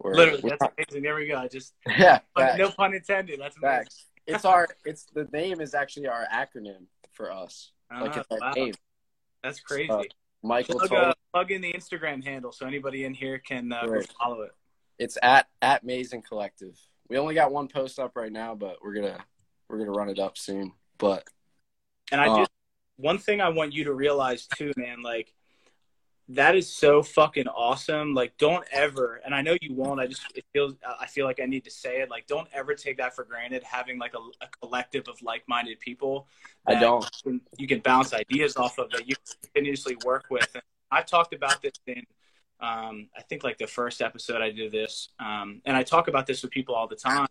We're, 0.00 0.14
Literally, 0.14 0.40
we're 0.42 0.50
that's 0.60 0.72
amazing. 0.78 1.02
There 1.02 1.16
we 1.16 1.26
go. 1.26 1.36
I 1.36 1.48
just 1.48 1.74
yeah, 1.98 2.20
facts, 2.36 2.58
no 2.58 2.70
pun 2.70 2.94
intended. 2.94 3.40
That's 3.40 3.56
amazing. 3.56 3.78
facts. 3.84 4.04
It's 4.26 4.44
our 4.44 4.68
it's 4.84 5.06
the 5.14 5.24
name 5.32 5.60
is 5.60 5.74
actually 5.74 6.06
our 6.06 6.24
acronym 6.32 6.84
for 7.12 7.32
us. 7.32 7.72
Like 7.90 8.16
Ah, 8.16 8.20
it's 8.20 8.28
our 8.30 8.38
wow. 8.40 8.52
name. 8.54 8.74
That's 9.42 9.58
crazy. 9.60 9.90
Uh, 9.90 10.02
Michael 10.44 10.78
plug, 10.78 10.88
told 10.90 11.02
uh, 11.02 11.14
plug 11.32 11.50
in 11.50 11.60
the 11.62 11.72
Instagram 11.72 12.22
handle 12.22 12.52
so 12.52 12.64
anybody 12.66 13.04
in 13.04 13.12
here 13.14 13.38
can 13.38 13.72
uh, 13.72 13.86
Right. 13.88 14.06
follow 14.20 14.42
it. 14.42 14.52
it's 15.00 15.18
at 15.22 15.48
at 15.62 15.82
Amazing 15.82 16.22
Collective. 16.22 16.78
We 17.08 17.16
only 17.18 17.34
got 17.34 17.50
one 17.50 17.66
post 17.66 17.98
up 17.98 18.14
right 18.14 18.30
now, 18.30 18.54
but 18.54 18.76
we're 18.84 18.94
gonna 18.94 19.18
we're 19.68 19.78
gonna 19.78 19.90
run 19.90 20.10
it 20.10 20.20
up 20.20 20.38
soon. 20.38 20.74
But 20.98 21.24
And 22.12 22.20
I 22.20 22.28
Uh, 22.28 22.38
just 22.38 22.50
one 22.96 23.18
thing 23.18 23.40
I 23.40 23.48
want 23.48 23.72
you 23.72 23.84
to 23.84 23.92
realize 23.92 24.46
too, 24.46 24.72
man. 24.76 25.02
Like 25.02 25.32
that 26.30 26.54
is 26.54 26.70
so 26.70 27.02
fucking 27.02 27.48
awesome. 27.48 28.12
Like, 28.12 28.36
don't 28.36 28.66
ever, 28.70 29.20
and 29.24 29.34
I 29.34 29.40
know 29.40 29.56
you 29.62 29.74
won't. 29.74 29.98
I 29.98 30.06
just 30.06 30.22
it 30.34 30.44
feels 30.52 30.74
I 31.00 31.06
feel 31.06 31.24
like 31.24 31.40
I 31.40 31.46
need 31.46 31.64
to 31.64 31.70
say 31.70 32.02
it. 32.02 32.10
Like, 32.10 32.26
don't 32.26 32.46
ever 32.52 32.74
take 32.74 32.98
that 32.98 33.14
for 33.14 33.24
granted. 33.24 33.62
Having 33.62 33.98
like 33.98 34.14
a, 34.14 34.44
a 34.44 34.48
collective 34.60 35.08
of 35.08 35.20
like-minded 35.22 35.80
people. 35.80 36.28
I 36.66 36.74
don't. 36.74 37.08
You 37.56 37.66
can, 37.66 37.80
bounce 37.80 38.12
ideas 38.12 38.56
off 38.56 38.78
of 38.78 38.90
that 38.90 39.08
you 39.08 39.14
continuously 39.42 39.96
work 40.04 40.26
with. 40.28 40.50
And 40.54 40.62
I've 40.90 41.06
talked 41.06 41.32
about 41.32 41.62
this 41.62 41.72
in. 41.86 42.04
Um, 42.60 43.08
I 43.16 43.22
think 43.22 43.44
like 43.44 43.56
the 43.56 43.66
first 43.66 44.02
episode 44.02 44.42
I 44.42 44.50
did 44.50 44.72
this, 44.72 45.10
um, 45.20 45.62
and 45.64 45.76
I 45.76 45.82
talk 45.82 46.08
about 46.08 46.26
this 46.26 46.42
with 46.42 46.50
people 46.50 46.74
all 46.74 46.88
the 46.88 46.96
time. 46.96 47.28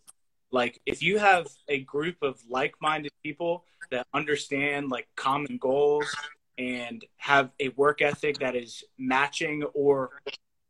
Like, 0.51 0.81
if 0.85 1.03
you 1.03 1.19
have 1.19 1.47
a 1.67 1.79
group 1.79 2.17
of 2.21 2.41
like-minded 2.49 3.11
people 3.23 3.65
that 3.91 4.07
understand 4.13 4.89
like 4.89 5.07
common 5.15 5.57
goals 5.57 6.15
and 6.57 7.05
have 7.17 7.51
a 7.59 7.69
work 7.69 8.01
ethic 8.01 8.39
that 8.39 8.55
is 8.55 8.83
matching 8.97 9.63
or 9.73 10.21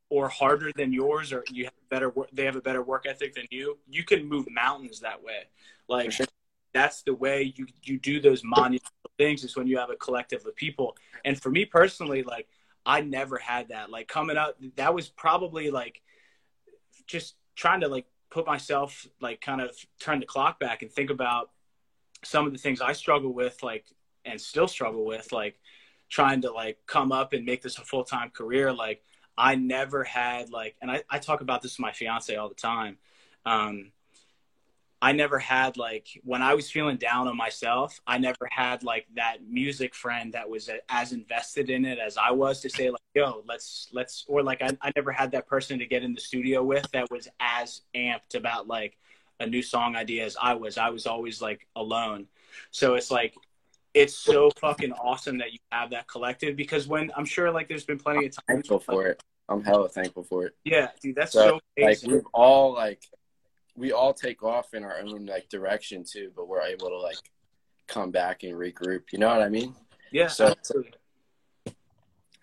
or 0.09 0.29
harder 0.29 0.71
than 0.75 0.93
yours 0.93 1.33
or 1.33 1.43
you 1.51 1.65
have 1.65 1.73
better 1.89 2.13
they 2.31 2.45
have 2.45 2.55
a 2.55 2.61
better 2.61 2.81
work 2.81 3.05
ethic 3.05 3.35
than 3.35 3.45
you 3.49 3.77
you 3.89 4.03
can 4.03 4.27
move 4.27 4.47
mountains 4.49 4.99
that 4.99 5.21
way. 5.23 5.43
Like 5.87 6.11
sure. 6.11 6.25
that's 6.73 7.03
the 7.03 7.13
way 7.13 7.53
you 7.55 7.65
you 7.83 7.99
do 7.99 8.19
those 8.19 8.43
monumental 8.43 8.91
things 9.17 9.43
is 9.43 9.55
when 9.55 9.67
you 9.67 9.77
have 9.77 9.89
a 9.89 9.95
collective 9.95 10.45
of 10.45 10.55
people. 10.55 10.95
And 11.25 11.41
for 11.41 11.49
me 11.49 11.65
personally 11.65 12.23
like 12.23 12.47
i 12.85 13.01
never 13.01 13.37
had 13.37 13.69
that. 13.69 13.89
Like 13.89 14.07
coming 14.07 14.37
up 14.37 14.57
that 14.75 14.93
was 14.93 15.09
probably 15.09 15.71
like 15.71 16.01
just 17.05 17.35
trying 17.55 17.81
to 17.81 17.87
like 17.87 18.05
put 18.29 18.45
myself 18.45 19.07
like 19.21 19.41
kind 19.41 19.61
of 19.61 19.75
turn 19.99 20.19
the 20.19 20.25
clock 20.25 20.59
back 20.59 20.81
and 20.81 20.91
think 20.91 21.09
about 21.09 21.51
some 22.23 22.45
of 22.45 22.51
the 22.51 22.57
things 22.59 22.81
i 22.81 22.91
struggle 22.93 23.33
with 23.33 23.61
like 23.63 23.85
and 24.25 24.39
still 24.39 24.67
struggle 24.67 25.05
with 25.05 25.31
like 25.31 25.59
trying 26.09 26.41
to 26.41 26.51
like 26.51 26.77
come 26.87 27.11
up 27.11 27.33
and 27.33 27.45
make 27.45 27.61
this 27.61 27.77
a 27.77 27.81
full-time 27.81 28.29
career 28.29 28.73
like 28.73 29.01
I 29.37 29.55
never 29.55 30.03
had 30.03 30.49
like, 30.49 30.75
and 30.81 30.89
I, 30.89 31.03
I 31.09 31.19
talk 31.19 31.41
about 31.41 31.61
this 31.61 31.73
with 31.73 31.81
my 31.81 31.91
fiance 31.91 32.35
all 32.35 32.49
the 32.49 32.55
time. 32.55 32.97
Um, 33.45 33.91
I 35.01 35.11
never 35.11 35.37
had 35.37 35.77
like 35.77 36.07
when 36.23 36.41
I 36.41 36.55
was 36.55 36.71
feeling 36.71 36.97
down 36.97 37.27
on 37.27 37.37
myself, 37.37 37.99
I 38.07 38.17
never 38.17 38.47
had 38.49 38.83
like 38.83 39.05
that 39.15 39.37
music 39.47 39.93
friend 39.93 40.33
that 40.33 40.49
was 40.49 40.69
as 40.89 41.11
invested 41.11 41.69
in 41.69 41.85
it 41.85 41.99
as 41.99 42.17
I 42.17 42.31
was 42.31 42.61
to 42.61 42.69
say 42.69 42.89
like, 42.89 43.01
yo, 43.13 43.43
let's 43.47 43.89
let's 43.93 44.25
or 44.27 44.41
like 44.41 44.61
I, 44.61 44.75
I 44.81 44.91
never 44.95 45.11
had 45.11 45.31
that 45.31 45.47
person 45.47 45.77
to 45.79 45.85
get 45.85 46.03
in 46.03 46.13
the 46.13 46.21
studio 46.21 46.63
with 46.63 46.89
that 46.93 47.11
was 47.11 47.27
as 47.39 47.81
amped 47.95 48.35
about 48.35 48.67
like 48.67 48.97
a 49.39 49.45
new 49.45 49.61
song 49.61 49.95
idea 49.95 50.25
as 50.25 50.35
I 50.41 50.55
was. 50.55 50.79
I 50.79 50.89
was 50.89 51.05
always 51.05 51.41
like 51.41 51.67
alone. 51.75 52.25
So 52.71 52.95
it's 52.95 53.11
like 53.11 53.35
it's 53.93 54.15
so 54.15 54.49
fucking 54.59 54.93
awesome 54.93 55.37
that 55.39 55.53
you 55.53 55.59
have 55.71 55.91
that 55.91 56.07
collective 56.07 56.55
because 56.55 56.87
when 56.87 57.11
I'm 57.15 57.25
sure 57.25 57.51
like 57.51 57.67
there's 57.67 57.85
been 57.85 57.99
plenty 57.99 58.25
of 58.25 58.31
times 58.35 58.45
thankful 58.47 58.79
for 58.79 59.05
it. 59.05 59.23
I'm 59.49 59.63
hella 59.63 59.89
thankful 59.89 60.23
for 60.23 60.45
it. 60.47 60.55
Yeah, 60.65 60.89
dude, 61.01 61.15
that's 61.15 61.31
So, 61.31 61.59
so, 61.77 61.83
Like 61.83 61.99
we've 62.03 62.25
all 62.33 62.73
like 62.73 63.01
we 63.77 63.91
all 63.93 64.13
take 64.13 64.43
off 64.43 64.73
in 64.73 64.83
our 64.83 64.97
own 64.99 65.25
like 65.27 65.47
direction 65.49 66.03
too, 66.03 66.31
but 66.35 66.47
we're 66.49 66.61
able 66.63 66.89
to 66.89 66.97
like 66.97 67.17
come 67.87 68.11
back 68.11 68.43
and 68.43 68.53
regroup. 68.53 69.03
You 69.13 69.19
know 69.19 69.27
what 69.29 69.41
I 69.41 69.49
mean? 69.49 69.73
yeah, 70.11 70.27
so- 70.27 70.47
absolutely. 70.47 70.91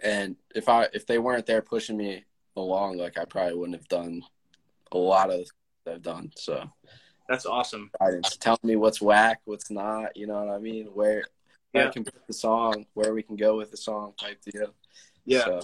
And 0.00 0.36
if 0.54 0.68
I 0.68 0.88
if 0.92 1.06
they 1.06 1.18
weren't 1.18 1.46
there 1.46 1.62
pushing 1.62 1.96
me 1.96 2.24
along, 2.56 2.98
like 2.98 3.18
I 3.18 3.24
probably 3.24 3.54
wouldn't 3.56 3.76
have 3.78 3.88
done 3.88 4.22
a 4.92 4.98
lot 4.98 5.30
of 5.30 5.46
I've 5.90 6.02
done. 6.02 6.30
So 6.36 6.68
That's 7.28 7.46
awesome. 7.46 7.90
guidance, 8.00 8.36
telling 8.36 8.58
me 8.62 8.76
what's 8.76 9.00
whack, 9.02 9.40
what's 9.44 9.70
not. 9.70 10.16
You 10.16 10.26
know 10.26 10.44
what 10.44 10.54
I 10.54 10.58
mean? 10.58 10.86
Where 10.86 11.24
where 11.72 11.84
Yeah. 11.84 11.88
I 11.88 11.92
can 11.92 12.04
put 12.04 12.26
the 12.26 12.32
song, 12.32 12.86
where 12.94 13.12
we 13.14 13.22
can 13.22 13.36
go 13.36 13.56
with 13.56 13.70
the 13.70 13.76
song, 13.76 14.14
type 14.18 14.40
deal. 14.42 14.74
Yeah, 15.26 15.44
So, 15.44 15.60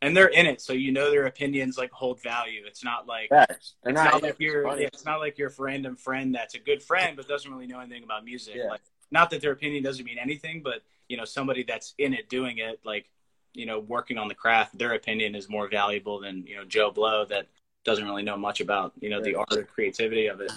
and 0.00 0.16
they're 0.16 0.28
in 0.28 0.46
it, 0.46 0.60
so 0.60 0.72
you 0.72 0.92
know 0.92 1.10
their 1.10 1.26
opinions 1.26 1.76
like 1.76 1.90
hold 1.90 2.22
value. 2.22 2.62
It's 2.66 2.84
not 2.84 3.06
like 3.06 3.30
facts. 3.30 3.74
They're 3.82 3.92
it's 3.92 4.02
not, 4.02 4.12
not 4.14 4.22
like 4.22 4.36
you're 4.38 4.64
money. 4.64 4.84
it's 4.84 5.04
not 5.04 5.18
like 5.18 5.38
your 5.38 5.52
random 5.58 5.96
friend 5.96 6.34
that's 6.34 6.54
a 6.54 6.58
good 6.58 6.82
friend 6.82 7.16
but 7.16 7.26
doesn't 7.26 7.50
really 7.50 7.66
know 7.66 7.80
anything 7.80 8.04
about 8.04 8.24
music. 8.24 8.54
Yeah. 8.56 8.68
Like 8.68 8.82
not 9.10 9.30
that 9.30 9.40
their 9.40 9.52
opinion 9.52 9.82
doesn't 9.82 10.04
mean 10.04 10.18
anything, 10.18 10.62
but 10.62 10.82
you 11.08 11.16
know 11.16 11.24
somebody 11.24 11.64
that's 11.64 11.94
in 11.98 12.14
it 12.14 12.28
doing 12.28 12.58
it, 12.58 12.80
like 12.84 13.08
you 13.54 13.66
know 13.66 13.80
working 13.80 14.18
on 14.18 14.28
the 14.28 14.34
craft, 14.34 14.78
their 14.78 14.94
opinion 14.94 15.34
is 15.34 15.48
more 15.48 15.68
valuable 15.68 16.20
than 16.20 16.46
you 16.46 16.56
know 16.56 16.64
Joe 16.64 16.90
Blow 16.90 17.24
that 17.26 17.46
doesn't 17.84 18.04
really 18.04 18.22
know 18.22 18.36
much 18.36 18.60
about 18.60 18.92
you 19.00 19.10
know 19.10 19.20
the 19.20 19.34
art 19.34 19.52
or 19.52 19.64
creativity 19.64 20.26
of 20.26 20.40
it. 20.40 20.52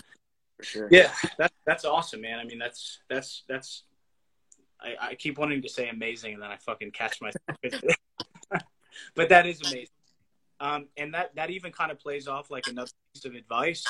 for 0.58 0.64
sure. 0.64 0.88
Yeah, 0.92 1.12
that's 1.38 1.56
that's 1.66 1.86
awesome, 1.86 2.22
man. 2.22 2.40
I 2.40 2.44
mean, 2.44 2.60
that's 2.60 3.00
that's 3.10 3.44
that's. 3.48 3.84
I, 4.84 5.10
I 5.10 5.16
keep 5.16 5.38
wanting 5.38 5.62
to 5.62 5.70
say 5.70 5.90
amazing, 5.90 6.34
and 6.34 6.42
then 6.42 6.50
I 6.50 6.58
fucking 6.58 6.90
catch 6.92 7.22
myself. 7.22 7.44
but 9.16 9.30
that 9.30 9.46
is 9.46 9.62
amazing, 9.62 9.88
um, 10.60 10.88
and 10.98 11.14
that 11.14 11.36
that 11.36 11.50
even 11.50 11.72
kind 11.72 11.92
of 11.92 12.00
plays 12.00 12.28
off 12.28 12.50
like 12.52 12.68
another 12.68 12.92
piece 13.14 13.26
of 13.26 13.36
advice 13.36 13.86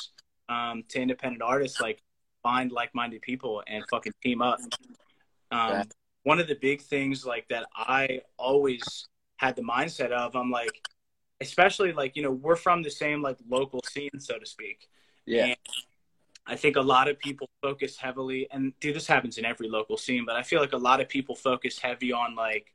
um, 0.49 0.84
to 0.89 0.99
independent 0.99 1.41
artists: 1.41 1.80
like 1.80 2.02
find 2.43 2.72
like-minded 2.72 3.22
people 3.22 3.64
and 3.68 3.84
fucking 3.89 4.14
team 4.24 4.41
up. 4.41 4.60
Um, 5.52 5.70
Yeah. 5.70 5.84
One 6.24 6.39
of 6.39 6.47
the 6.47 6.56
big 6.56 6.82
things 6.82 7.26
like 7.26 7.47
that 7.49 7.66
I 7.76 8.22
always 8.38 9.08
had 9.38 9.56
the 9.56 9.64
mindset 9.64 10.12
of, 10.12 10.36
I'm 10.36 10.52
like, 10.52 10.70
especially 11.39 11.93
like 11.93 12.16
you 12.16 12.22
know 12.22 12.32
we're 12.32 12.56
from 12.56 12.84
the 12.84 12.91
same 12.91 13.22
like 13.22 13.38
local 13.49 13.82
scene, 13.91 14.20
so 14.20 14.38
to 14.38 14.45
speak. 14.45 14.88
Yeah. 15.26 15.45
And 15.45 15.58
I 16.45 16.56
think 16.56 16.76
a 16.76 16.82
lot 16.82 17.08
of 17.08 17.18
people 17.20 17.49
focus 17.62 17.97
heavily, 17.97 18.47
and 18.52 18.74
dude, 18.80 18.95
this 18.95 19.08
happens 19.08 19.38
in 19.38 19.45
every 19.45 19.68
local 19.68 19.97
scene, 19.97 20.26
but 20.26 20.36
I 20.36 20.43
feel 20.43 20.60
like 20.60 20.74
a 20.74 20.78
lot 20.78 21.02
of 21.02 21.10
people 21.10 21.36
focus 21.36 21.80
heavy 21.80 22.12
on 22.12 22.36
like 22.36 22.68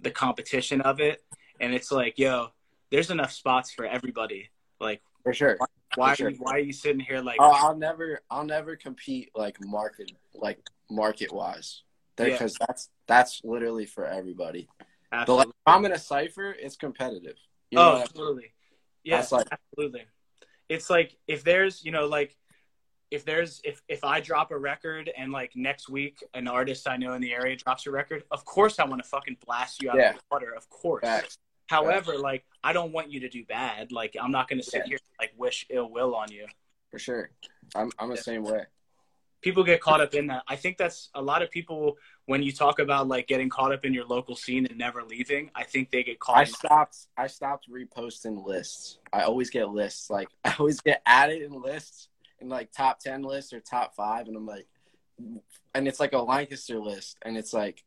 the 0.00 0.10
competition 0.10 0.80
of 0.80 1.00
it. 1.00 1.24
And 1.60 1.74
it's 1.74 1.92
like, 1.92 2.18
yo, 2.18 2.48
there's 2.90 3.10
enough 3.10 3.32
spots 3.32 3.70
for 3.72 3.84
everybody. 3.84 4.50
Like, 4.80 5.02
For 5.22 5.32
sure. 5.34 5.58
why, 5.94 6.14
sure. 6.14 6.28
are, 6.28 6.30
you, 6.30 6.36
why 6.38 6.52
are 6.52 6.58
you 6.58 6.72
sitting 6.72 7.00
here 7.00 7.20
like, 7.20 7.36
Oh, 7.38 7.52
I'll 7.54 7.76
never, 7.76 8.22
I'll 8.30 8.44
never 8.44 8.74
compete 8.76 9.30
like 9.34 9.56
market, 9.60 10.10
like 10.34 10.58
market 10.90 11.32
wise, 11.32 11.82
Yeah. 12.18 12.26
because 12.26 12.56
that's 12.66 12.88
that's 13.06 13.40
literally 13.44 13.86
for 13.86 14.06
everybody. 14.06 14.68
But 14.78 14.86
like, 15.12 15.20
absolutely. 15.22 15.50
if 15.50 15.74
I'm 15.74 15.84
in 15.84 15.92
a 15.92 15.98
cipher, 15.98 16.56
it's 16.58 16.76
competitive. 16.76 17.36
You 17.70 17.76
know 17.76 17.82
oh, 17.82 17.86
what 17.86 17.92
I 17.92 17.94
mean? 17.96 18.02
absolutely. 18.04 18.52
Yes, 19.04 19.32
like- 19.32 19.46
absolutely. 19.52 20.04
It's 20.68 20.88
like 20.88 21.16
if 21.26 21.42
there's, 21.42 21.84
you 21.84 21.90
know, 21.90 22.06
like 22.06 22.36
if 23.10 23.24
there's 23.24 23.60
if 23.64 23.82
if 23.88 24.04
I 24.04 24.20
drop 24.20 24.52
a 24.52 24.58
record 24.58 25.10
and 25.16 25.32
like 25.32 25.56
next 25.56 25.88
week 25.88 26.22
an 26.32 26.46
artist 26.46 26.88
I 26.88 26.96
know 26.96 27.14
in 27.14 27.20
the 27.20 27.32
area 27.34 27.56
drops 27.56 27.86
a 27.86 27.90
record, 27.90 28.22
of 28.30 28.44
course 28.44 28.78
I 28.78 28.84
want 28.84 29.02
to 29.02 29.08
fucking 29.08 29.38
blast 29.44 29.82
you 29.82 29.90
out 29.90 29.96
Yeah. 29.96 30.10
of 30.10 30.16
the 30.16 30.22
water. 30.30 30.54
Of 30.56 30.70
course. 30.70 31.02
Facts. 31.02 31.38
However, 31.70 32.18
like 32.18 32.44
I 32.64 32.72
don't 32.72 32.90
want 32.90 33.12
you 33.12 33.20
to 33.20 33.28
do 33.28 33.44
bad. 33.44 33.92
Like 33.92 34.16
I'm 34.20 34.32
not 34.32 34.48
going 34.48 34.58
to 34.58 34.64
sit 34.64 34.82
Yeah. 34.84 34.88
here 34.88 34.98
like 35.20 35.32
wish 35.36 35.66
ill 35.70 35.88
will 35.88 36.16
on 36.16 36.32
you. 36.32 36.46
for 36.90 36.98
sure. 36.98 37.30
I'm 37.76 37.92
I'm 37.96 38.10
the 38.10 38.16
same 38.16 38.42
way. 38.42 38.64
People 39.40 39.62
get 39.62 39.80
caught 39.80 40.00
up 40.00 40.12
in 40.12 40.26
that. 40.26 40.42
I 40.48 40.56
think 40.56 40.76
that's 40.76 41.08
a 41.14 41.22
lot 41.22 41.42
of 41.42 41.50
people 41.50 41.96
when 42.26 42.42
you 42.42 42.50
talk 42.52 42.80
about 42.80 43.06
like 43.06 43.28
getting 43.28 43.48
caught 43.48 43.72
up 43.72 43.84
in 43.84 43.94
your 43.94 44.04
local 44.04 44.34
scene 44.34 44.66
and 44.66 44.76
never 44.76 45.04
leaving. 45.04 45.50
I 45.54 45.62
think 45.62 45.90
they 45.92 46.02
get 46.02 46.18
caught. 46.18 46.38
I 46.38 46.42
in 46.42 46.46
stopped. 46.48 46.96
I 47.16 47.28
stopped 47.28 47.70
reposting 47.70 48.44
lists. 48.44 48.98
I 49.12 49.22
always 49.22 49.48
get 49.48 49.68
lists. 49.68 50.10
Like 50.10 50.28
I 50.44 50.54
always 50.58 50.80
get 50.80 51.00
added 51.06 51.40
in 51.42 51.52
lists 51.52 52.08
in 52.40 52.48
like 52.48 52.72
top 52.72 52.98
ten 52.98 53.22
lists 53.22 53.52
or 53.52 53.60
top 53.60 53.94
five, 53.94 54.26
and 54.26 54.36
I'm 54.36 54.44
like, 54.44 54.66
and 55.72 55.86
it's 55.86 56.00
like 56.00 56.14
a 56.14 56.18
Lancaster 56.18 56.80
list, 56.80 57.16
and 57.22 57.36
it's 57.38 57.52
like, 57.52 57.84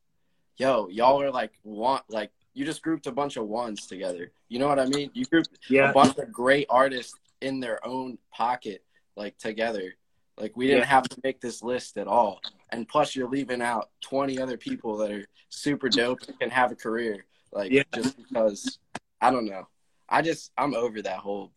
yo, 0.56 0.88
y'all 0.88 1.22
are 1.22 1.32
like 1.32 1.52
want 1.64 2.04
like 2.10 2.32
you 2.54 2.66
just 2.66 2.82
grouped 2.82 3.08
a 3.08 3.12
bunch 3.12 3.38
of 3.38 3.48
ones 3.48 3.88
together. 3.88 4.32
You 4.50 4.60
know 4.60 4.68
what 4.68 4.80
I 4.80 4.86
mean? 4.86 5.10
You 5.14 5.26
grouped 5.26 5.58
yeah, 5.70 5.90
a 5.90 5.94
bunch 5.94 6.18
of 6.18 6.32
great 6.32 6.68
artists 6.70 7.16
in 7.42 7.60
their 7.60 7.86
own 7.86 8.18
pocket, 8.32 8.84
like 9.16 9.38
together. 9.38 9.94
Like 10.38 10.56
we 10.56 10.68
didn't 10.68 10.82
Yeah. 10.82 10.86
have 10.88 11.10
to 11.10 11.18
make 11.24 11.42
this 11.42 11.62
list 11.64 11.98
at 11.98 12.08
all. 12.08 12.42
And 12.72 12.88
plus, 12.88 13.16
you're 13.16 13.30
leaving 13.30 13.62
out 13.62 13.90
20 14.02 14.40
other 14.40 14.58
people 14.58 14.98
that 14.98 15.12
are 15.12 15.26
super 15.50 15.90
dope 15.90 16.20
and 16.28 16.40
can 16.40 16.50
have 16.50 16.72
a 16.72 16.76
career. 16.76 17.26
Like 17.52 17.72
Yeah. 17.72 17.84
just 17.94 18.18
because 18.18 18.80
I 19.22 19.32
don't 19.32 19.46
know. 19.46 19.68
I 20.10 20.22
just 20.22 20.52
I'm 20.58 20.74
over 20.76 21.02
that 21.02 21.18
whole. 21.18 21.52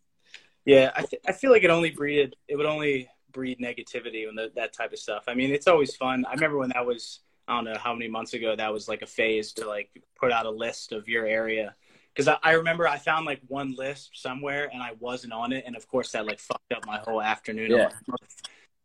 Yeah, 0.65 0.91
I, 0.97 1.03
th- 1.03 1.23
I 1.27 1.33
feel 1.33 1.51
like 1.53 1.63
it 1.63 1.71
only 1.71 1.91
breeded 1.91 2.35
it 2.49 2.57
would 2.57 2.67
only 2.67 3.09
breed 3.33 3.59
negativity 3.61 4.27
when 4.27 4.35
the, 4.35 4.51
that 4.57 4.73
type 4.73 4.93
of 4.93 4.99
stuff. 4.99 5.25
I 5.29 5.35
mean, 5.35 5.53
it's 5.53 5.67
always 5.69 5.95
fun. 5.95 6.25
I 6.27 6.33
remember 6.35 6.59
when 6.59 6.71
that 6.71 6.85
was 6.87 7.21
I 7.49 7.55
don't 7.55 7.65
know 7.65 7.79
how 7.79 7.93
many 7.93 8.09
months 8.09 8.35
ago 8.35 8.57
that 8.57 8.73
was 8.73 8.89
like 8.89 9.03
a 9.03 9.07
phase 9.07 9.53
to 9.55 9.67
like 9.67 9.91
put 10.19 10.33
out 10.33 10.47
a 10.47 10.51
list 10.51 10.93
of 10.93 11.09
your 11.09 11.27
area 11.27 11.75
because 12.13 12.29
I, 12.29 12.39
I 12.43 12.53
remember 12.53 12.89
I 12.89 12.97
found 12.97 13.27
like 13.27 13.41
one 13.47 13.75
list 13.77 14.11
somewhere 14.15 14.71
and 14.73 14.83
I 14.83 14.93
wasn't 14.99 15.33
on 15.33 15.53
it, 15.53 15.65
and 15.67 15.77
of 15.77 15.87
course 15.87 16.13
that 16.13 16.27
like 16.27 16.41
fucked 16.41 16.73
up 16.73 16.87
my 16.87 16.99
whole 16.99 17.21
afternoon. 17.21 17.71
Yeah. 17.71 17.91
like, 18.09 18.21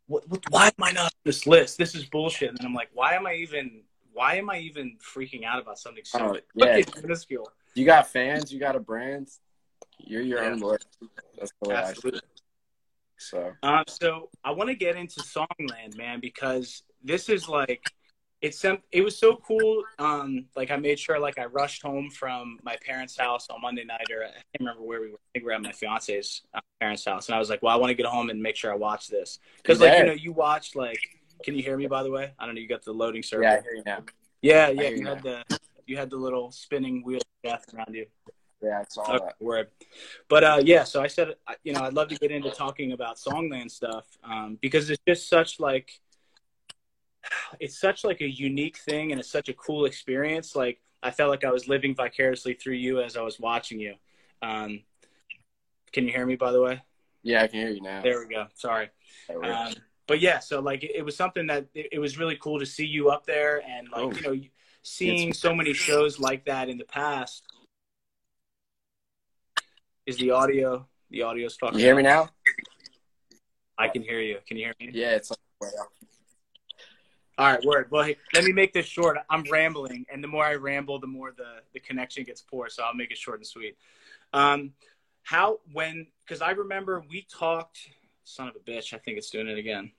what, 0.06 0.28
what, 0.28 0.42
why 0.50 0.66
am 0.66 0.72
I 0.82 0.92
not 0.92 1.04
on 1.04 1.10
this 1.24 1.46
list? 1.46 1.78
This 1.78 1.94
is 1.94 2.04
bullshit. 2.04 2.50
And 2.50 2.58
then 2.58 2.66
I'm 2.66 2.74
like, 2.74 2.90
why 2.92 3.14
am 3.14 3.26
I 3.26 3.34
even 3.34 3.82
why 4.12 4.34
am 4.34 4.50
I 4.50 4.58
even 4.58 4.98
freaking 5.00 5.44
out 5.44 5.60
about 5.60 5.78
something 5.78 6.04
so 6.04 6.18
Oh, 6.20 6.38
yeah. 6.54 6.82
minuscule? 7.00 7.50
You 7.74 7.86
got 7.86 8.08
fans. 8.08 8.52
You 8.52 8.60
got 8.60 8.76
a 8.76 8.80
brand. 8.80 9.28
You're 9.98 10.22
your 10.22 10.44
own 10.44 10.58
Yeah. 10.58 10.66
list. 10.66 10.86
That's 11.38 11.52
the 11.62 11.68
way 11.70 11.76
I 11.76 11.78
Absolutely. 11.78 12.18
it. 12.18 12.24
So 13.16 13.52
Um, 13.62 13.84
so 13.88 14.28
I 14.44 14.50
want 14.50 14.68
to 14.68 14.74
get 14.74 14.96
into 14.96 15.20
Songland, 15.20 15.96
man, 15.96 16.20
because 16.20 16.82
this 17.02 17.30
is 17.30 17.48
like 17.48 17.82
it's 18.42 18.58
some. 18.58 18.78
It 18.90 19.02
was 19.02 19.16
so 19.16 19.36
cool. 19.36 19.84
Um, 19.98 20.46
like 20.56 20.70
I 20.70 20.76
made 20.76 20.98
sure, 20.98 21.18
like 21.18 21.38
I 21.38 21.46
rushed 21.46 21.82
home 21.82 22.10
from 22.10 22.58
my 22.62 22.76
parents' 22.84 23.16
house 23.16 23.48
on 23.48 23.60
Monday 23.62 23.84
night, 23.84 24.06
or 24.10 24.24
I 24.24 24.30
can't 24.30 24.44
remember 24.60 24.82
where 24.82 25.00
we 25.00 25.10
were. 25.12 25.16
I 25.16 25.28
think 25.32 25.44
we 25.44 25.46
were 25.46 25.52
at 25.52 25.62
my 25.62 25.72
fiance's 25.72 26.42
uh, 26.52 26.60
parents' 26.80 27.04
house, 27.04 27.28
and 27.28 27.36
I 27.36 27.38
was 27.38 27.48
like, 27.48 27.62
"Well, 27.62 27.72
I 27.72 27.78
want 27.78 27.90
to 27.90 27.94
get 27.94 28.06
home 28.06 28.30
and 28.30 28.42
make 28.42 28.56
sure 28.56 28.72
I 28.72 28.76
watch 28.76 29.08
this 29.08 29.38
because, 29.56 29.80
like, 29.80 29.96
you 29.98 30.04
know, 30.04 30.12
you 30.12 30.32
watched 30.32 30.76
like. 30.76 30.98
Can 31.44 31.56
you 31.56 31.62
hear 31.64 31.76
me? 31.76 31.88
By 31.88 32.04
the 32.04 32.10
way, 32.10 32.30
I 32.38 32.46
don't 32.46 32.54
know. 32.54 32.60
You 32.60 32.68
got 32.68 32.84
the 32.84 32.92
loading 32.92 33.22
circle. 33.22 33.44
yeah, 33.44 33.54
I 33.58 33.62
hear 33.62 33.74
you 33.74 33.82
now. 33.84 34.04
yeah, 34.42 34.68
yeah. 34.68 34.90
You 34.90 34.96
you 34.98 35.06
had 35.06 35.22
the 35.24 35.42
you 35.86 35.96
had 35.96 36.08
the 36.10 36.16
little 36.16 36.52
spinning 36.52 37.02
wheel 37.04 37.18
of 37.18 37.50
death 37.50 37.64
around 37.74 37.94
you. 37.94 38.06
Yeah, 38.62 38.80
it's 38.80 38.96
all 38.96 39.16
Okay, 39.16 39.24
that. 39.24 39.44
word. 39.44 39.68
But 40.28 40.44
uh, 40.44 40.60
yeah, 40.62 40.84
so 40.84 41.02
I 41.02 41.08
said, 41.08 41.34
you 41.64 41.72
know, 41.72 41.80
I'd 41.80 41.94
love 41.94 42.08
to 42.08 42.14
get 42.16 42.30
into 42.30 42.50
talking 42.50 42.92
about 42.92 43.16
Songland 43.16 43.72
stuff 43.72 44.06
um, 44.22 44.56
because 44.60 44.88
it's 44.88 45.02
just 45.06 45.28
such 45.28 45.58
like, 45.58 46.00
it's 47.60 47.78
such 47.78 48.04
like 48.04 48.20
a 48.20 48.28
unique 48.28 48.76
thing 48.76 49.12
and 49.12 49.20
it's 49.20 49.30
such 49.30 49.48
a 49.48 49.54
cool 49.54 49.84
experience. 49.84 50.56
Like 50.56 50.80
I 51.02 51.10
felt 51.10 51.30
like 51.30 51.44
I 51.44 51.50
was 51.50 51.68
living 51.68 51.94
vicariously 51.94 52.54
through 52.54 52.74
you 52.74 53.00
as 53.00 53.16
I 53.16 53.22
was 53.22 53.38
watching 53.40 53.80
you. 53.80 53.94
Um, 54.40 54.80
can 55.92 56.06
you 56.06 56.12
hear 56.12 56.26
me 56.26 56.36
by 56.36 56.52
the 56.52 56.60
way? 56.60 56.82
Yeah, 57.22 57.42
I 57.42 57.46
can 57.46 57.60
hear 57.60 57.70
you 57.70 57.80
now. 57.80 58.02
There 58.02 58.18
we 58.20 58.34
go. 58.34 58.46
Sorry. 58.54 58.90
Um, 59.30 59.74
but 60.08 60.20
yeah, 60.20 60.40
so 60.40 60.60
like 60.60 60.82
it, 60.82 60.92
it 60.96 61.04
was 61.04 61.16
something 61.16 61.46
that 61.46 61.66
it, 61.74 61.88
it, 61.92 61.98
was 61.98 62.18
really 62.18 62.36
cool 62.36 62.58
to 62.58 62.66
see 62.66 62.84
you 62.84 63.10
up 63.10 63.24
there 63.24 63.62
and 63.68 63.88
like, 63.88 64.02
oh. 64.02 64.10
you 64.10 64.22
know, 64.22 64.44
seeing 64.82 65.32
so 65.32 65.54
many 65.54 65.72
shows 65.72 66.18
like 66.18 66.44
that 66.46 66.68
in 66.68 66.78
the 66.78 66.84
past. 66.84 67.44
Is 70.04 70.16
the 70.16 70.32
audio 70.32 70.88
the 71.10 71.22
audio's 71.22 71.54
fucking 71.56 71.78
You 71.78 71.84
hear 71.84 71.94
me 71.94 72.02
now? 72.02 72.28
I 73.78 73.88
can 73.88 74.02
hear 74.02 74.20
you. 74.20 74.38
Can 74.46 74.56
you 74.56 74.64
hear 74.64 74.74
me? 74.80 74.90
Yeah, 74.92 75.10
it's 75.10 75.30
like 75.30 75.38
all 77.42 77.50
right, 77.50 77.64
word. 77.64 77.88
Well, 77.90 78.04
hey, 78.04 78.16
let 78.34 78.44
me 78.44 78.52
make 78.52 78.72
this 78.72 78.86
short. 78.86 79.18
I'm 79.28 79.42
rambling, 79.50 80.06
and 80.12 80.22
the 80.22 80.28
more 80.28 80.44
I 80.44 80.54
ramble, 80.54 81.00
the 81.00 81.08
more 81.08 81.32
the 81.36 81.62
the 81.72 81.80
connection 81.80 82.22
gets 82.22 82.40
poor. 82.40 82.68
So 82.68 82.84
I'll 82.84 82.94
make 82.94 83.10
it 83.10 83.18
short 83.18 83.40
and 83.40 83.46
sweet. 83.46 83.76
Um, 84.32 84.74
how 85.24 85.58
when 85.72 86.06
because 86.24 86.40
I 86.40 86.52
remember 86.52 87.02
we 87.10 87.26
talked. 87.28 87.78
Son 88.22 88.46
of 88.46 88.54
a 88.54 88.60
bitch! 88.60 88.94
I 88.94 88.98
think 88.98 89.18
it's 89.18 89.28
doing 89.28 89.48
it 89.48 89.58
again. 89.58 89.90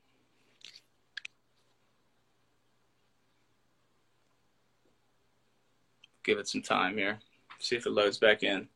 Give 6.23 6.39
it 6.39 6.47
some 6.47 6.61
time 6.61 6.95
here. 6.95 7.19
See 7.59 7.75
if 7.75 7.85
it 7.85 7.91
loads 7.91 8.19
back 8.19 8.43
in. 8.43 8.69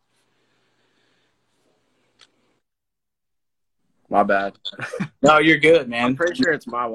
My 4.10 4.24
bad. 4.24 4.58
no, 5.22 5.40
you're 5.40 5.58
good, 5.58 5.88
man. 5.88 6.04
I'm 6.04 6.16
pretty 6.18 6.36
sure 6.36 6.52
it's 6.52 6.68
my 6.68 6.86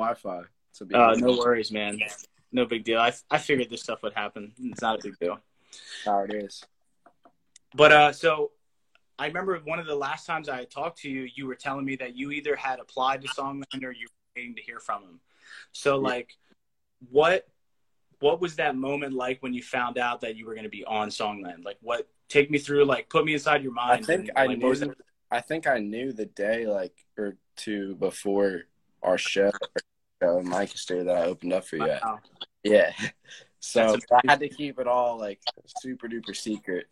Wi-Fi. 0.80 1.14
So 1.14 1.26
uh, 1.26 1.30
no 1.30 1.38
worries, 1.38 1.70
man. 1.70 2.00
No 2.52 2.66
big 2.66 2.84
deal. 2.84 3.00
I 3.00 3.12
I 3.30 3.38
figured 3.38 3.70
this 3.70 3.82
stuff 3.82 4.02
would 4.02 4.14
happen. 4.14 4.52
It's 4.58 4.82
not 4.82 4.98
a 4.98 5.02
big 5.02 5.18
deal. 5.18 5.38
How 6.04 6.20
it 6.20 6.34
is. 6.34 6.64
But 7.74 7.92
uh, 7.92 8.12
so 8.12 8.52
I 9.18 9.26
remember 9.26 9.58
one 9.64 9.78
of 9.78 9.86
the 9.86 9.94
last 9.94 10.26
times 10.26 10.48
I 10.48 10.64
talked 10.64 10.98
to 11.00 11.10
you, 11.10 11.28
you 11.34 11.46
were 11.46 11.54
telling 11.54 11.84
me 11.84 11.96
that 11.96 12.16
you 12.16 12.30
either 12.30 12.56
had 12.56 12.80
applied 12.80 13.22
to 13.22 13.28
Songland 13.28 13.82
or 13.82 13.92
you 13.92 14.06
were 14.06 14.40
waiting 14.40 14.54
to 14.56 14.62
hear 14.62 14.80
from 14.80 15.02
him. 15.02 15.20
So 15.72 15.96
like, 15.98 16.36
what 17.10 17.46
what 18.20 18.40
was 18.40 18.56
that 18.56 18.76
moment 18.76 19.14
like 19.14 19.42
when 19.42 19.52
you 19.52 19.62
found 19.62 19.98
out 19.98 20.20
that 20.20 20.36
you 20.36 20.46
were 20.46 20.54
going 20.54 20.64
to 20.64 20.70
be 20.70 20.84
on 20.84 21.08
Songland? 21.08 21.64
Like, 21.64 21.78
what? 21.80 22.08
Take 22.28 22.50
me 22.50 22.58
through. 22.58 22.84
Like, 22.84 23.08
put 23.10 23.24
me 23.24 23.34
inside 23.34 23.62
your 23.62 23.72
mind. 23.72 24.02
I 24.02 24.06
think 24.06 24.30
and, 24.34 24.50
I 24.50 24.54
knew. 24.54 24.94
I 25.30 25.40
think 25.40 25.66
I 25.66 25.78
knew 25.78 26.12
the 26.12 26.26
day 26.26 26.66
like 26.66 26.94
or 27.16 27.36
two 27.56 27.94
before 27.94 28.64
our 29.02 29.16
show 29.16 29.50
uh, 30.22 30.38
in 30.38 30.50
Lancaster 30.50 31.04
that 31.04 31.16
I 31.16 31.24
opened 31.24 31.52
up 31.52 31.64
for 31.64 31.76
you 31.76 31.86
wow. 32.02 32.20
Yeah. 32.62 32.92
So 33.64 33.96
I 34.10 34.20
had 34.26 34.40
to 34.40 34.48
keep 34.48 34.80
it 34.80 34.88
all 34.88 35.20
like 35.20 35.38
super 35.80 36.08
duper 36.08 36.34
secret. 36.34 36.88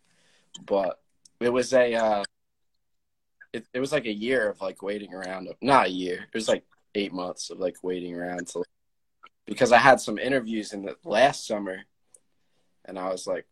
But 0.65 1.01
it 1.41 1.49
was 1.49 1.73
a 1.73 1.93
uh 1.95 2.23
it, 3.51 3.67
it 3.73 3.81
was 3.81 3.91
like 3.91 4.05
a 4.05 4.13
year 4.13 4.49
of 4.49 4.61
like 4.61 4.81
waiting 4.81 5.13
around 5.13 5.49
not 5.61 5.87
a 5.87 5.91
year. 5.91 6.25
It 6.33 6.33
was 6.33 6.47
like 6.47 6.63
eight 6.95 7.11
months 7.11 7.49
of 7.49 7.59
like 7.59 7.83
waiting 7.83 8.15
around 8.15 8.47
to 8.47 8.63
because 9.45 9.73
I 9.73 9.79
had 9.79 9.99
some 9.99 10.17
interviews 10.17 10.71
in 10.71 10.83
the 10.83 10.95
last 11.03 11.45
summer 11.45 11.81
and 12.85 12.97
I 12.97 13.09
was 13.09 13.27
like, 13.27 13.45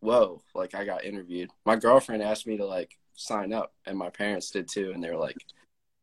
Whoa, 0.00 0.42
like 0.54 0.74
I 0.74 0.84
got 0.84 1.06
interviewed. 1.06 1.48
My 1.64 1.76
girlfriend 1.76 2.22
asked 2.22 2.46
me 2.46 2.58
to 2.58 2.66
like 2.66 2.98
sign 3.14 3.54
up 3.54 3.72
and 3.86 3.96
my 3.96 4.10
parents 4.10 4.50
did 4.50 4.68
too 4.68 4.92
and 4.94 5.02
they 5.02 5.08
were 5.08 5.16
like, 5.16 5.38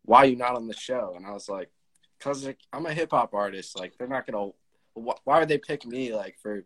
Why 0.06 0.24
are 0.24 0.26
you 0.26 0.38
not 0.38 0.56
on 0.56 0.68
the 0.68 0.74
show? 0.74 1.14
And 1.16 1.24
I 1.24 1.34
was 1.34 1.48
like, 1.48 1.70
because 2.18 2.46
like, 2.46 2.60
I'm 2.74 2.86
a 2.86 2.94
hip 2.94 3.12
hop 3.12 3.34
artist. 3.34 3.80
Like 3.80 3.98
they're 3.98 4.08
not 4.08 4.26
gonna. 4.26 4.52
Why 4.94 5.40
would 5.40 5.48
they 5.48 5.60
pick 5.60 5.86
me 5.86 6.14
like 6.14 6.38
for 6.40 6.64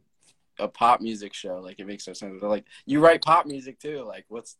a 0.58 0.68
pop 0.68 1.02
music 1.02 1.34
show? 1.34 1.60
Like 1.60 1.80
it 1.80 1.88
makes 1.88 2.08
no 2.08 2.14
sense. 2.14 2.40
They're 2.40 2.50
like, 2.50 2.66
you 2.86 3.00
write 3.00 3.22
pop 3.22 3.46
music 3.46 3.80
too. 3.80 4.04
Like 4.04 4.26
what's 4.30 4.58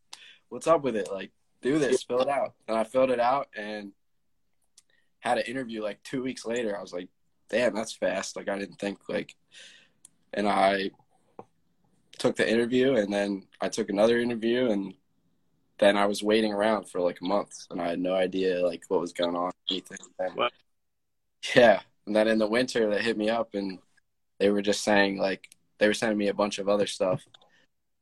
what's 0.50 0.68
up 0.68 0.84
with 0.84 0.96
it? 0.96 1.12
Like 1.12 1.32
do 1.62 1.80
this, 1.80 2.04
fill 2.04 2.22
it 2.22 2.28
out. 2.28 2.54
And 2.68 2.78
I 2.78 2.84
filled 2.84 3.12
it 3.12 3.20
out 3.20 3.48
and 3.56 3.92
had 5.20 5.38
an 5.38 5.46
interview 5.46 5.82
like 5.82 6.04
two 6.04 6.24
weeks 6.24 6.46
later. 6.46 6.78
I 6.78 6.82
was 6.82 6.94
like, 6.94 7.08
damn, 7.50 7.74
that's 7.74 7.94
fast. 7.94 8.36
Like 8.36 8.50
I 8.50 8.58
didn't 8.58 8.80
think 8.80 9.00
like, 9.08 9.36
and 10.34 10.48
I 10.48 10.92
took 12.18 12.36
the 12.36 12.50
interview 12.50 12.96
and 12.96 13.12
then 13.12 13.48
I 13.62 13.70
took 13.70 13.90
another 13.90 14.20
interview 14.20 14.70
and 14.70 14.94
then 15.80 15.98
I 15.98 16.06
was 16.06 16.22
waiting 16.22 16.54
around 16.54 16.90
for 16.90 17.02
like 17.02 17.20
a 17.22 17.26
month 17.26 17.66
and 17.70 17.82
I 17.82 17.90
had 17.90 18.00
no 18.00 18.14
idea 18.14 18.66
like 18.66 18.84
what 18.88 19.02
was 19.02 19.14
going 19.14 19.36
on. 19.36 19.52
Anything. 19.70 19.98
Yeah. 21.56 21.82
And 22.06 22.16
then 22.16 22.28
in 22.28 22.40
the 22.40 22.48
winter, 22.48 22.90
they 22.90 23.02
hit 23.02 23.18
me 23.18 23.30
up 23.30 23.54
and 23.54 23.80
they 24.40 24.50
were 24.50 24.62
just 24.62 24.84
saying, 24.84 25.18
like, 25.18 25.50
they 25.78 25.88
were 25.88 25.94
sending 25.94 26.18
me 26.18 26.28
a 26.28 26.34
bunch 26.34 26.60
of 26.60 26.70
other 26.70 26.88
stuff 26.88 27.24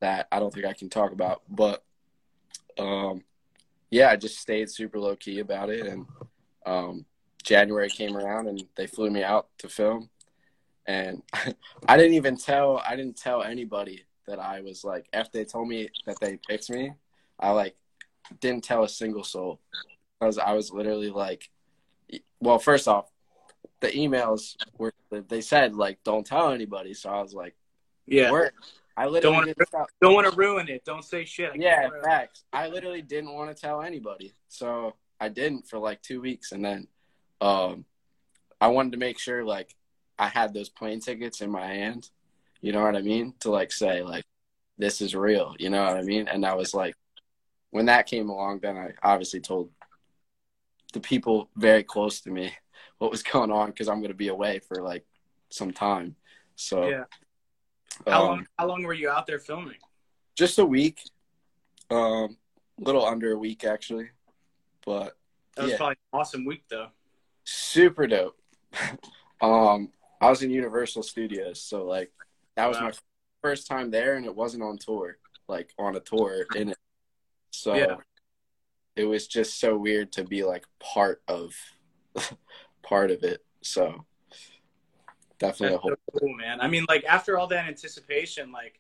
that 0.01 0.27
I 0.31 0.39
don't 0.39 0.53
think 0.53 0.65
I 0.65 0.73
can 0.73 0.89
talk 0.89 1.11
about. 1.11 1.41
But, 1.49 1.83
um, 2.77 3.23
yeah, 3.91 4.09
I 4.09 4.15
just 4.15 4.39
stayed 4.39 4.69
super 4.69 4.99
low 4.99 5.15
key 5.15 5.39
about 5.39 5.69
it. 5.69 5.85
And 5.85 6.05
um, 6.65 7.05
January 7.43 7.89
came 7.89 8.15
around 8.15 8.47
and 8.47 8.63
they 8.75 8.87
flew 8.87 9.09
me 9.09 9.23
out 9.23 9.47
to 9.59 9.69
film. 9.69 10.09
And 10.85 11.21
I 11.87 11.97
didn't 11.97 12.13
even 12.13 12.37
tell, 12.37 12.77
I 12.77 12.95
didn't 12.95 13.17
tell 13.17 13.43
anybody 13.43 14.05
that 14.27 14.39
I 14.39 14.61
was 14.61 14.83
like, 14.83 15.07
after 15.13 15.37
they 15.37 15.45
told 15.45 15.67
me 15.67 15.89
that 16.05 16.19
they 16.19 16.39
picked 16.47 16.69
me, 16.69 16.93
I 17.39 17.51
like 17.51 17.75
didn't 18.39 18.63
tell 18.63 18.83
a 18.83 18.89
single 18.89 19.23
soul. 19.23 19.59
Because 20.19 20.37
I 20.37 20.53
was 20.53 20.71
literally 20.71 21.09
like, 21.09 21.49
well, 22.39 22.59
first 22.59 22.87
off, 22.87 23.09
the 23.82 23.88
emails 23.88 24.55
were 24.77 24.93
they 25.09 25.41
said 25.41 25.75
like 25.75 26.03
don't 26.03 26.25
tell 26.25 26.51
anybody. 26.51 26.93
So 26.93 27.09
I 27.09 27.21
was 27.21 27.34
like, 27.34 27.55
yeah, 28.05 28.32
I 28.97 29.07
literally 29.07 29.53
don't 30.01 30.13
want 30.13 30.30
to 30.30 30.36
ruin 30.36 30.67
it. 30.67 30.84
Don't 30.84 31.03
say 31.03 31.23
shit. 31.25 31.51
I 31.53 31.55
yeah, 31.57 31.89
facts. 32.03 32.43
I 32.51 32.67
literally 32.67 33.01
didn't 33.01 33.34
want 33.34 33.55
to 33.55 33.59
tell 33.59 33.82
anybody, 33.82 34.34
so 34.49 34.95
I 35.19 35.30
didn't 35.30 35.67
for 35.69 35.80
like 35.80 36.01
two 36.01 36.21
weeks, 36.21 36.51
and 36.51 36.63
then 36.63 36.88
um, 37.39 37.86
I 38.59 38.67
wanted 38.67 38.91
to 38.93 38.97
make 38.97 39.19
sure 39.19 39.43
like 39.43 39.75
I 40.17 40.27
had 40.27 40.53
those 40.53 40.69
plane 40.69 40.99
tickets 40.99 41.41
in 41.41 41.49
my 41.49 41.65
hand. 41.65 42.09
You 42.61 42.73
know 42.73 42.84
what 42.84 42.97
I 42.97 43.01
mean? 43.01 43.34
To 43.41 43.51
like 43.51 43.71
say 43.71 44.03
like 44.03 44.25
this 44.77 45.01
is 45.01 45.15
real. 45.15 45.55
You 45.59 45.69
know 45.69 45.84
what 45.84 45.97
I 45.97 46.01
mean? 46.01 46.27
And 46.27 46.45
I 46.45 46.55
was 46.55 46.73
like, 46.73 46.95
when 47.71 47.86
that 47.86 48.07
came 48.07 48.30
along, 48.30 48.59
then 48.59 48.77
I 48.77 48.91
obviously 49.01 49.39
told 49.39 49.69
the 50.91 50.99
people 50.99 51.49
very 51.55 51.84
close 51.84 52.21
to 52.21 52.32
me 52.32 52.51
what 52.97 53.11
was 53.11 53.23
going 53.32 53.51
on 53.51 53.69
because 53.69 53.88
I'm 53.88 53.99
going 53.99 54.11
to 54.11 54.17
be 54.17 54.30
away 54.30 54.59
for 54.59 54.82
like 54.82 55.05
some 55.49 55.71
time. 55.71 56.15
So 56.55 56.88
yeah. 56.88 57.03
How 58.07 58.21
um, 58.21 58.27
long? 58.27 58.47
How 58.57 58.67
long 58.67 58.84
were 58.84 58.93
you 58.93 59.09
out 59.09 59.27
there 59.27 59.39
filming? 59.39 59.77
Just 60.36 60.59
a 60.59 60.65
week. 60.65 61.01
Um, 61.89 62.38
a 62.80 62.84
little 62.84 63.05
under 63.05 63.32
a 63.32 63.38
week 63.38 63.63
actually, 63.63 64.09
but 64.86 65.17
that 65.55 65.63
was 65.63 65.71
yeah. 65.71 65.77
probably 65.77 65.97
an 66.13 66.19
awesome 66.19 66.45
week 66.45 66.63
though. 66.69 66.88
Super 67.43 68.05
dope. 68.07 68.38
um, 69.41 69.89
I 70.21 70.30
was 70.30 70.43
in 70.43 70.51
Universal 70.51 71.03
Studios, 71.03 71.61
so 71.61 71.86
like 71.86 72.11
that 72.55 72.67
was 72.67 72.77
wow. 72.77 72.86
my 72.86 72.91
first 73.41 73.67
time 73.67 73.89
there, 73.89 74.15
and 74.15 74.25
it 74.25 74.36
wasn't 74.36 74.63
on 74.63 74.77
tour, 74.77 75.17
like 75.47 75.73
on 75.80 75.95
a 75.95 75.99
tour 75.99 76.45
in 76.55 76.69
it. 76.69 76.77
So 77.51 77.73
yeah 77.73 77.95
it 78.99 79.05
was 79.05 79.27
just 79.27 79.61
so 79.61 79.77
weird 79.77 80.11
to 80.11 80.25
be 80.25 80.43
like 80.43 80.65
part 80.80 81.21
of 81.30 81.53
part 82.82 83.11
of 83.11 83.23
it. 83.23 83.43
So 83.61 84.05
definitely 85.39 85.75
That's 85.75 85.77
a 85.77 85.77
whole 85.77 85.91
so 85.91 86.19
cool, 86.19 86.36
man. 86.36 86.61
I 86.61 86.67
mean, 86.67 86.86
like 86.88 87.03
after 87.05 87.38
all 87.38 87.47
that 87.47 87.67
anticipation, 87.67 88.51
like 88.51 88.80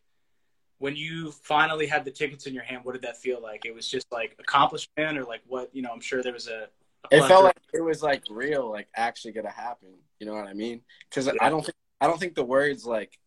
when 0.77 0.95
you 0.95 1.31
finally 1.31 1.87
had 1.87 2.05
the 2.05 2.11
tickets 2.11 2.45
in 2.45 2.53
your 2.53 2.63
hand, 2.63 2.81
what 2.83 2.93
did 2.93 3.01
that 3.01 3.17
feel 3.17 3.41
like? 3.41 3.65
It 3.65 3.73
was 3.73 3.87
just 3.87 4.11
like 4.11 4.35
accomplishment, 4.39 5.17
or 5.17 5.23
like 5.23 5.41
what? 5.47 5.69
You 5.73 5.81
know, 5.81 5.91
I'm 5.91 6.01
sure 6.01 6.23
there 6.23 6.33
was 6.33 6.47
a. 6.47 6.67
a 7.11 7.17
it 7.17 7.27
felt 7.27 7.43
like 7.43 7.57
it 7.73 7.81
was 7.81 8.01
like 8.01 8.23
real, 8.29 8.69
like 8.69 8.87
actually 8.95 9.33
gonna 9.33 9.49
happen. 9.49 9.89
You 10.19 10.27
know 10.27 10.33
what 10.33 10.47
I 10.47 10.53
mean? 10.53 10.81
Because 11.09 11.27
yeah. 11.27 11.33
I 11.41 11.49
don't 11.49 11.63
think 11.63 11.75
I 12.01 12.07
don't 12.07 12.19
think 12.19 12.35
the 12.35 12.45
words 12.45 12.85
like 12.85 13.17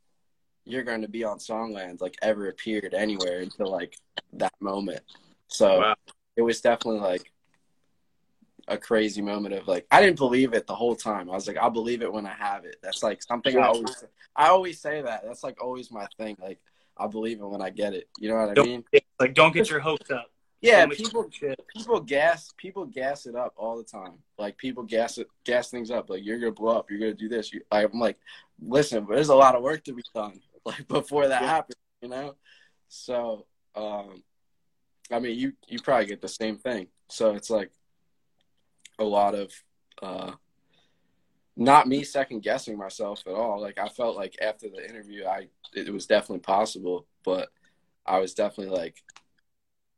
you're 0.65 0.85
going 0.85 1.03
to 1.03 1.09
be 1.09 1.25
on 1.25 1.39
Songland 1.39 2.01
like 2.01 2.17
ever 2.23 2.49
appeared 2.49 2.95
anywhere 2.95 3.41
until 3.41 3.71
like 3.71 3.97
that 4.33 4.55
moment. 4.61 5.03
So 5.49 5.81
wow 5.81 5.95
it 6.37 6.43
was 6.43 6.61
definitely 6.61 7.01
like 7.01 7.32
a 8.69 8.79
crazy 8.79 9.23
moment 9.23 9.55
of 9.55 9.67
like 9.69 9.87
I 9.91 10.01
didn't 10.01 10.19
believe 10.19 10.55
it 10.55 10.67
the 10.67 10.75
whole 10.75 10.97
time. 10.97 11.31
I 11.31 11.35
was 11.35 11.47
like, 11.47 11.57
I'll 11.57 11.71
believe 11.71 12.03
it 12.03 12.13
when 12.13 12.27
I 12.27 12.35
have 12.35 12.65
it. 12.65 12.77
That's 12.83 13.03
like 13.03 13.23
something 13.23 13.57
I 13.59 13.67
always 13.67 14.05
I 14.37 14.49
always 14.49 14.81
say 14.81 15.03
that. 15.03 15.23
That's 15.25 15.43
like 15.43 15.63
always 15.63 15.91
my 15.91 16.07
thing. 16.19 16.37
Like 16.41 16.59
I'll 16.97 17.09
believe 17.09 17.41
it 17.41 17.47
when 17.47 17.63
I 17.63 17.71
get 17.71 17.95
it. 17.95 18.09
You 18.19 18.29
know 18.29 18.37
what 18.37 18.51
I 18.51 18.55
don't, 18.55 18.67
mean? 18.67 18.85
Like 19.19 19.35
don't 19.35 19.53
get 19.53 19.71
your 19.71 19.81
hopes 19.81 20.11
up. 20.11 20.31
Yeah, 20.61 20.87
people 20.87 21.29
people 21.75 22.01
gas 22.01 22.53
people 22.57 22.87
gas 22.87 23.27
it 23.27 23.35
up 23.35 23.53
all 23.57 23.77
the 23.77 23.85
time. 23.85 24.15
Like 24.39 24.57
people 24.57 24.85
gas 24.85 25.19
it 25.19 25.27
gas 25.45 25.71
things 25.71 25.91
up. 25.91 26.09
Like 26.09 26.25
you're 26.25 26.39
gonna 26.39 26.53
blow 26.53 26.79
up. 26.79 26.91
You're 26.91 27.01
gonna 27.01 27.15
do 27.15 27.29
this. 27.29 27.53
You, 27.53 27.63
I'm 27.73 27.99
like, 27.99 28.19
listen, 28.61 29.05
but 29.05 29.17
there's 29.17 29.29
a 29.29 29.35
lot 29.35 29.57
of 29.57 29.63
work 29.63 29.85
to 29.85 29.93
be 29.93 30.03
done. 30.15 30.41
Like 30.65 30.87
before 30.87 31.27
that 31.27 31.43
yeah. 31.43 31.49
happens, 31.49 31.75
you 32.03 32.09
know. 32.09 32.37
So 32.87 33.47
um, 33.75 34.23
I 35.11 35.19
mean, 35.19 35.37
you 35.37 35.55
you 35.67 35.81
probably 35.81 36.07
get 36.07 36.21
the 36.21 36.29
same 36.29 36.57
thing. 36.57 36.87
So 37.09 37.35
it's 37.35 37.51
like 37.51 37.73
a 39.03 39.05
lot 39.05 39.35
of 39.35 39.53
uh, 40.03 40.33
not 41.57 41.87
me 41.87 42.03
second 42.03 42.43
guessing 42.43 42.79
myself 42.79 43.23
at 43.27 43.35
all. 43.35 43.61
Like 43.61 43.79
I 43.79 43.89
felt 43.89 44.17
like 44.17 44.37
after 44.41 44.69
the 44.69 44.89
interview, 44.89 45.27
I 45.27 45.49
it 45.75 45.93
was 45.93 46.07
definitely 46.07 46.41
possible, 46.41 47.07
but 47.25 47.51
I 48.07 48.19
was 48.19 48.35
definitely 48.35 48.77
like, 48.77 48.97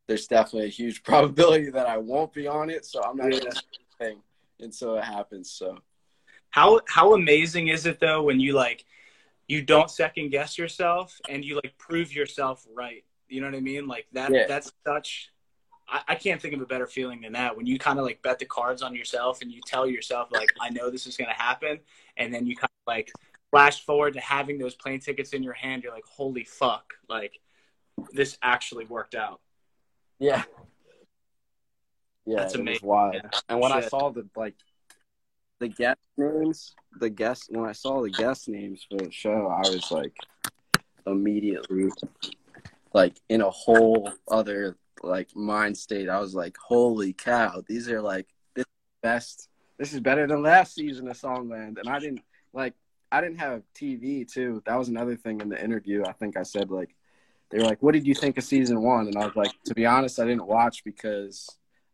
there's 0.06 0.26
definitely 0.26 0.68
a 0.68 0.72
huge 0.72 1.02
probability 1.04 1.70
that 1.70 1.86
I 1.86 1.98
won't 1.98 2.32
be 2.32 2.46
on 2.46 2.70
it, 2.70 2.84
so 2.84 3.02
I'm 3.02 3.16
not 3.16 3.30
Yeah. 3.30 3.38
gonna 3.40 3.54
say 3.54 3.62
anything 4.00 4.22
until 4.60 4.96
it 4.96 5.04
happens. 5.04 5.50
So 5.50 5.78
How 6.50 6.80
how 6.88 7.14
amazing 7.14 7.68
is 7.68 7.86
it 7.86 8.00
though 8.00 8.22
when 8.22 8.40
you 8.40 8.52
like 8.52 8.84
you 9.46 9.62
don't 9.62 9.90
second 9.90 10.30
guess 10.30 10.56
yourself 10.56 11.20
and 11.28 11.44
you 11.44 11.56
like 11.56 11.76
prove 11.78 12.14
yourself 12.14 12.66
right. 12.74 13.04
You 13.28 13.40
know 13.40 13.46
what 13.48 13.56
I 13.56 13.60
mean? 13.60 13.86
Like 13.86 14.06
that 14.12 14.32
Yeah. 14.32 14.46
that's 14.48 14.72
such 14.86 15.30
I, 15.88 16.02
I 16.08 16.14
can't 16.14 16.40
think 16.40 16.54
of 16.54 16.60
a 16.60 16.66
better 16.66 16.86
feeling 16.86 17.20
than 17.20 17.32
that 17.32 17.56
when 17.56 17.66
you 17.66 17.78
kind 17.78 17.98
of 17.98 18.04
like 18.04 18.22
bet 18.22 18.38
the 18.38 18.44
cards 18.46 18.82
on 18.82 18.94
yourself 18.94 19.42
and 19.42 19.50
you 19.52 19.60
tell 19.66 19.86
yourself 19.86 20.28
like 20.32 20.48
I 20.60 20.70
know 20.70 20.90
this 20.90 21.06
is 21.06 21.16
gonna 21.16 21.34
happen 21.34 21.80
and 22.16 22.32
then 22.32 22.46
you 22.46 22.56
kind 22.56 22.70
of 22.70 22.92
like 22.92 23.12
flash 23.50 23.84
forward 23.84 24.14
to 24.14 24.20
having 24.20 24.58
those 24.58 24.74
plane 24.74 24.98
tickets 24.98 25.32
in 25.32 25.42
your 25.42 25.52
hand, 25.52 25.84
you're 25.84 25.92
like, 25.92 26.06
holy 26.06 26.44
fuck, 26.44 26.94
like 27.08 27.38
this 28.12 28.36
actually 28.42 28.84
worked 28.86 29.14
out. 29.14 29.40
yeah, 30.18 30.42
yeah, 32.26 32.38
That's 32.38 32.54
amazing. 32.54 32.86
wild. 32.88 33.14
Yeah. 33.14 33.30
And 33.48 33.60
when 33.60 33.72
I 33.72 33.82
saw 33.82 34.10
the 34.10 34.26
like 34.34 34.54
the 35.60 35.68
guest 35.68 36.00
names, 36.16 36.74
the 36.98 37.10
guest 37.10 37.46
when 37.50 37.68
I 37.68 37.72
saw 37.72 38.02
the 38.02 38.10
guest 38.10 38.48
names 38.48 38.86
for 38.90 38.98
the 38.98 39.10
show, 39.12 39.46
I 39.48 39.68
was 39.68 39.90
like 39.90 40.16
immediately 41.06 41.90
like 42.92 43.16
in 43.28 43.40
a 43.42 43.50
whole 43.50 44.10
other 44.28 44.76
like 45.06 45.34
mind 45.36 45.76
state. 45.76 46.08
I 46.08 46.20
was 46.20 46.34
like, 46.34 46.56
holy 46.56 47.12
cow, 47.12 47.62
these 47.66 47.88
are 47.90 48.00
like 48.02 48.26
this 48.54 48.64
is 48.64 48.72
best. 49.02 49.48
This 49.78 49.92
is 49.92 50.00
better 50.00 50.26
than 50.26 50.42
last 50.42 50.74
season 50.74 51.08
of 51.08 51.18
Songland. 51.18 51.78
And 51.78 51.88
I 51.88 51.98
didn't 51.98 52.20
like 52.52 52.74
I 53.12 53.20
didn't 53.20 53.38
have 53.38 53.62
TV 53.74 54.30
too. 54.30 54.62
That 54.66 54.76
was 54.78 54.88
another 54.88 55.16
thing 55.16 55.40
in 55.40 55.48
the 55.48 55.62
interview. 55.62 56.04
I 56.04 56.12
think 56.12 56.36
I 56.36 56.42
said 56.42 56.70
like 56.70 56.94
they 57.50 57.58
were 57.58 57.64
like, 57.64 57.82
"What 57.82 57.92
did 57.92 58.06
you 58.06 58.14
think 58.14 58.38
of 58.38 58.44
season 58.44 58.80
one?" 58.82 59.06
And 59.06 59.16
I 59.16 59.26
was 59.26 59.36
like, 59.36 59.52
"To 59.66 59.74
be 59.74 59.86
honest, 59.86 60.18
I 60.18 60.24
didn't 60.24 60.46
watch 60.46 60.82
because 60.84 61.48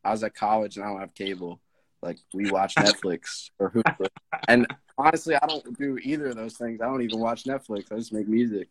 I 0.05 0.11
was 0.13 0.23
at 0.23 0.35
college 0.35 0.77
and 0.77 0.85
I 0.85 0.89
don't 0.89 1.01
have 1.01 1.15
cable. 1.15 1.61
Like 2.03 2.19
we 2.33 2.51
watch 2.51 2.75
Netflix 2.79 3.51
or 3.59 3.71
Hulu. 3.71 4.07
And 4.49 4.67
honestly, 4.97 5.35
I 5.35 5.47
don't 5.47 5.79
do 5.79 5.99
either 6.03 6.29
of 6.29 6.37
those 6.37 6.57
things. 6.57 6.81
I 6.81 6.87
don't 6.87 7.03
even 7.03 7.19
watch 7.21 7.45
Netflix. 7.45 7.93
I 7.93 7.97
just 7.97 8.13
make 8.13 8.29
music. 8.29 8.69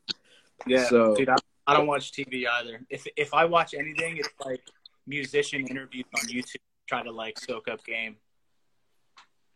Yeah, 0.65 0.85
So- 0.85 1.15
dude, 1.15 1.29
I, 1.29 1.35
I 1.69 1.73
don't 1.77 1.87
watch 1.87 2.11
TV 2.11 2.45
either. 2.47 2.81
If 2.89 3.05
if 3.15 3.33
I 3.33 3.45
watch 3.45 3.73
anything, 3.73 4.17
it's 4.17 4.29
like 4.43 4.61
musician 5.07 5.65
interviews 5.67 6.05
on 6.15 6.27
YouTube. 6.27 6.55
Try 6.87 7.03
to 7.03 7.11
like 7.11 7.37
soak 7.39 7.67
up 7.67 7.83
game 7.85 8.15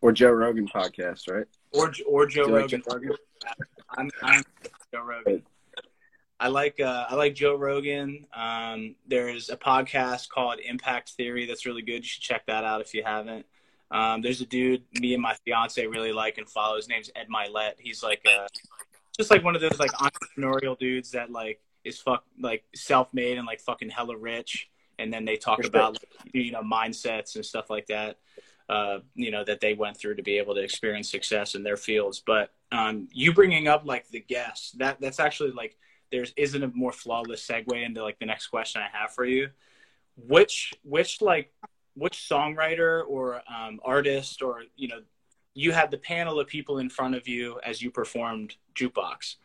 Or 0.00 0.12
Joe 0.12 0.30
Rogan 0.30 0.68
podcast, 0.68 1.28
right? 1.28 1.46
or 1.72 1.92
or 2.08 2.26
Joe 2.26 2.46
you 2.46 2.52
like 2.52 2.60
Rogan. 2.62 2.82
Joe 2.88 2.94
Rogan? 2.94 3.16
I'm, 3.98 4.10
I'm 4.22 4.42
Joe 4.92 5.02
Rogan. 5.02 5.42
I 6.40 6.48
like 6.48 6.80
uh, 6.80 7.06
I 7.08 7.14
like 7.14 7.34
Joe 7.34 7.56
Rogan. 7.56 8.26
Um, 8.32 8.96
there's 9.06 9.50
a 9.50 9.56
podcast 9.56 10.28
called 10.28 10.60
Impact 10.64 11.10
Theory 11.10 11.46
that's 11.46 11.66
really 11.66 11.82
good. 11.82 11.98
You 11.98 12.02
should 12.02 12.22
check 12.22 12.46
that 12.46 12.64
out 12.64 12.80
if 12.80 12.94
you 12.94 13.02
haven't. 13.04 13.46
Um, 13.90 14.22
there's 14.22 14.40
a 14.40 14.46
dude 14.46 14.82
me 14.92 15.14
and 15.14 15.22
my 15.22 15.34
fiance 15.44 15.84
really 15.86 16.12
like 16.12 16.38
and 16.38 16.48
follow. 16.48 16.76
His 16.76 16.88
name's 16.88 17.10
Ed 17.16 17.26
Mylett. 17.34 17.74
He's 17.78 18.02
like 18.02 18.22
uh 18.26 18.46
just 19.16 19.30
like 19.30 19.44
one 19.44 19.54
of 19.54 19.60
those 19.60 19.78
like 19.78 19.92
entrepreneurial 19.92 20.78
dudes 20.78 21.12
that 21.12 21.30
like 21.30 21.60
is 21.84 22.00
fuck 22.00 22.24
like 22.40 22.64
self-made 22.74 23.38
and 23.38 23.46
like 23.46 23.60
fucking 23.60 23.90
hella 23.90 24.16
rich. 24.16 24.68
And 24.98 25.12
then 25.12 25.24
they 25.24 25.36
talk 25.36 25.64
about 25.64 25.94
like, 25.94 26.34
you 26.34 26.52
know 26.52 26.62
mindsets 26.62 27.34
and 27.36 27.44
stuff 27.44 27.70
like 27.70 27.86
that. 27.86 28.18
Uh, 28.68 29.00
you 29.14 29.30
know 29.30 29.44
that 29.44 29.60
they 29.60 29.74
went 29.74 29.96
through 29.96 30.14
to 30.14 30.22
be 30.22 30.38
able 30.38 30.54
to 30.54 30.62
experience 30.62 31.10
success 31.10 31.54
in 31.54 31.62
their 31.62 31.76
fields. 31.76 32.22
But 32.24 32.52
um, 32.72 33.08
you 33.12 33.32
bringing 33.34 33.68
up 33.68 33.82
like 33.84 34.08
the 34.08 34.20
guests 34.20 34.72
that 34.72 35.00
that's 35.00 35.20
actually 35.20 35.50
like 35.50 35.76
there's 36.10 36.32
isn't 36.36 36.62
a 36.62 36.68
more 36.68 36.92
flawless 36.92 37.46
segue 37.46 37.84
into 37.84 38.02
like 38.02 38.18
the 38.18 38.26
next 38.26 38.46
question 38.48 38.82
I 38.82 38.96
have 38.96 39.12
for 39.12 39.24
you. 39.24 39.50
Which 40.16 40.72
which 40.82 41.20
like 41.20 41.52
which 41.94 42.26
songwriter 42.30 43.02
or 43.06 43.42
um, 43.52 43.80
artist 43.84 44.42
or 44.42 44.62
you 44.76 44.88
know 44.88 45.00
you 45.54 45.72
had 45.72 45.90
the 45.90 45.98
panel 45.98 46.40
of 46.40 46.46
people 46.48 46.78
in 46.78 46.90
front 46.90 47.14
of 47.14 47.28
you 47.28 47.60
as 47.64 47.80
you 47.80 47.90
performed 47.90 48.56
jukebox. 48.74 49.36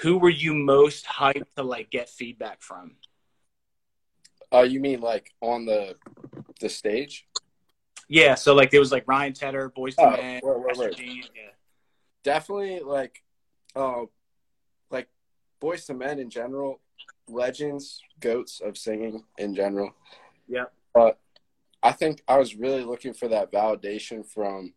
Who 0.00 0.18
were 0.18 0.30
you 0.30 0.54
most 0.54 1.04
hyped 1.06 1.44
to 1.56 1.62
like 1.62 1.90
get 1.90 2.08
feedback 2.08 2.62
from? 2.62 2.92
Uh, 4.52 4.62
you 4.62 4.80
mean 4.80 5.00
like 5.00 5.32
on 5.40 5.64
the 5.64 5.96
the 6.60 6.68
stage? 6.68 7.26
Yeah, 8.08 8.34
so 8.34 8.54
like 8.54 8.70
there 8.70 8.80
was 8.80 8.92
like 8.92 9.04
Ryan 9.06 9.32
Tedder, 9.32 9.68
Boys 9.70 9.94
to 9.96 10.02
Oh, 10.02 10.10
Men, 10.10 10.40
word, 10.42 10.58
word, 10.60 10.70
Esther. 10.70 10.90
Dean. 10.90 11.24
Yeah. 11.34 11.50
Definitely 12.24 12.80
like, 12.80 13.22
uh, 13.74 14.02
like 14.90 15.08
Boyz 15.62 15.88
II 15.88 15.96
Men 15.96 16.18
in 16.18 16.28
general, 16.28 16.80
legends, 17.28 18.00
goats 18.20 18.60
of 18.60 18.76
singing 18.76 19.24
in 19.38 19.54
general. 19.54 19.94
Yeah, 20.48 20.64
But 20.92 21.18
I 21.82 21.92
think 21.92 22.22
I 22.28 22.36
was 22.36 22.54
really 22.54 22.84
looking 22.84 23.14
for 23.14 23.28
that 23.28 23.50
validation 23.50 24.26
from 24.26 24.74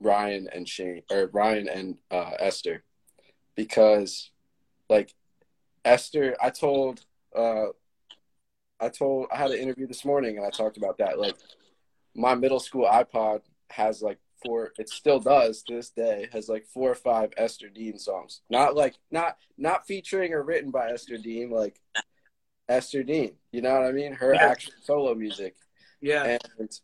Ryan 0.00 0.48
and 0.52 0.68
Shane 0.68 1.02
or 1.10 1.30
Ryan 1.32 1.68
and 1.68 1.98
uh, 2.10 2.32
Esther 2.40 2.82
because 3.54 4.30
like 4.88 5.14
Esther, 5.84 6.36
I 6.40 6.50
told 6.50 7.04
uh, 7.34 7.66
I 8.80 8.88
told 8.88 9.28
I 9.32 9.36
had 9.36 9.50
an 9.50 9.58
interview 9.58 9.86
this 9.86 10.04
morning 10.04 10.36
and 10.36 10.46
I 10.46 10.50
talked 10.50 10.76
about 10.76 10.98
that. 10.98 11.18
Like 11.18 11.36
my 12.14 12.34
middle 12.34 12.60
school 12.60 12.86
iPod 12.86 13.42
has 13.70 14.02
like 14.02 14.18
four 14.42 14.72
it 14.78 14.88
still 14.88 15.18
does 15.20 15.62
to 15.64 15.74
this 15.74 15.90
day, 15.90 16.28
has 16.32 16.48
like 16.48 16.66
four 16.66 16.90
or 16.90 16.94
five 16.94 17.32
Esther 17.36 17.68
Dean 17.68 17.98
songs. 17.98 18.42
Not 18.50 18.74
like 18.76 18.94
not 19.10 19.36
not 19.56 19.86
featuring 19.86 20.32
or 20.32 20.42
written 20.42 20.70
by 20.70 20.90
Esther 20.90 21.18
Dean, 21.18 21.50
like 21.50 21.80
Esther 22.68 23.02
Dean. 23.02 23.34
You 23.52 23.62
know 23.62 23.72
what 23.74 23.84
I 23.88 23.92
mean? 23.92 24.12
Her 24.12 24.34
Yeah. 24.34 24.46
actual 24.46 24.74
solo 24.82 25.14
music 25.14 25.56
Yeah. 26.00 26.36
and 26.58 26.80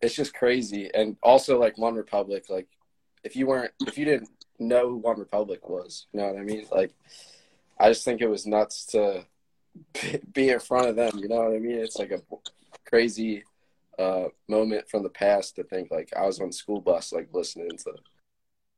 it's 0.00 0.14
just 0.14 0.32
crazy. 0.34 0.90
And 0.94 1.16
also 1.22 1.58
like 1.58 1.76
OneRepublic, 1.76 2.48
like 2.48 2.68
if 3.24 3.34
you 3.34 3.46
weren't 3.46 3.72
if 3.86 3.98
you 3.98 4.04
didn't 4.04 4.30
know 4.58 4.88
who 4.88 5.02
OneRepublic 5.02 5.68
was, 5.68 6.06
you 6.12 6.20
know 6.20 6.26
what 6.26 6.40
I 6.40 6.44
mean? 6.44 6.66
Like 6.70 6.92
I 7.78 7.88
just 7.88 8.04
think 8.04 8.20
it 8.20 8.30
was 8.30 8.46
nuts 8.46 8.86
to 8.86 9.24
be 10.32 10.50
in 10.50 10.60
front 10.60 10.88
of 10.88 10.96
them. 10.96 11.18
You 11.18 11.28
know 11.28 11.42
what 11.42 11.54
I 11.54 11.58
mean? 11.58 11.78
It's 11.78 11.98
like 11.98 12.10
a 12.10 12.20
crazy 12.88 13.44
uh, 13.98 14.28
moment 14.48 14.88
from 14.88 15.02
the 15.02 15.08
past 15.08 15.56
to 15.56 15.64
think 15.64 15.90
like 15.90 16.12
I 16.16 16.24
was 16.26 16.40
on 16.40 16.52
school 16.52 16.80
bus 16.80 17.12
like 17.12 17.28
listening 17.32 17.76
to 17.84 17.94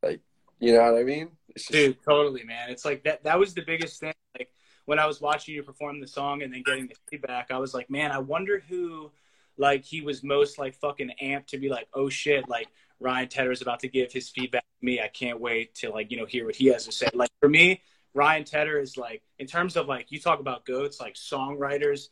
like 0.03 0.21
you 0.61 0.75
know 0.75 0.93
what 0.93 1.01
I 1.01 1.05
mean? 1.05 1.31
Just, 1.57 1.73
Dude, 1.73 1.97
totally, 2.07 2.45
man. 2.45 2.71
It's 2.71 2.85
like 2.85 3.03
that. 3.05 3.25
That 3.25 3.39
was 3.39 3.55
the 3.55 3.63
biggest 3.63 3.99
thing. 3.99 4.13
Like 4.39 4.53
when 4.85 4.99
I 4.99 5.07
was 5.07 5.21
watching 5.21 5.55
you 5.55 5.63
perform 5.63 6.01
the 6.01 6.07
song 6.07 6.43
and 6.43 6.53
then 6.53 6.63
getting 6.63 6.87
the 6.87 6.95
feedback, 7.11 7.51
I 7.51 7.59
was 7.59 7.73
like, 7.73 7.91
man, 7.91 8.13
I 8.13 8.19
wonder 8.19 8.63
who, 8.69 9.11
like, 9.57 9.85
he 9.85 10.03
was 10.03 10.23
most 10.23 10.59
like 10.59 10.75
fucking 10.75 11.13
amped 11.23 11.47
to 11.49 11.59
be 11.59 11.71
like, 11.71 11.89
oh 11.95 12.11
shit, 12.11 12.49
like 12.49 12.69
Ryan 13.01 13.29
Tedder 13.29 13.51
is 13.51 13.63
about 13.63 13.81
to 13.81 13.89
give 13.89 14.13
his 14.13 14.29
feedback 14.29 14.63
to 14.63 14.85
me. 14.85 15.01
I 15.01 15.09
can't 15.09 15.41
wait 15.41 15.75
to 15.77 15.91
like 15.91 16.11
you 16.11 16.17
know 16.19 16.27
hear 16.27 16.47
what 16.47 16.57
he 16.57 16.67
has 16.67 16.85
to 16.87 16.93
say. 16.93 17.09
Like 17.15 17.31
for 17.41 17.49
me, 17.49 17.83
Ryan 18.15 18.45
Tedder 18.45 18.79
is 18.79 18.97
like 18.97 19.23
in 19.39 19.47
terms 19.47 19.77
of 19.77 19.89
like 19.89 20.13
you 20.13 20.21
talk 20.21 20.41
about 20.41 20.65
goats, 20.67 21.01
like 21.01 21.15
songwriters, 21.15 22.09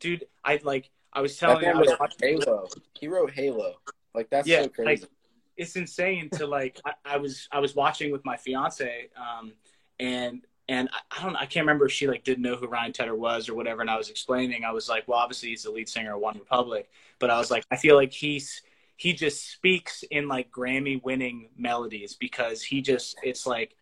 dude. 0.00 0.26
I 0.44 0.60
like 0.62 0.90
I 1.12 1.20
was 1.20 1.36
telling 1.36 1.64
you, 1.64 1.70
I 1.70 1.78
was 1.78 1.94
watching 1.98 2.18
Halo. 2.22 2.68
He 2.98 3.08
wrote 3.08 3.30
Halo. 3.32 3.74
Like 4.14 4.30
that's 4.30 4.48
Yeah, 4.48 4.62
so 4.62 4.68
crazy. 4.68 5.02
like, 5.02 5.10
it's 5.56 5.76
insane 5.76 6.30
to 6.30 6.46
like 6.46 6.80
I, 6.84 6.92
I 7.04 7.16
was 7.18 7.48
I 7.52 7.60
was 7.60 7.74
watching 7.74 8.10
with 8.10 8.24
my 8.24 8.36
fiance 8.36 9.08
um 9.16 9.52
and 10.00 10.46
and 10.68 10.88
I, 10.92 11.18
I 11.18 11.22
don't 11.22 11.36
I 11.36 11.44
can't 11.46 11.64
remember 11.66 11.86
if 11.86 11.92
she 11.92 12.08
like 12.08 12.24
didn't 12.24 12.42
know 12.42 12.56
who 12.56 12.66
Ryan 12.66 12.92
Tedder 12.92 13.14
was 13.14 13.48
or 13.48 13.54
whatever 13.54 13.82
and 13.82 13.90
I 13.90 13.96
was 13.98 14.08
explaining 14.08 14.64
I 14.64 14.72
was 14.72 14.88
like 14.88 15.06
well 15.06 15.18
obviously 15.18 15.50
he's 15.50 15.64
the 15.64 15.70
lead 15.70 15.88
singer 15.88 16.14
of 16.16 16.22
OneRepublic 16.22 16.84
but 17.18 17.28
I 17.30 17.38
was 17.38 17.50
like 17.50 17.64
I 17.70 17.76
feel 17.76 17.96
like 17.96 18.12
he's 18.12 18.62
he 19.02 19.12
just 19.12 19.50
speaks 19.50 20.04
in 20.10 20.28
like 20.28 20.50
Grammy 20.50 21.02
winning 21.02 21.50
melodies 21.56 22.14
because 22.14 22.62
he 22.62 22.80
just 22.80 23.16
it's 23.22 23.46
like 23.46 23.74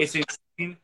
it's 0.00 0.14
insane 0.14 0.76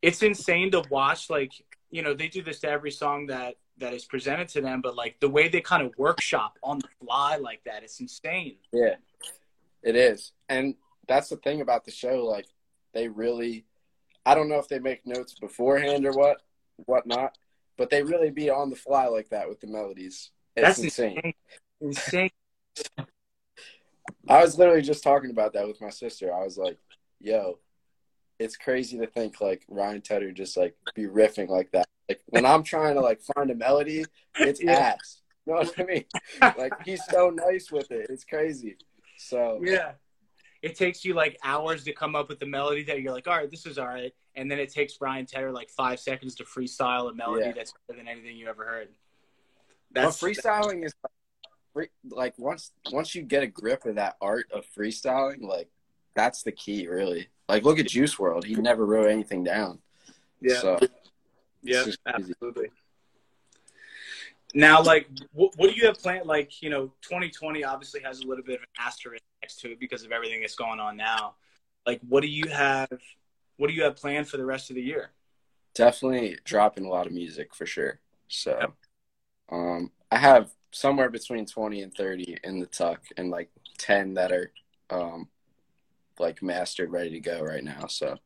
it's 0.00 0.22
insane 0.22 0.70
to 0.70 0.82
watch 0.88 1.28
like 1.28 1.52
you 1.90 2.02
know 2.02 2.14
they 2.14 2.28
do 2.28 2.42
this 2.42 2.60
to 2.60 2.68
every 2.68 2.90
song 2.90 3.26
that 3.26 3.56
that 3.76 3.92
is 3.92 4.06
presented 4.06 4.48
to 4.48 4.60
them 4.62 4.80
but 4.80 4.96
like 4.96 5.20
the 5.20 5.28
way 5.28 5.48
they 5.48 5.60
kind 5.60 5.82
of 5.82 5.92
workshop 5.98 6.58
on 6.62 6.78
the 6.78 6.88
fly 7.00 7.36
like 7.36 7.62
that 7.64 7.82
it's 7.82 8.00
insane 8.00 8.56
Yeah, 8.72 8.94
it 9.82 9.94
is. 9.94 10.32
And 10.48 10.74
that's 11.06 11.28
the 11.28 11.36
thing 11.36 11.60
about 11.60 11.84
the 11.84 11.90
show. 11.90 12.24
Like, 12.24 12.46
they 12.94 13.08
really, 13.08 13.66
I 14.24 14.34
don't 14.34 14.48
know 14.48 14.58
if 14.58 14.68
they 14.68 14.78
make 14.78 15.06
notes 15.06 15.34
beforehand 15.38 16.06
or 16.06 16.12
what, 16.12 16.38
whatnot, 16.86 17.36
but 17.76 17.90
they 17.90 18.02
really 18.02 18.30
be 18.30 18.50
on 18.50 18.70
the 18.70 18.76
fly 18.76 19.06
like 19.06 19.28
that 19.30 19.48
with 19.48 19.60
the 19.60 19.66
melodies. 19.66 20.30
It's 20.56 20.66
That's 20.66 20.78
insane. 20.78 21.34
insane. 21.80 22.30
I 24.28 24.42
was 24.42 24.58
literally 24.58 24.82
just 24.82 25.02
talking 25.02 25.30
about 25.30 25.52
that 25.54 25.66
with 25.66 25.80
my 25.80 25.90
sister. 25.90 26.32
I 26.34 26.44
was 26.44 26.56
like, 26.56 26.78
yo, 27.20 27.58
it's 28.38 28.56
crazy 28.56 28.98
to 28.98 29.06
think 29.06 29.40
like 29.40 29.64
Ryan 29.68 30.00
Tedder 30.00 30.32
just 30.32 30.56
like 30.56 30.74
be 30.94 31.04
riffing 31.04 31.48
like 31.48 31.70
that. 31.72 31.86
Like 32.08 32.20
when 32.26 32.44
I'm 32.46 32.62
trying 32.62 32.94
to 32.94 33.00
like 33.00 33.20
find 33.34 33.50
a 33.50 33.54
melody, 33.54 34.04
it's 34.36 34.62
Yeah. 34.62 34.72
ass. 35.00 35.20
You 35.46 35.52
know 35.52 35.58
what 35.60 35.78
I 35.78 35.84
mean? 35.84 36.04
Like 36.58 36.72
he's 36.84 37.04
so 37.04 37.30
nice 37.30 37.70
with 37.70 37.90
it. 37.90 38.06
It's 38.10 38.24
crazy. 38.24 38.76
So 39.18 39.60
Yeah. 39.62 39.92
it 40.62 40.74
takes 40.76 41.04
you 41.04 41.12
like 41.14 41.38
hours 41.44 41.84
to 41.84 41.92
come 41.92 42.16
up 42.16 42.28
with 42.30 42.40
the 42.40 42.46
melody 42.46 42.82
that 42.84 43.00
you're 43.02 43.12
like, 43.12 43.28
all 43.28 43.36
right, 43.36 43.50
this 43.50 43.66
is 43.66 43.76
all 43.78 43.86
right, 43.86 44.14
and 44.34 44.50
then 44.50 44.58
it 44.58 44.72
takes 44.72 45.00
Ryan 45.00 45.26
Tedder 45.26 45.52
like 45.52 45.68
five 45.70 46.00
seconds 46.00 46.34
to 46.36 46.44
freestyle 46.44 47.10
a 47.10 47.14
melody 47.14 47.46
Yeah. 47.46 47.52
that's 47.52 47.72
better 47.86 47.98
than 47.98 48.08
anything 48.08 48.36
you 48.36 48.48
ever 48.48 48.64
heard. 48.64 48.88
That's 49.92 50.20
freestyling 50.20 50.84
is 50.84 50.94
like, 51.02 51.12
like 52.08 52.38
once 52.38 52.72
once 52.92 53.14
you 53.14 53.22
get 53.22 53.42
a 53.42 53.46
grip 53.46 53.84
of 53.84 53.96
that 53.96 54.16
art 54.20 54.46
of 54.52 54.64
freestyling, 54.76 55.42
like 55.42 55.68
that's 56.14 56.42
the 56.42 56.52
key, 56.52 56.86
really. 56.86 57.28
Like 57.48 57.64
look 57.64 57.78
at 57.78 57.88
Juice 57.88 58.14
WRLD; 58.14 58.44
he 58.44 58.54
never 58.56 58.86
wrote 58.86 59.08
anything 59.08 59.44
down. 59.44 59.80
yeah, 60.40 60.58
So 60.60 60.78
yeah, 61.62 61.76
it's 61.76 61.84
just 61.84 62.04
crazy. 62.04 62.32
absolutely. 62.32 62.70
Now, 64.56 64.80
like, 64.82 65.08
what, 65.32 65.52
what 65.56 65.68
do 65.68 65.74
you 65.74 65.86
have 65.86 65.98
planned? 65.98 66.26
Like, 66.26 66.62
you 66.62 66.70
know, 66.70 66.92
2020 67.02 67.64
obviously 67.64 68.00
has 68.02 68.20
a 68.20 68.26
little 68.26 68.44
bit 68.44 68.54
of 68.54 68.60
an 68.60 68.68
asterisk 68.78 69.24
next 69.42 69.56
to 69.62 69.72
it 69.72 69.80
because 69.80 70.04
of 70.04 70.12
everything 70.12 70.42
that's 70.42 70.54
going 70.54 70.78
on 70.78 70.96
now. 70.96 71.34
Like, 71.84 72.00
what 72.08 72.20
do 72.20 72.28
you 72.28 72.48
have? 72.50 72.88
What 73.56 73.66
do 73.66 73.74
you 73.74 73.82
have 73.82 73.96
planned 73.96 74.28
for 74.28 74.36
the 74.36 74.44
rest 74.44 74.70
of 74.70 74.76
the 74.76 74.82
year? 74.82 75.10
definitely 75.74 76.38
dropping 76.44 76.84
a 76.84 76.88
lot 76.88 77.06
of 77.06 77.12
music 77.12 77.54
for 77.54 77.66
sure. 77.66 78.00
So, 78.28 78.74
um, 79.50 79.90
I 80.10 80.18
have 80.18 80.50
somewhere 80.74 81.08
between 81.08 81.46
twenty 81.46 81.82
and 81.82 81.94
thirty 81.94 82.36
in 82.42 82.58
the 82.58 82.66
tuck, 82.66 83.00
and 83.16 83.30
like 83.30 83.48
ten 83.78 84.14
that 84.14 84.32
are, 84.32 84.50
um, 84.90 85.28
like 86.18 86.42
mastered, 86.42 86.90
ready 86.90 87.10
to 87.10 87.20
go 87.20 87.40
right 87.40 87.64
now. 87.64 87.86
So, 87.86 88.16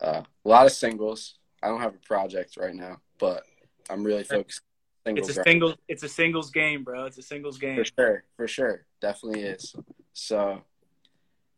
uh, 0.00 0.22
a 0.44 0.48
lot 0.48 0.66
of 0.66 0.72
singles. 0.72 1.36
I 1.62 1.68
don't 1.68 1.80
have 1.80 1.94
a 1.94 2.06
project 2.06 2.56
right 2.56 2.74
now, 2.74 3.00
but 3.18 3.44
I'm 3.88 4.02
really 4.02 4.24
focused. 4.24 4.62
on 5.06 5.16
It's 5.16 5.28
Singles 5.28 5.36
a 5.36 5.40
right 5.40 5.46
single. 5.46 5.74
It's 5.88 6.02
a 6.02 6.08
singles 6.08 6.50
game, 6.50 6.84
bro. 6.84 7.04
It's 7.04 7.18
a 7.18 7.22
singles 7.22 7.58
game. 7.58 7.76
for 7.76 7.84
sure, 7.84 8.24
for 8.36 8.48
sure, 8.48 8.86
definitely 9.00 9.42
is. 9.42 9.74
So, 10.12 10.62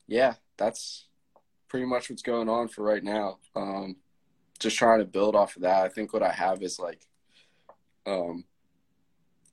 yeah, 0.06 0.34
that's 0.58 1.06
pretty 1.68 1.86
much 1.86 2.10
what's 2.10 2.22
going 2.22 2.48
on 2.48 2.68
for 2.68 2.82
right 2.82 3.02
now. 3.02 3.38
Um, 3.56 3.96
just 4.60 4.76
trying 4.76 5.00
to 5.00 5.04
build 5.04 5.34
off 5.34 5.56
of 5.56 5.62
that. 5.62 5.84
I 5.84 5.88
think 5.88 6.12
what 6.12 6.22
I 6.22 6.30
have 6.30 6.62
is 6.62 6.78
like, 6.78 7.06
um, 8.06 8.44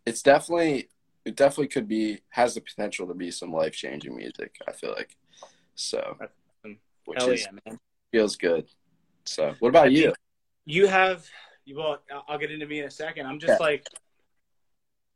it's 0.10 0.22
definitely, 0.22 0.90
it 1.26 1.36
definitely 1.36 1.68
could 1.68 1.88
be 1.88 2.22
has 2.30 2.56
the 2.56 2.62
potential 2.62 3.08
to 3.08 3.14
be 3.14 3.32
some 3.32 3.52
life 3.54 3.74
changing 3.74 4.16
music. 4.16 4.56
I 4.68 4.72
feel 4.74 4.92
like, 4.92 5.16
so, 5.76 6.18
which 7.06 7.20
Hell 7.20 7.30
is 7.32 7.42
yeah, 7.42 7.52
man. 7.66 7.78
feels 8.12 8.36
good. 8.36 8.68
So, 9.26 9.56
what 9.60 9.70
about 9.70 9.92
you? 9.92 10.14
you 10.66 10.88
have 10.88 11.26
well 11.76 12.00
I'll- 12.12 12.26
i'll 12.28 12.38
get 12.38 12.52
into 12.52 12.66
me 12.66 12.80
in 12.80 12.86
a 12.86 12.92
second 12.92 13.26
i'm 13.28 13.40
just 13.40 13.60
Yeah. 13.60 13.66
like 13.66 13.86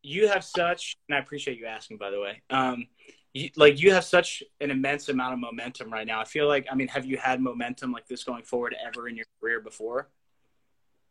you 0.01 0.27
have 0.27 0.43
such 0.43 0.97
and 1.07 1.15
i 1.15 1.19
appreciate 1.19 1.57
you 1.59 1.65
asking 1.65 1.97
by 1.97 2.09
the 2.09 2.19
way 2.19 2.41
um 2.49 2.87
you, 3.33 3.49
like 3.55 3.81
you 3.81 3.91
have 3.91 4.03
such 4.03 4.43
an 4.61 4.69
immense 4.71 5.09
amount 5.09 5.33
of 5.33 5.39
momentum 5.39 5.91
right 5.91 6.07
now 6.07 6.19
i 6.19 6.25
feel 6.25 6.47
like 6.47 6.65
i 6.71 6.75
mean 6.75 6.87
have 6.87 7.05
you 7.05 7.17
had 7.17 7.41
momentum 7.41 7.91
like 7.91 8.07
this 8.07 8.23
going 8.23 8.43
forward 8.43 8.75
ever 8.85 9.07
in 9.07 9.15
your 9.15 9.25
career 9.39 9.59
before 9.59 10.09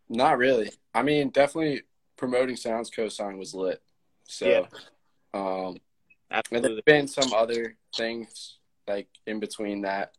Not 0.08 0.38
really. 0.38 0.70
I 0.94 1.02
mean, 1.02 1.30
definitely 1.30 1.82
promoting 2.16 2.56
Sounds 2.56 2.90
Cosign 2.90 3.38
was 3.38 3.54
lit. 3.54 3.82
So, 4.24 4.48
Yeah. 4.48 4.66
um, 5.34 5.78
and 6.50 6.64
there's 6.64 6.80
been 6.82 7.06
some 7.08 7.32
other 7.34 7.76
things 7.94 8.58
like 8.86 9.08
in 9.26 9.38
between 9.40 9.82
that. 9.82 10.16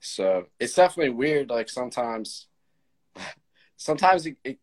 So 0.00 0.46
it's 0.60 0.74
definitely 0.74 1.14
weird. 1.14 1.50
Like 1.50 1.68
sometimes, 1.68 2.46
sometimes 3.76 4.26
it, 4.26 4.36
it 4.44 4.58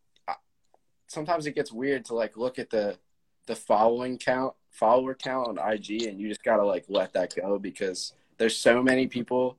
sometimes 1.08 1.46
it 1.46 1.56
gets 1.56 1.72
weird 1.72 2.06
to 2.06 2.16
like 2.16 2.38
look 2.38 2.60
at 2.60 2.70
the 2.70 2.98
the 3.46 3.56
following 3.56 4.18
count, 4.18 4.54
follower 4.72 5.14
count 5.14 5.48
on 5.60 5.74
IG, 5.74 6.04
and 6.04 6.20
you 6.20 6.30
just 6.30 6.44
gotta 6.44 6.64
like 6.64 6.86
let 6.88 7.14
that 7.14 7.36
go 7.36 7.60
because 7.60 8.14
there's 8.38 8.58
so 8.58 8.82
many 8.82 9.08
people 9.08 9.58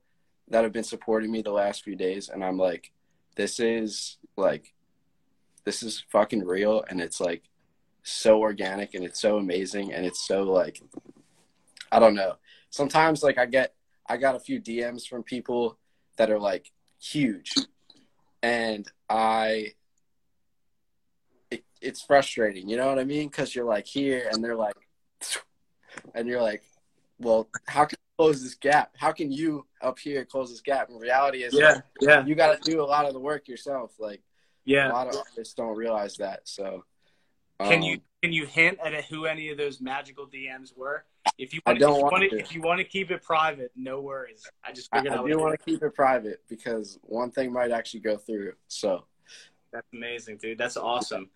that 0.48 0.62
have 0.64 0.72
been 0.72 0.84
supporting 0.84 1.30
me 1.30 1.42
the 1.42 1.50
last 1.52 1.82
few 1.84 1.94
days, 1.96 2.28
and 2.28 2.42
I'm 2.44 2.58
like, 2.58 2.92
this 3.36 3.60
is 3.60 4.16
like, 4.36 4.73
this 5.64 5.82
is 5.82 6.04
fucking 6.10 6.44
real, 6.44 6.84
and 6.88 7.00
it's 7.00 7.20
like 7.20 7.42
so 8.04 8.38
organic 8.38 8.94
and 8.94 9.02
it's 9.02 9.18
so 9.18 9.38
amazing 9.38 9.92
and 9.92 10.04
it's 10.04 10.26
so 10.26 10.42
like 10.42 10.80
I 11.90 11.98
don't 11.98 12.14
know. 12.14 12.34
Sometimes 12.70 13.22
like 13.22 13.38
I 13.38 13.46
get 13.46 13.74
I 14.06 14.18
got 14.18 14.36
a 14.36 14.40
few 14.40 14.60
DMs 14.60 15.08
from 15.08 15.22
people 15.22 15.78
that 16.16 16.30
are 16.30 16.38
like 16.38 16.70
huge 17.00 17.54
and 18.42 18.86
I 19.08 19.72
it, 21.50 21.64
it's 21.80 22.02
frustrating, 22.02 22.68
you 22.68 22.76
know 22.76 22.88
what 22.88 22.98
I 22.98 23.04
mean? 23.04 23.30
Cuz 23.30 23.54
you're 23.54 23.64
like 23.64 23.86
here 23.86 24.28
and 24.30 24.44
they're 24.44 24.54
like 24.54 24.76
and 26.14 26.28
you're 26.28 26.42
like, 26.42 26.62
well, 27.18 27.48
how 27.66 27.86
can 27.86 27.96
you 27.98 28.24
close 28.24 28.42
this 28.42 28.54
gap? 28.54 28.94
How 28.98 29.12
can 29.12 29.32
you 29.32 29.66
up 29.80 29.98
here 29.98 30.26
close 30.26 30.50
this 30.50 30.60
gap? 30.60 30.90
And 30.90 31.00
reality 31.00 31.42
is 31.42 31.54
yeah 31.54 31.80
yeah 32.02 32.22
you 32.26 32.34
got 32.34 32.62
to 32.62 32.70
do 32.70 32.82
a 32.82 32.84
lot 32.84 33.06
of 33.06 33.14
the 33.14 33.20
work 33.20 33.48
yourself. 33.48 33.92
Like 33.98 34.20
a 34.66 34.88
lot 34.88 35.08
of 35.08 35.16
artists 35.16 35.54
don't 35.54 35.76
realize 35.76 36.16
that. 36.16 36.40
So 36.44 36.84
can 37.60 37.78
um, 37.78 37.82
you 37.82 38.00
can 38.22 38.32
you 38.32 38.46
hint 38.46 38.78
at 38.84 38.92
who 39.04 39.26
any 39.26 39.50
of 39.50 39.56
those 39.56 39.80
magical 39.80 40.26
dms 40.26 40.76
were 40.76 41.04
if 41.38 41.54
you 41.54 41.60
I 41.64 41.70
want, 41.70 41.80
don't 41.80 41.96
if 41.96 42.02
want 42.02 42.30
to. 42.30 42.38
if 42.38 42.54
you 42.54 42.60
want 42.60 42.78
to 42.78 42.84
keep 42.84 43.10
it 43.10 43.22
private 43.22 43.70
no 43.76 44.00
worries 44.00 44.42
i 44.64 44.72
just 44.72 44.90
figured 44.92 45.12
I 45.12 45.22
I, 45.22 45.26
do 45.28 45.38
want 45.38 45.58
to 45.58 45.64
keep 45.64 45.82
it 45.82 45.94
private 45.94 46.42
because 46.48 46.98
one 47.02 47.30
thing 47.30 47.52
might 47.52 47.70
actually 47.70 48.00
go 48.00 48.16
through. 48.16 48.54
So 48.68 49.04
That's 49.72 49.86
amazing, 49.92 50.38
dude. 50.38 50.58
That's 50.58 50.76
awesome. 50.76 51.30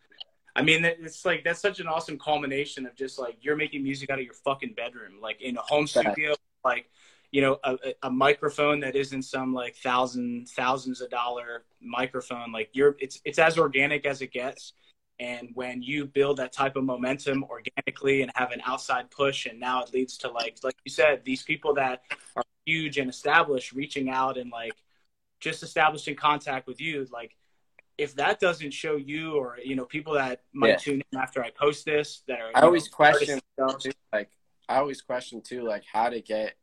I 0.54 0.62
mean, 0.62 0.84
it's 0.84 1.24
like 1.24 1.44
that's 1.44 1.60
such 1.60 1.78
an 1.78 1.86
awesome 1.86 2.18
culmination 2.18 2.86
of 2.86 2.94
just 2.96 3.18
like 3.18 3.36
you're 3.40 3.56
making 3.56 3.82
music 3.82 4.10
out 4.10 4.18
of 4.18 4.24
your 4.24 4.34
fucking 4.34 4.74
bedroom, 4.74 5.20
like 5.20 5.40
in 5.40 5.56
a 5.56 5.60
home 5.60 5.86
studio, 5.86 6.34
like 6.64 6.90
you 7.30 7.42
know, 7.42 7.58
a, 7.64 7.76
a- 8.02 8.10
microphone 8.10 8.80
that 8.80 8.96
isn't 8.96 9.22
some 9.22 9.52
like 9.52 9.76
thousand 9.76 10.48
thousands 10.48 11.00
of 11.00 11.10
dollar 11.10 11.64
microphone. 11.80 12.52
Like 12.52 12.70
you're, 12.72 12.96
it's 13.00 13.20
it's 13.24 13.38
as 13.38 13.58
organic 13.58 14.06
as 14.06 14.22
it 14.22 14.32
gets. 14.32 14.72
And 15.20 15.50
when 15.54 15.82
you 15.82 16.06
build 16.06 16.36
that 16.36 16.52
type 16.52 16.76
of 16.76 16.84
momentum 16.84 17.44
organically 17.44 18.22
and 18.22 18.30
have 18.36 18.52
an 18.52 18.62
outside 18.64 19.10
push, 19.10 19.46
and 19.46 19.58
now 19.58 19.82
it 19.82 19.92
leads 19.92 20.16
to 20.18 20.30
like 20.30 20.58
like 20.62 20.76
you 20.84 20.90
said, 20.90 21.22
these 21.24 21.42
people 21.42 21.74
that 21.74 22.02
are 22.36 22.44
huge 22.64 22.98
and 22.98 23.10
established 23.10 23.72
reaching 23.72 24.08
out 24.10 24.38
and 24.38 24.50
like 24.50 24.74
just 25.40 25.62
establishing 25.62 26.14
contact 26.16 26.66
with 26.66 26.80
you, 26.80 27.06
like 27.12 27.36
if 27.98 28.14
that 28.14 28.38
doesn't 28.38 28.70
show 28.72 28.96
you 28.96 29.34
or 29.34 29.58
you 29.62 29.74
know 29.74 29.84
people 29.84 30.14
that 30.14 30.42
might 30.52 30.68
Yeah. 30.68 30.76
tune 30.76 31.02
in 31.12 31.18
after 31.18 31.42
I 31.44 31.50
post 31.50 31.84
this 31.84 32.22
that 32.28 32.40
are 32.40 32.52
I 32.54 32.60
always 32.60 32.86
know, 32.86 32.96
question 32.96 33.40
too, 33.80 33.90
like 34.12 34.30
I 34.68 34.76
always 34.76 35.02
question 35.02 35.42
too, 35.42 35.62
like 35.62 35.84
how 35.92 36.08
to 36.08 36.20
get. 36.20 36.54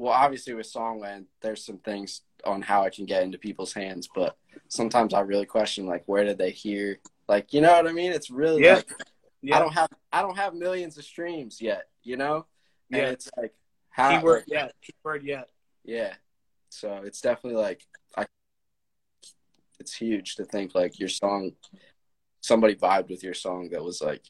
Well, 0.00 0.14
obviously 0.14 0.54
with 0.54 0.72
Songland, 0.72 1.26
there's 1.42 1.62
some 1.62 1.76
things 1.76 2.22
on 2.46 2.62
how 2.62 2.82
I 2.84 2.88
can 2.88 3.04
get 3.04 3.22
into 3.22 3.36
people's 3.36 3.74
hands, 3.74 4.08
but 4.14 4.34
sometimes 4.68 5.12
I 5.12 5.20
really 5.20 5.44
question 5.44 5.84
like 5.84 6.04
where 6.06 6.24
did 6.24 6.38
they 6.38 6.52
hear? 6.52 7.00
Like 7.28 7.52
you 7.52 7.60
know 7.60 7.72
what 7.72 7.86
I 7.86 7.92
mean? 7.92 8.10
It's 8.10 8.30
really 8.30 8.62
Yeah. 8.62 8.76
like 8.76 8.90
yeah, 9.42 9.56
I 9.56 9.58
don't 9.58 9.74
have 9.74 9.88
I 10.10 10.22
don't 10.22 10.38
have 10.38 10.54
millions 10.54 10.96
of 10.96 11.04
streams 11.04 11.60
yet, 11.60 11.88
you 12.02 12.16
know? 12.16 12.46
And 12.90 13.02
Yeah. 13.02 13.08
it's 13.08 13.28
like 13.36 13.52
how 13.90 14.16
keyword 14.16 14.38
like, 14.38 14.44
yet 14.46 14.74
keyword 14.80 15.22
yet 15.22 15.50
Yeah. 15.84 16.14
So 16.70 17.02
it's 17.04 17.20
definitely 17.20 17.60
like 17.60 17.86
I 18.16 18.24
it's 19.78 19.94
huge 19.94 20.36
to 20.36 20.46
think 20.46 20.74
like 20.74 20.98
your 20.98 21.10
song 21.10 21.52
somebody 22.40 22.74
vibed 22.74 23.10
with 23.10 23.22
your 23.22 23.34
song 23.34 23.68
that 23.72 23.84
was 23.84 24.00
like 24.00 24.22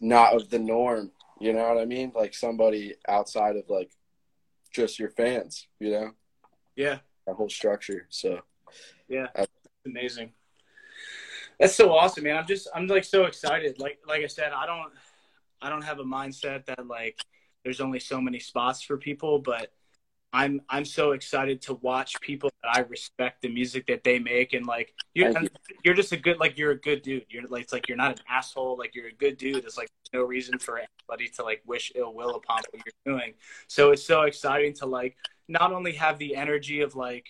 not 0.00 0.34
of 0.34 0.50
the 0.50 0.58
norm, 0.58 1.12
you 1.40 1.52
know 1.52 1.68
what 1.68 1.78
I 1.78 1.84
mean? 1.84 2.10
Like 2.16 2.34
somebody 2.34 2.96
outside 3.06 3.54
of 3.54 3.62
like 3.68 3.92
just 4.72 4.98
your 4.98 5.10
fans, 5.10 5.66
you 5.78 5.90
know? 5.90 6.10
yeah. 6.76 6.98
That 7.26 7.34
whole 7.34 7.48
structure. 7.48 8.06
So. 8.08 8.40
Yeah, 9.08 9.26
I, 9.34 9.46
amazing. 9.84 10.32
That's 11.58 11.74
so 11.74 11.92
awesome 11.92 12.24
man. 12.24 12.36
I'm 12.36 12.46
just 12.46 12.68
i'm 12.74 12.86
like 12.86 13.04
so 13.04 13.24
excited. 13.24 13.78
Like 13.80 13.98
like 14.06 14.22
i 14.22 14.26
said 14.26 14.52
i 14.52 14.66
don't 14.66 14.92
i 15.62 15.70
don't 15.70 15.82
have 15.82 16.00
a 16.00 16.04
mindset 16.04 16.66
that 16.66 16.86
like 16.86 17.18
there's 17.64 17.80
only 17.80 17.98
so 17.98 18.20
many 18.20 18.38
spots 18.38 18.82
for 18.82 18.96
people 18.96 19.38
but 19.38 19.72
i'm 20.36 20.60
i'm 20.68 20.84
so 20.84 21.12
excited 21.12 21.62
to 21.62 21.74
watch 21.74 22.20
people 22.20 22.50
that 22.62 22.76
i 22.76 22.80
respect 22.80 23.40
the 23.40 23.48
music 23.48 23.86
that 23.86 24.04
they 24.04 24.18
make 24.18 24.52
and 24.52 24.66
like 24.66 24.92
you're 25.14 25.32
Thank 25.32 25.48
you're 25.82 25.94
just 25.94 26.12
a 26.12 26.16
good 26.16 26.38
like 26.38 26.58
you're 26.58 26.72
a 26.72 26.80
good 26.80 27.02
dude 27.02 27.24
you're 27.30 27.46
like 27.48 27.64
it's 27.64 27.72
like 27.72 27.88
you're 27.88 27.96
not 27.96 28.12
an 28.12 28.24
asshole 28.28 28.76
like 28.78 28.94
you're 28.94 29.08
a 29.08 29.12
good 29.12 29.38
dude 29.38 29.64
it's 29.64 29.78
like 29.78 29.88
no 30.12 30.22
reason 30.22 30.58
for 30.58 30.78
anybody 30.78 31.28
to 31.36 31.42
like 31.42 31.62
wish 31.66 31.90
ill 31.94 32.14
will 32.14 32.36
upon 32.36 32.60
what 32.70 32.82
you're 32.84 33.16
doing 33.16 33.32
so 33.66 33.90
it's 33.90 34.04
so 34.04 34.22
exciting 34.22 34.74
to 34.74 34.84
like 34.84 35.16
not 35.48 35.72
only 35.72 35.92
have 35.92 36.18
the 36.18 36.36
energy 36.36 36.82
of 36.82 36.94
like 36.94 37.26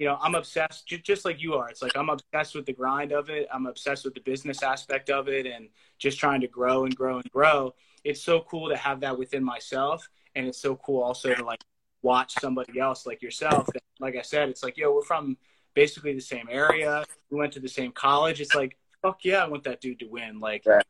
you 0.00 0.06
know, 0.06 0.16
I'm 0.18 0.34
obsessed 0.34 0.86
j- 0.86 0.96
just 0.96 1.26
like 1.26 1.42
you 1.42 1.54
are. 1.54 1.68
It's 1.68 1.82
like 1.82 1.94
I'm 1.94 2.08
obsessed 2.08 2.54
with 2.54 2.64
the 2.64 2.72
grind 2.72 3.12
of 3.12 3.28
it. 3.28 3.46
I'm 3.52 3.66
obsessed 3.66 4.06
with 4.06 4.14
the 4.14 4.22
business 4.22 4.62
aspect 4.62 5.10
of 5.10 5.28
it 5.28 5.44
and 5.46 5.68
just 5.98 6.18
trying 6.18 6.40
to 6.40 6.48
grow 6.48 6.86
and 6.86 6.96
grow 6.96 7.16
and 7.16 7.30
grow. 7.30 7.74
It's 8.02 8.22
so 8.22 8.40
cool 8.40 8.70
to 8.70 8.76
have 8.78 9.00
that 9.00 9.18
within 9.18 9.44
myself. 9.44 10.08
And 10.34 10.46
it's 10.46 10.56
so 10.56 10.76
cool 10.76 11.02
also 11.02 11.34
to 11.34 11.44
like 11.44 11.60
watch 12.02 12.34
somebody 12.40 12.78
else 12.78 13.06
like 13.06 13.22
yourself. 13.22 13.68
And 13.68 13.82
like 13.98 14.16
I 14.16 14.22
said, 14.22 14.48
it's 14.48 14.62
like, 14.62 14.76
yo, 14.76 14.94
we're 14.94 15.02
from 15.02 15.36
basically 15.74 16.14
the 16.14 16.20
same 16.20 16.48
area. 16.50 17.04
We 17.30 17.38
went 17.38 17.52
to 17.52 17.60
the 17.60 17.68
same 17.68 17.92
college. 17.92 18.40
It's 18.40 18.54
like, 18.54 18.76
fuck 19.02 19.24
yeah, 19.24 19.44
I 19.44 19.48
want 19.48 19.64
that 19.64 19.80
dude 19.80 20.00
to 20.00 20.06
win. 20.06 20.40
Like, 20.40 20.64
Right. 20.66 20.84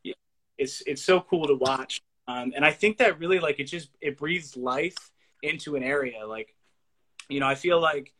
it's, 0.57 0.81
it's 0.85 1.03
so 1.03 1.21
cool 1.21 1.47
to 1.47 1.55
watch. 1.55 2.01
Um, 2.27 2.53
and 2.55 2.63
I 2.63 2.71
think 2.71 2.97
that 2.97 3.19
really 3.19 3.39
like 3.39 3.59
it 3.59 3.65
just, 3.65 3.89
it 3.99 4.17
breathes 4.17 4.55
life 4.55 4.97
into 5.43 5.75
an 5.75 5.83
area. 5.83 6.25
Like, 6.25 6.55
you 7.29 7.39
know, 7.39 7.47
I 7.47 7.55
feel 7.55 7.79
like, 7.79 8.13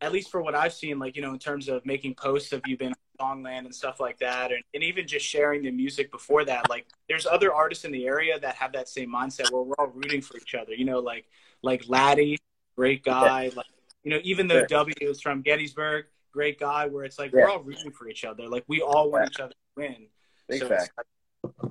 at 0.00 0.12
least 0.12 0.30
for 0.30 0.40
what 0.40 0.54
I've 0.54 0.72
seen, 0.72 1.00
like, 1.00 1.16
you 1.16 1.22
know, 1.22 1.32
in 1.32 1.40
terms 1.40 1.68
of 1.68 1.84
making 1.84 2.14
posts 2.14 2.52
of 2.52 2.62
you 2.66 2.76
been 2.76 2.94
on 3.18 3.42
Songland 3.42 3.64
and 3.64 3.74
stuff 3.74 3.98
like 3.98 4.18
that, 4.20 4.52
and, 4.52 4.62
and 4.72 4.84
even 4.84 5.08
just 5.08 5.26
sharing 5.26 5.62
the 5.62 5.72
music 5.72 6.12
before 6.12 6.44
that, 6.44 6.70
like, 6.70 6.86
there's 7.08 7.26
other 7.26 7.52
artists 7.52 7.84
in 7.84 7.90
the 7.90 8.06
area 8.06 8.38
that 8.38 8.54
have 8.54 8.72
that 8.74 8.88
same 8.88 9.12
mindset 9.12 9.50
where 9.50 9.62
we're 9.62 9.74
all 9.76 9.88
rooting 9.88 10.22
for 10.22 10.36
each 10.36 10.54
other. 10.54 10.72
You 10.72 10.84
know, 10.84 11.00
like 11.00 11.26
like 11.62 11.88
Laddie, 11.88 12.38
great 12.76 13.04
guy. 13.04 13.44
Yeah. 13.44 13.50
Like, 13.56 13.66
you 14.04 14.10
know, 14.10 14.20
even 14.22 14.48
though 14.48 14.58
yeah. 14.58 14.66
W 14.68 14.94
is 15.00 15.20
from 15.20 15.42
Gettysburg, 15.42 16.06
great 16.32 16.58
guy. 16.58 16.86
Where 16.86 17.04
it's 17.04 17.18
like 17.18 17.32
yeah. 17.32 17.42
we're 17.42 17.50
all 17.50 17.62
rooting 17.62 17.92
for 17.92 18.08
each 18.08 18.24
other. 18.24 18.48
Like 18.48 18.64
we 18.68 18.80
all 18.80 19.10
want 19.10 19.30
each 19.30 19.40
other 19.40 19.52
to 19.52 19.56
win. 19.76 20.06
Big 20.48 20.60
so. 20.60 20.68
It's, 20.68 20.88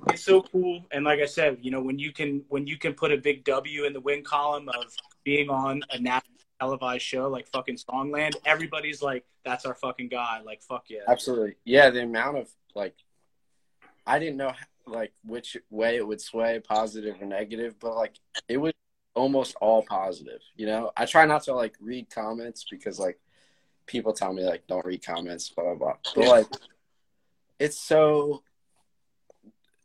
it's 0.08 0.24
so 0.24 0.42
cool, 0.42 0.86
and 0.92 1.04
like 1.04 1.20
I 1.20 1.26
said, 1.26 1.58
you 1.60 1.70
know, 1.70 1.82
when 1.82 1.98
you 1.98 2.12
can 2.12 2.42
when 2.48 2.66
you 2.66 2.78
can 2.78 2.94
put 2.94 3.12
a 3.12 3.16
big 3.18 3.44
W 3.44 3.84
in 3.84 3.92
the 3.92 4.00
win 4.00 4.22
column 4.22 4.68
of 4.68 4.84
being 5.24 5.50
on 5.50 5.82
a 5.90 6.00
national 6.00 6.38
televised 6.58 7.02
show 7.02 7.28
like 7.28 7.46
fucking 7.48 7.76
Songland, 7.76 8.34
everybody's 8.46 9.02
like, 9.02 9.24
"That's 9.44 9.66
our 9.66 9.74
fucking 9.74 10.08
guy." 10.08 10.40
Like, 10.44 10.62
fuck 10.62 10.84
yeah. 10.88 11.00
Absolutely, 11.06 11.56
yeah. 11.64 11.90
The 11.90 12.02
amount 12.02 12.38
of 12.38 12.48
like, 12.74 12.96
I 14.06 14.18
didn't 14.18 14.38
know 14.38 14.52
like 14.86 15.12
which 15.24 15.56
way 15.70 15.96
it 15.96 16.06
would 16.06 16.20
sway, 16.20 16.60
positive 16.60 17.20
or 17.20 17.26
negative, 17.26 17.78
but 17.78 17.94
like 17.94 18.18
it 18.48 18.56
was 18.56 18.72
almost 19.18 19.56
all 19.60 19.82
positive. 19.82 20.40
You 20.56 20.66
know, 20.66 20.92
I 20.96 21.04
try 21.04 21.26
not 21.26 21.42
to 21.44 21.54
like 21.54 21.74
read 21.80 22.08
comments 22.08 22.64
because 22.70 22.98
like 22.98 23.18
people 23.86 24.12
tell 24.12 24.32
me 24.32 24.44
like 24.44 24.66
don't 24.66 24.86
read 24.86 25.04
comments, 25.04 25.50
blah 25.50 25.64
blah 25.64 25.74
blah. 25.74 25.94
But 26.14 26.28
like, 26.28 26.46
it's 27.58 27.78
so. 27.78 28.42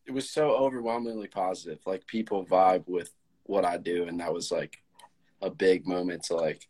It 0.06 0.12
was 0.12 0.30
so 0.30 0.52
overwhelmingly 0.52 1.30
positive. 1.30 1.80
Like 1.86 2.06
people 2.08 2.46
vibe 2.46 2.88
with 2.88 3.12
what 3.44 3.66
I 3.66 3.78
do, 3.78 4.06
and 4.08 4.20
that 4.20 4.34
was 4.34 4.52
like 4.52 4.78
a 5.42 5.50
big 5.50 5.88
moment 5.88 6.24
to 6.26 6.36
like 6.36 6.68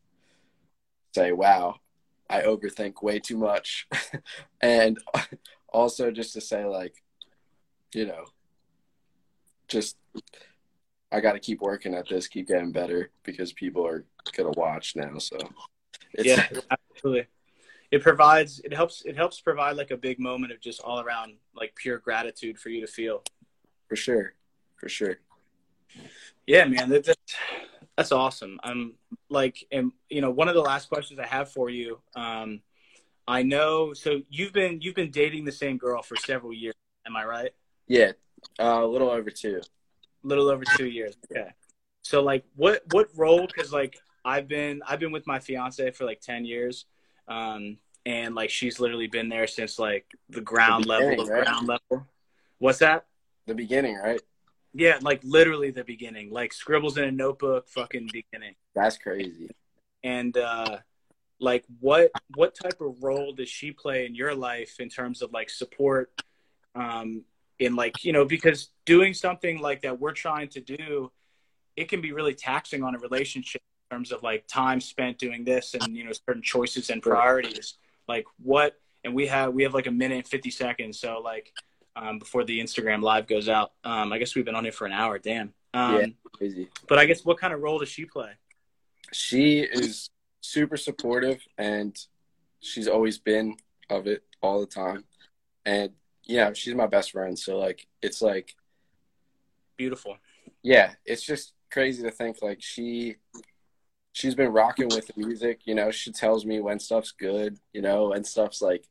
say, 1.14 1.32
"Wow, 1.32 1.76
I 2.30 2.42
overthink 2.42 3.02
way 3.02 3.20
too 3.20 3.38
much," 3.38 3.88
and 4.62 5.00
also 5.68 6.12
just 6.12 6.34
to 6.34 6.42
say 6.42 6.64
like, 6.66 7.04
you 7.94 8.06
know, 8.06 8.26
just 9.68 9.98
I 11.14 11.22
got 11.22 11.34
to 11.34 11.40
keep 11.40 11.62
working 11.62 11.94
at 11.94 12.10
this, 12.10 12.28
keep 12.28 12.48
getting 12.48 12.72
better 12.72 13.12
because 13.24 13.54
people 13.54 13.86
are 13.86 14.04
gonna 14.36 14.50
watch 14.58 14.96
now. 14.96 15.20
So 15.20 15.38
yeah, 16.18 16.48
absolutely. 16.72 17.28
It 17.92 18.02
provides 18.02 18.60
it 18.64 18.74
helps 18.74 19.04
it 19.06 19.16
helps 19.16 19.40
provide 19.40 19.78
like 19.78 19.92
a 19.92 19.98
big 19.98 20.20
moment 20.20 20.52
of 20.52 20.60
just 20.60 20.82
all 20.82 21.00
around 21.00 21.36
like 21.56 21.76
pure 21.76 22.00
gratitude 22.00 22.58
for 22.58 22.70
you 22.70 22.82
to 22.82 22.92
feel. 22.92 23.22
For 23.88 23.96
sure, 23.96 24.34
for 24.76 24.90
sure. 24.90 25.20
Yeah, 26.48 26.66
man, 26.66 26.90
that, 26.90 27.06
that's 27.06 27.36
that's 27.96 28.12
awesome. 28.12 28.60
I'm 28.64 28.96
like, 29.30 29.64
and 29.72 29.92
you 30.10 30.22
know, 30.22 30.32
one 30.32 30.48
of 30.48 30.56
the 30.56 30.62
last 30.62 30.90
questions 30.90 31.20
I 31.20 31.28
have 31.28 31.52
for 31.52 31.70
you. 31.70 32.00
Um, 32.16 32.62
I 33.28 33.44
know. 33.44 33.94
So 33.94 34.22
you've 34.30 34.52
been 34.52 34.82
you've 34.82 34.96
been 34.96 35.12
dating 35.12 35.46
the 35.46 35.52
same 35.52 35.78
girl 35.78 36.02
for 36.02 36.16
several 36.16 36.54
years. 36.54 36.74
Am 37.06 37.16
I 37.16 37.24
right? 37.24 37.52
Yeah, 37.88 38.14
uh, 38.60 38.82
a 38.82 38.88
little 38.88 39.12
over 39.12 39.30
two 39.30 39.62
little 40.24 40.50
over 40.50 40.64
two 40.78 40.88
years. 40.88 41.16
Okay. 41.32 41.50
So 42.02 42.22
like, 42.22 42.44
what 42.56 42.84
what 42.92 43.10
role? 43.16 43.48
Because 43.48 43.72
like, 43.72 43.98
I've 44.26 44.48
been 44.48 44.82
I've 44.88 45.00
been 45.00 45.12
with 45.12 45.28
my 45.28 45.40
fiance 45.40 45.92
for 45.92 46.06
like 46.06 46.22
ten 46.22 46.46
years, 46.46 46.86
um, 47.28 47.78
and 48.06 48.36
like 48.36 48.50
she's 48.50 48.80
literally 48.80 49.08
been 49.08 49.30
there 49.30 49.48
since 49.48 49.80
like 49.80 50.06
the 50.30 50.42
ground 50.42 50.86
the 50.86 50.90
level 50.90 51.26
right? 51.26 51.46
ground 51.46 51.68
level. 51.68 52.08
What's 52.60 52.80
that? 52.80 53.06
The 53.46 53.56
beginning, 53.56 53.98
right? 53.98 54.22
Yeah, 54.74 54.98
like 55.02 55.22
literally 55.24 55.72
the 55.72 55.84
beginning, 55.84 56.32
like 56.32 56.52
scribbles 56.52 56.98
in 56.98 57.04
a 57.04 57.12
notebook, 57.12 57.70
fucking 57.70 58.10
beginning. 58.12 58.56
That's 58.74 58.98
crazy. 58.98 59.50
And 60.04 60.36
uh, 60.36 60.80
like, 61.40 61.64
what 61.80 62.12
what 62.36 62.56
type 62.62 62.82
of 62.82 62.96
role 63.02 63.34
does 63.34 63.50
she 63.50 63.72
play 63.72 64.06
in 64.06 64.16
your 64.16 64.34
life 64.34 64.80
in 64.80 64.90
terms 64.90 65.22
of 65.22 65.32
like 65.32 65.50
support, 65.50 66.12
um, 66.76 67.24
in 67.66 67.76
like 67.76 68.04
you 68.04 68.14
know 68.14 68.26
because 68.26 68.70
doing 68.86 69.14
something 69.14 69.62
like 69.62 69.82
that 69.82 70.00
we're 70.00 70.14
trying 70.14 70.48
to 70.48 70.62
do 70.62 71.12
it 71.76 71.90
can 71.90 72.02
be 72.02 72.12
really 72.12 72.34
taxing 72.34 72.84
on 72.84 72.96
a 72.96 73.00
relationship 73.00 73.62
in 73.90 73.98
terms 73.98 74.12
of 74.12 74.24
like 74.24 74.46
time 74.48 74.80
spent 74.80 75.18
doing 75.18 75.44
this 75.44 75.74
and 75.74 75.96
you 75.96 76.04
know 76.04 76.12
certain 76.28 76.42
choices 76.42 76.90
and 76.90 77.02
priorities. 77.02 77.76
Like 78.08 78.26
what 78.42 78.80
and 79.04 79.14
we 79.14 79.28
have 79.28 79.54
we 79.54 79.64
have 79.64 79.74
like 79.74 79.88
a 79.88 79.92
minute 79.92 80.18
and 80.18 80.28
50 80.28 80.50
seconds 80.50 81.00
so 81.00 81.22
like 81.24 81.54
um, 81.96 82.20
before 82.20 82.44
the 82.44 82.60
instagram 82.60 83.02
live 83.02 83.28
goes 83.28 83.48
out 83.48 83.74
um, 83.84 84.12
i 84.12 84.18
guess 84.18 84.36
we've 84.36 84.46
been 84.46 84.56
on 84.56 84.66
it 84.66 84.74
for 84.74 84.86
an 84.86 84.92
hour 84.92 85.20
damn. 85.20 85.54
Um, 85.74 85.96
yeah 85.96 86.06
crazy. 86.34 86.70
but 86.88 86.98
i 86.98 87.06
guess 87.06 87.24
what 87.24 87.38
kind 87.38 87.54
of 87.54 87.62
role 87.62 87.80
does 87.80 87.90
she 87.90 88.06
play? 88.06 88.32
She 89.14 89.60
is 89.60 90.10
super 90.42 90.78
supportive 90.78 91.46
and 91.58 91.98
she's 92.60 92.88
always 92.88 93.18
been 93.18 93.56
of 93.90 94.08
it 94.08 94.24
all 94.42 94.60
the 94.60 94.66
time. 94.66 95.06
And 95.66 95.92
yeah, 96.26 96.54
she's 96.54 96.76
my 96.76 96.88
best 96.88 97.12
friend. 97.12 97.38
So 97.38 97.58
like, 97.58 97.88
it's 98.02 98.22
like 98.22 98.56
beautiful. 99.78 100.18
Yeah, 100.62 100.94
it's 101.06 101.24
just 101.24 101.54
crazy 101.72 102.04
to 102.04 102.12
think 102.12 102.42
like 102.42 102.62
she 102.62 103.16
she's 104.14 104.36
been 104.36 104.52
rocking 104.52 104.90
with 104.90 105.08
the 105.08 105.14
music. 105.18 105.62
You 105.66 105.76
know, 105.76 105.92
she 105.92 106.12
tells 106.12 106.46
me 106.46 106.60
when 106.60 106.80
stuff's 106.80 107.12
good. 107.12 107.60
You 107.74 107.82
know, 107.82 108.14
and 108.14 108.26
stuff's 108.26 108.62
like 108.62 108.88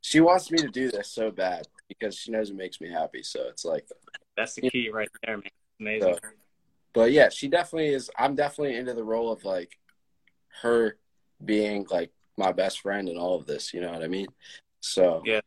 she 0.00 0.20
wants 0.20 0.50
me 0.50 0.58
to 0.58 0.68
do 0.68 0.90
this 0.90 1.10
so 1.10 1.30
bad 1.30 1.66
because 1.88 2.16
she 2.16 2.30
knows 2.30 2.50
it 2.50 2.56
makes 2.56 2.80
me 2.80 2.90
happy. 2.90 3.22
So 3.22 3.48
it's 3.48 3.64
like 3.64 3.88
that's 4.36 4.54
the 4.54 4.70
key 4.70 4.90
right 4.90 5.08
there, 5.24 5.36
man. 5.36 5.50
Amazing. 5.80 6.14
So, 6.14 6.28
but 6.92 7.12
yeah, 7.12 7.28
she 7.28 7.48
definitely 7.48 7.88
is. 7.88 8.10
I'm 8.18 8.34
definitely 8.34 8.76
into 8.76 8.94
the 8.94 9.04
role 9.04 9.30
of 9.30 9.44
like 9.44 9.78
her 10.62 10.96
being 11.44 11.86
like 11.90 12.10
my 12.36 12.52
best 12.52 12.80
friend 12.80 13.08
in 13.08 13.16
all 13.16 13.36
of 13.36 13.46
this. 13.46 13.74
You 13.74 13.80
know 13.80 13.92
what 13.92 14.02
I 14.02 14.08
mean? 14.08 14.28
So 14.80 15.22
yeah, 15.24 15.40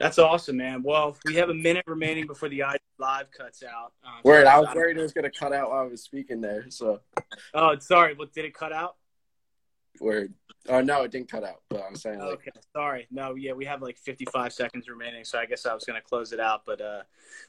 that's 0.00 0.18
awesome, 0.18 0.56
man. 0.56 0.82
Well, 0.82 1.18
we 1.26 1.34
have 1.34 1.50
a 1.50 1.54
minute 1.54 1.84
remaining 1.86 2.26
before 2.26 2.48
the 2.48 2.64
live 2.98 3.30
cuts 3.30 3.62
out. 3.62 3.92
Um, 4.02 4.14
Word, 4.24 4.46
I 4.46 4.58
was 4.58 4.74
worried 4.74 4.96
it 4.96 5.02
was 5.02 5.12
going 5.12 5.30
to 5.30 5.38
cut 5.38 5.52
out 5.52 5.70
while 5.70 5.80
I 5.80 5.82
was 5.84 6.02
speaking 6.02 6.40
there. 6.40 6.64
So. 6.70 7.00
Oh, 7.52 7.78
sorry. 7.78 8.14
What 8.14 8.32
did 8.32 8.46
it 8.46 8.54
cut 8.54 8.72
out? 8.72 8.96
Word. 10.00 10.32
Oh 10.68 10.80
no, 10.80 11.02
it 11.02 11.10
didn't 11.10 11.30
cut 11.30 11.44
out. 11.44 11.60
But 11.68 11.82
I'm 11.86 11.96
saying. 11.96 12.18
Like... 12.18 12.32
Okay, 12.32 12.50
sorry. 12.74 13.08
No, 13.10 13.34
yeah, 13.34 13.52
we 13.52 13.66
have 13.66 13.82
like 13.82 13.98
55 13.98 14.54
seconds 14.54 14.88
remaining, 14.88 15.24
so 15.24 15.38
I 15.38 15.44
guess 15.44 15.66
I 15.66 15.74
was 15.74 15.84
going 15.84 16.00
to 16.00 16.06
close 16.06 16.32
it 16.32 16.40
out, 16.40 16.62
but 16.64 16.80
uh, 16.80 17.02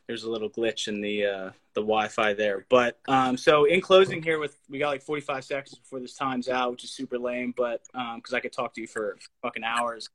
there's 0.07 0.23
a 0.23 0.29
little 0.29 0.49
glitch 0.49 0.89
in 0.89 0.99
the 0.99 1.25
uh, 1.25 1.49
the 1.73 1.81
Wi-Fi 1.81 2.33
there. 2.33 2.65
But 2.69 2.99
um, 3.07 3.37
so 3.37 3.63
in 3.63 3.79
closing 3.79 4.21
here, 4.21 4.39
with 4.39 4.57
we 4.69 4.79
got 4.79 4.89
like 4.89 5.03
45 5.03 5.45
seconds 5.45 5.77
before 5.77 6.01
this 6.01 6.15
time's 6.15 6.49
out, 6.49 6.71
which 6.71 6.83
is 6.83 6.91
super 6.91 7.17
lame, 7.17 7.53
but 7.55 7.81
because 7.93 8.33
um, 8.33 8.35
I 8.35 8.39
could 8.41 8.53
talk 8.53 8.73
to 8.73 8.81
you 8.81 8.87
for 8.87 9.17
fucking 9.41 9.63
hours. 9.63 10.09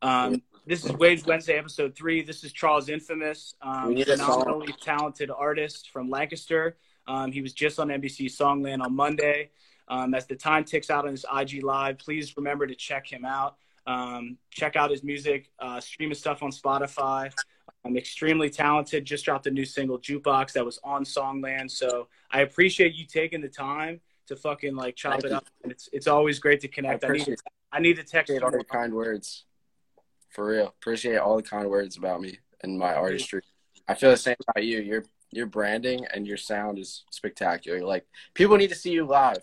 Um, 0.00 0.42
this 0.66 0.84
is 0.84 0.92
Waves 0.92 1.26
Wednesday, 1.26 1.58
episode 1.58 1.94
three. 1.94 2.22
This 2.22 2.42
is 2.42 2.52
Charles 2.52 2.88
Infamous, 2.88 3.54
um, 3.60 3.94
phenomenally 3.96 4.74
talented 4.80 5.30
artist 5.30 5.90
from 5.90 6.08
Lancaster. 6.08 6.76
Um, 7.06 7.32
he 7.32 7.42
was 7.42 7.52
just 7.52 7.78
on 7.78 7.88
NBC 7.88 8.26
Songland 8.26 8.82
on 8.82 8.96
Monday. 8.96 9.50
Um, 9.88 10.14
as 10.14 10.26
the 10.26 10.36
time 10.36 10.64
ticks 10.64 10.88
out 10.88 11.04
on 11.04 11.10
his 11.10 11.26
IG 11.36 11.62
Live, 11.62 11.98
please 11.98 12.34
remember 12.38 12.66
to 12.66 12.74
check 12.74 13.06
him 13.06 13.26
out. 13.26 13.56
Um, 13.86 14.38
check 14.50 14.76
out 14.76 14.90
his 14.90 15.04
music, 15.04 15.50
uh, 15.58 15.80
stream 15.80 16.08
his 16.08 16.18
stuff 16.18 16.42
on 16.42 16.50
Spotify. 16.50 17.30
I'm 17.84 17.98
extremely 17.98 18.48
talented. 18.48 19.04
Just 19.04 19.26
dropped 19.26 19.46
a 19.46 19.50
new 19.50 19.66
single, 19.66 19.98
Jukebox, 19.98 20.52
that 20.52 20.64
was 20.64 20.80
on 20.82 21.04
Songland. 21.04 21.70
So 21.70 22.08
I 22.30 22.40
appreciate 22.40 22.94
you 22.94 23.04
taking 23.04 23.42
the 23.42 23.48
time 23.48 24.00
to 24.28 24.36
fucking 24.36 24.74
like 24.74 24.96
chop 24.96 25.12
Thank 25.12 25.24
it 25.24 25.30
you. 25.32 25.36
up. 25.36 25.46
And 25.62 25.72
it's 25.72 25.90
it's 25.92 26.06
always 26.06 26.38
great 26.38 26.60
to 26.60 26.68
connect. 26.68 27.04
I, 27.04 27.08
I 27.08 27.12
need 27.12 27.24
to, 27.26 27.36
I 27.70 27.80
need 27.80 27.96
to 27.96 28.04
text 28.04 28.32
all 28.42 28.50
your 28.50 28.64
kind 28.64 28.94
words 28.94 29.44
for 30.34 30.46
real. 30.46 30.66
Appreciate 30.66 31.16
all 31.16 31.36
the 31.36 31.42
kind 31.42 31.68
words 31.70 31.96
about 31.96 32.20
me 32.20 32.38
and 32.62 32.78
my 32.78 32.94
artistry. 32.94 33.42
I 33.88 33.94
feel 33.94 34.10
the 34.10 34.16
same 34.16 34.36
about 34.46 34.64
you. 34.64 34.80
Your 34.80 35.04
your 35.30 35.46
branding 35.46 36.06
and 36.12 36.26
your 36.26 36.36
sound 36.36 36.78
is 36.78 37.04
spectacular. 37.10 37.80
Like 37.80 38.06
people 38.34 38.56
need 38.56 38.70
to 38.70 38.74
see 38.74 38.90
you 38.90 39.04
live. 39.04 39.42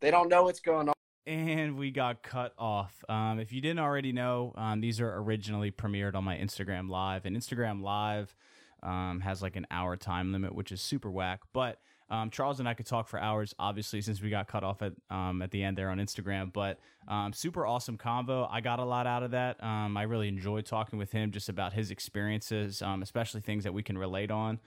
They 0.00 0.10
don't 0.10 0.28
know 0.28 0.44
what's 0.44 0.60
going 0.60 0.88
on. 0.88 0.94
And 1.26 1.76
we 1.76 1.90
got 1.90 2.22
cut 2.22 2.54
off. 2.58 3.04
Um, 3.08 3.38
if 3.38 3.52
you 3.52 3.60
didn't 3.60 3.80
already 3.80 4.12
know, 4.12 4.54
um, 4.56 4.80
these 4.80 5.00
are 5.00 5.14
originally 5.16 5.70
premiered 5.70 6.14
on 6.14 6.24
my 6.24 6.36
Instagram 6.36 6.88
Live, 6.88 7.24
and 7.26 7.36
Instagram 7.36 7.82
Live 7.82 8.34
um, 8.82 9.20
has 9.20 9.42
like 9.42 9.56
an 9.56 9.66
hour 9.70 9.96
time 9.96 10.32
limit, 10.32 10.54
which 10.54 10.72
is 10.72 10.80
super 10.80 11.10
whack. 11.10 11.40
But 11.52 11.80
um, 12.10 12.30
Charles 12.30 12.58
and 12.58 12.68
I 12.68 12.74
could 12.74 12.86
talk 12.86 13.08
for 13.08 13.20
hours, 13.20 13.54
obviously, 13.58 14.00
since 14.00 14.20
we 14.20 14.30
got 14.30 14.48
cut 14.48 14.64
off 14.64 14.82
at 14.82 14.92
um, 15.10 15.42
at 15.42 15.52
the 15.52 15.62
end 15.62 15.78
there 15.78 15.90
on 15.90 15.98
Instagram. 15.98 16.52
But 16.52 16.80
um, 17.06 17.32
super 17.32 17.64
awesome 17.64 17.96
convo. 17.96 18.48
I 18.50 18.60
got 18.60 18.80
a 18.80 18.84
lot 18.84 19.06
out 19.06 19.22
of 19.22 19.30
that. 19.30 19.62
Um, 19.62 19.96
I 19.96 20.02
really 20.02 20.26
enjoyed 20.26 20.66
talking 20.66 20.98
with 20.98 21.12
him 21.12 21.30
just 21.30 21.48
about 21.48 21.72
his 21.72 21.90
experiences, 21.90 22.82
um, 22.82 23.02
especially 23.02 23.40
things 23.40 23.62
that 23.64 23.72
we 23.72 23.82
can 23.82 23.96
relate 23.96 24.30
on. 24.30 24.58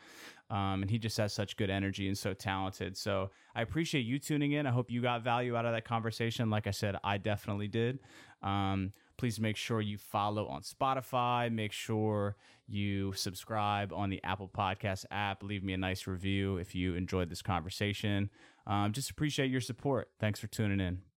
Um, 0.50 0.84
and 0.84 0.90
he 0.90 0.98
just 1.00 1.18
has 1.18 1.34
such 1.34 1.58
good 1.58 1.70
energy 1.70 2.08
and 2.08 2.18
so 2.18 2.34
talented. 2.34 2.96
So 2.96 3.32
I 3.56 3.62
appreciate 3.62 4.06
you 4.06 4.20
tuning 4.20 4.54
in. 4.54 4.66
I 4.66 4.72
hope 4.72 4.90
you 4.90 5.02
got 5.02 5.24
value 5.24 5.56
out 5.56 5.66
of 5.66 5.74
that 5.74 5.84
conversation. 5.84 6.50
Like 6.50 6.68
I 6.68 6.72
said, 6.72 6.96
I 7.04 7.18
definitely 7.18 7.68
did 7.68 8.00
Please 9.18 9.40
make 9.40 9.56
sure 9.56 9.80
you 9.80 9.98
follow 9.98 10.48
on 10.48 10.62
Spotify. 10.62 11.52
Make 11.52 11.72
sure 11.72 12.36
you 12.74 13.14
subscribe 13.14 13.94
on 13.94 14.10
the 14.10 14.22
Apple 14.24 14.50
Podcast 14.50 15.06
app. 15.12 15.44
Leave 15.44 15.64
me 15.64 15.74
a 15.74 15.78
nice 15.78 16.08
review 16.08 16.58
if 16.58 16.76
you 16.76 16.96
enjoyed 16.96 17.30
this 17.30 17.42
conversation. 17.42 18.30
Um, 18.66 18.92
just 18.92 19.10
appreciate 19.10 19.52
your 19.52 19.62
support. 19.62 20.10
Thanks 20.20 20.40
for 20.40 20.48
tuning 20.48 20.80
in. 20.80 21.13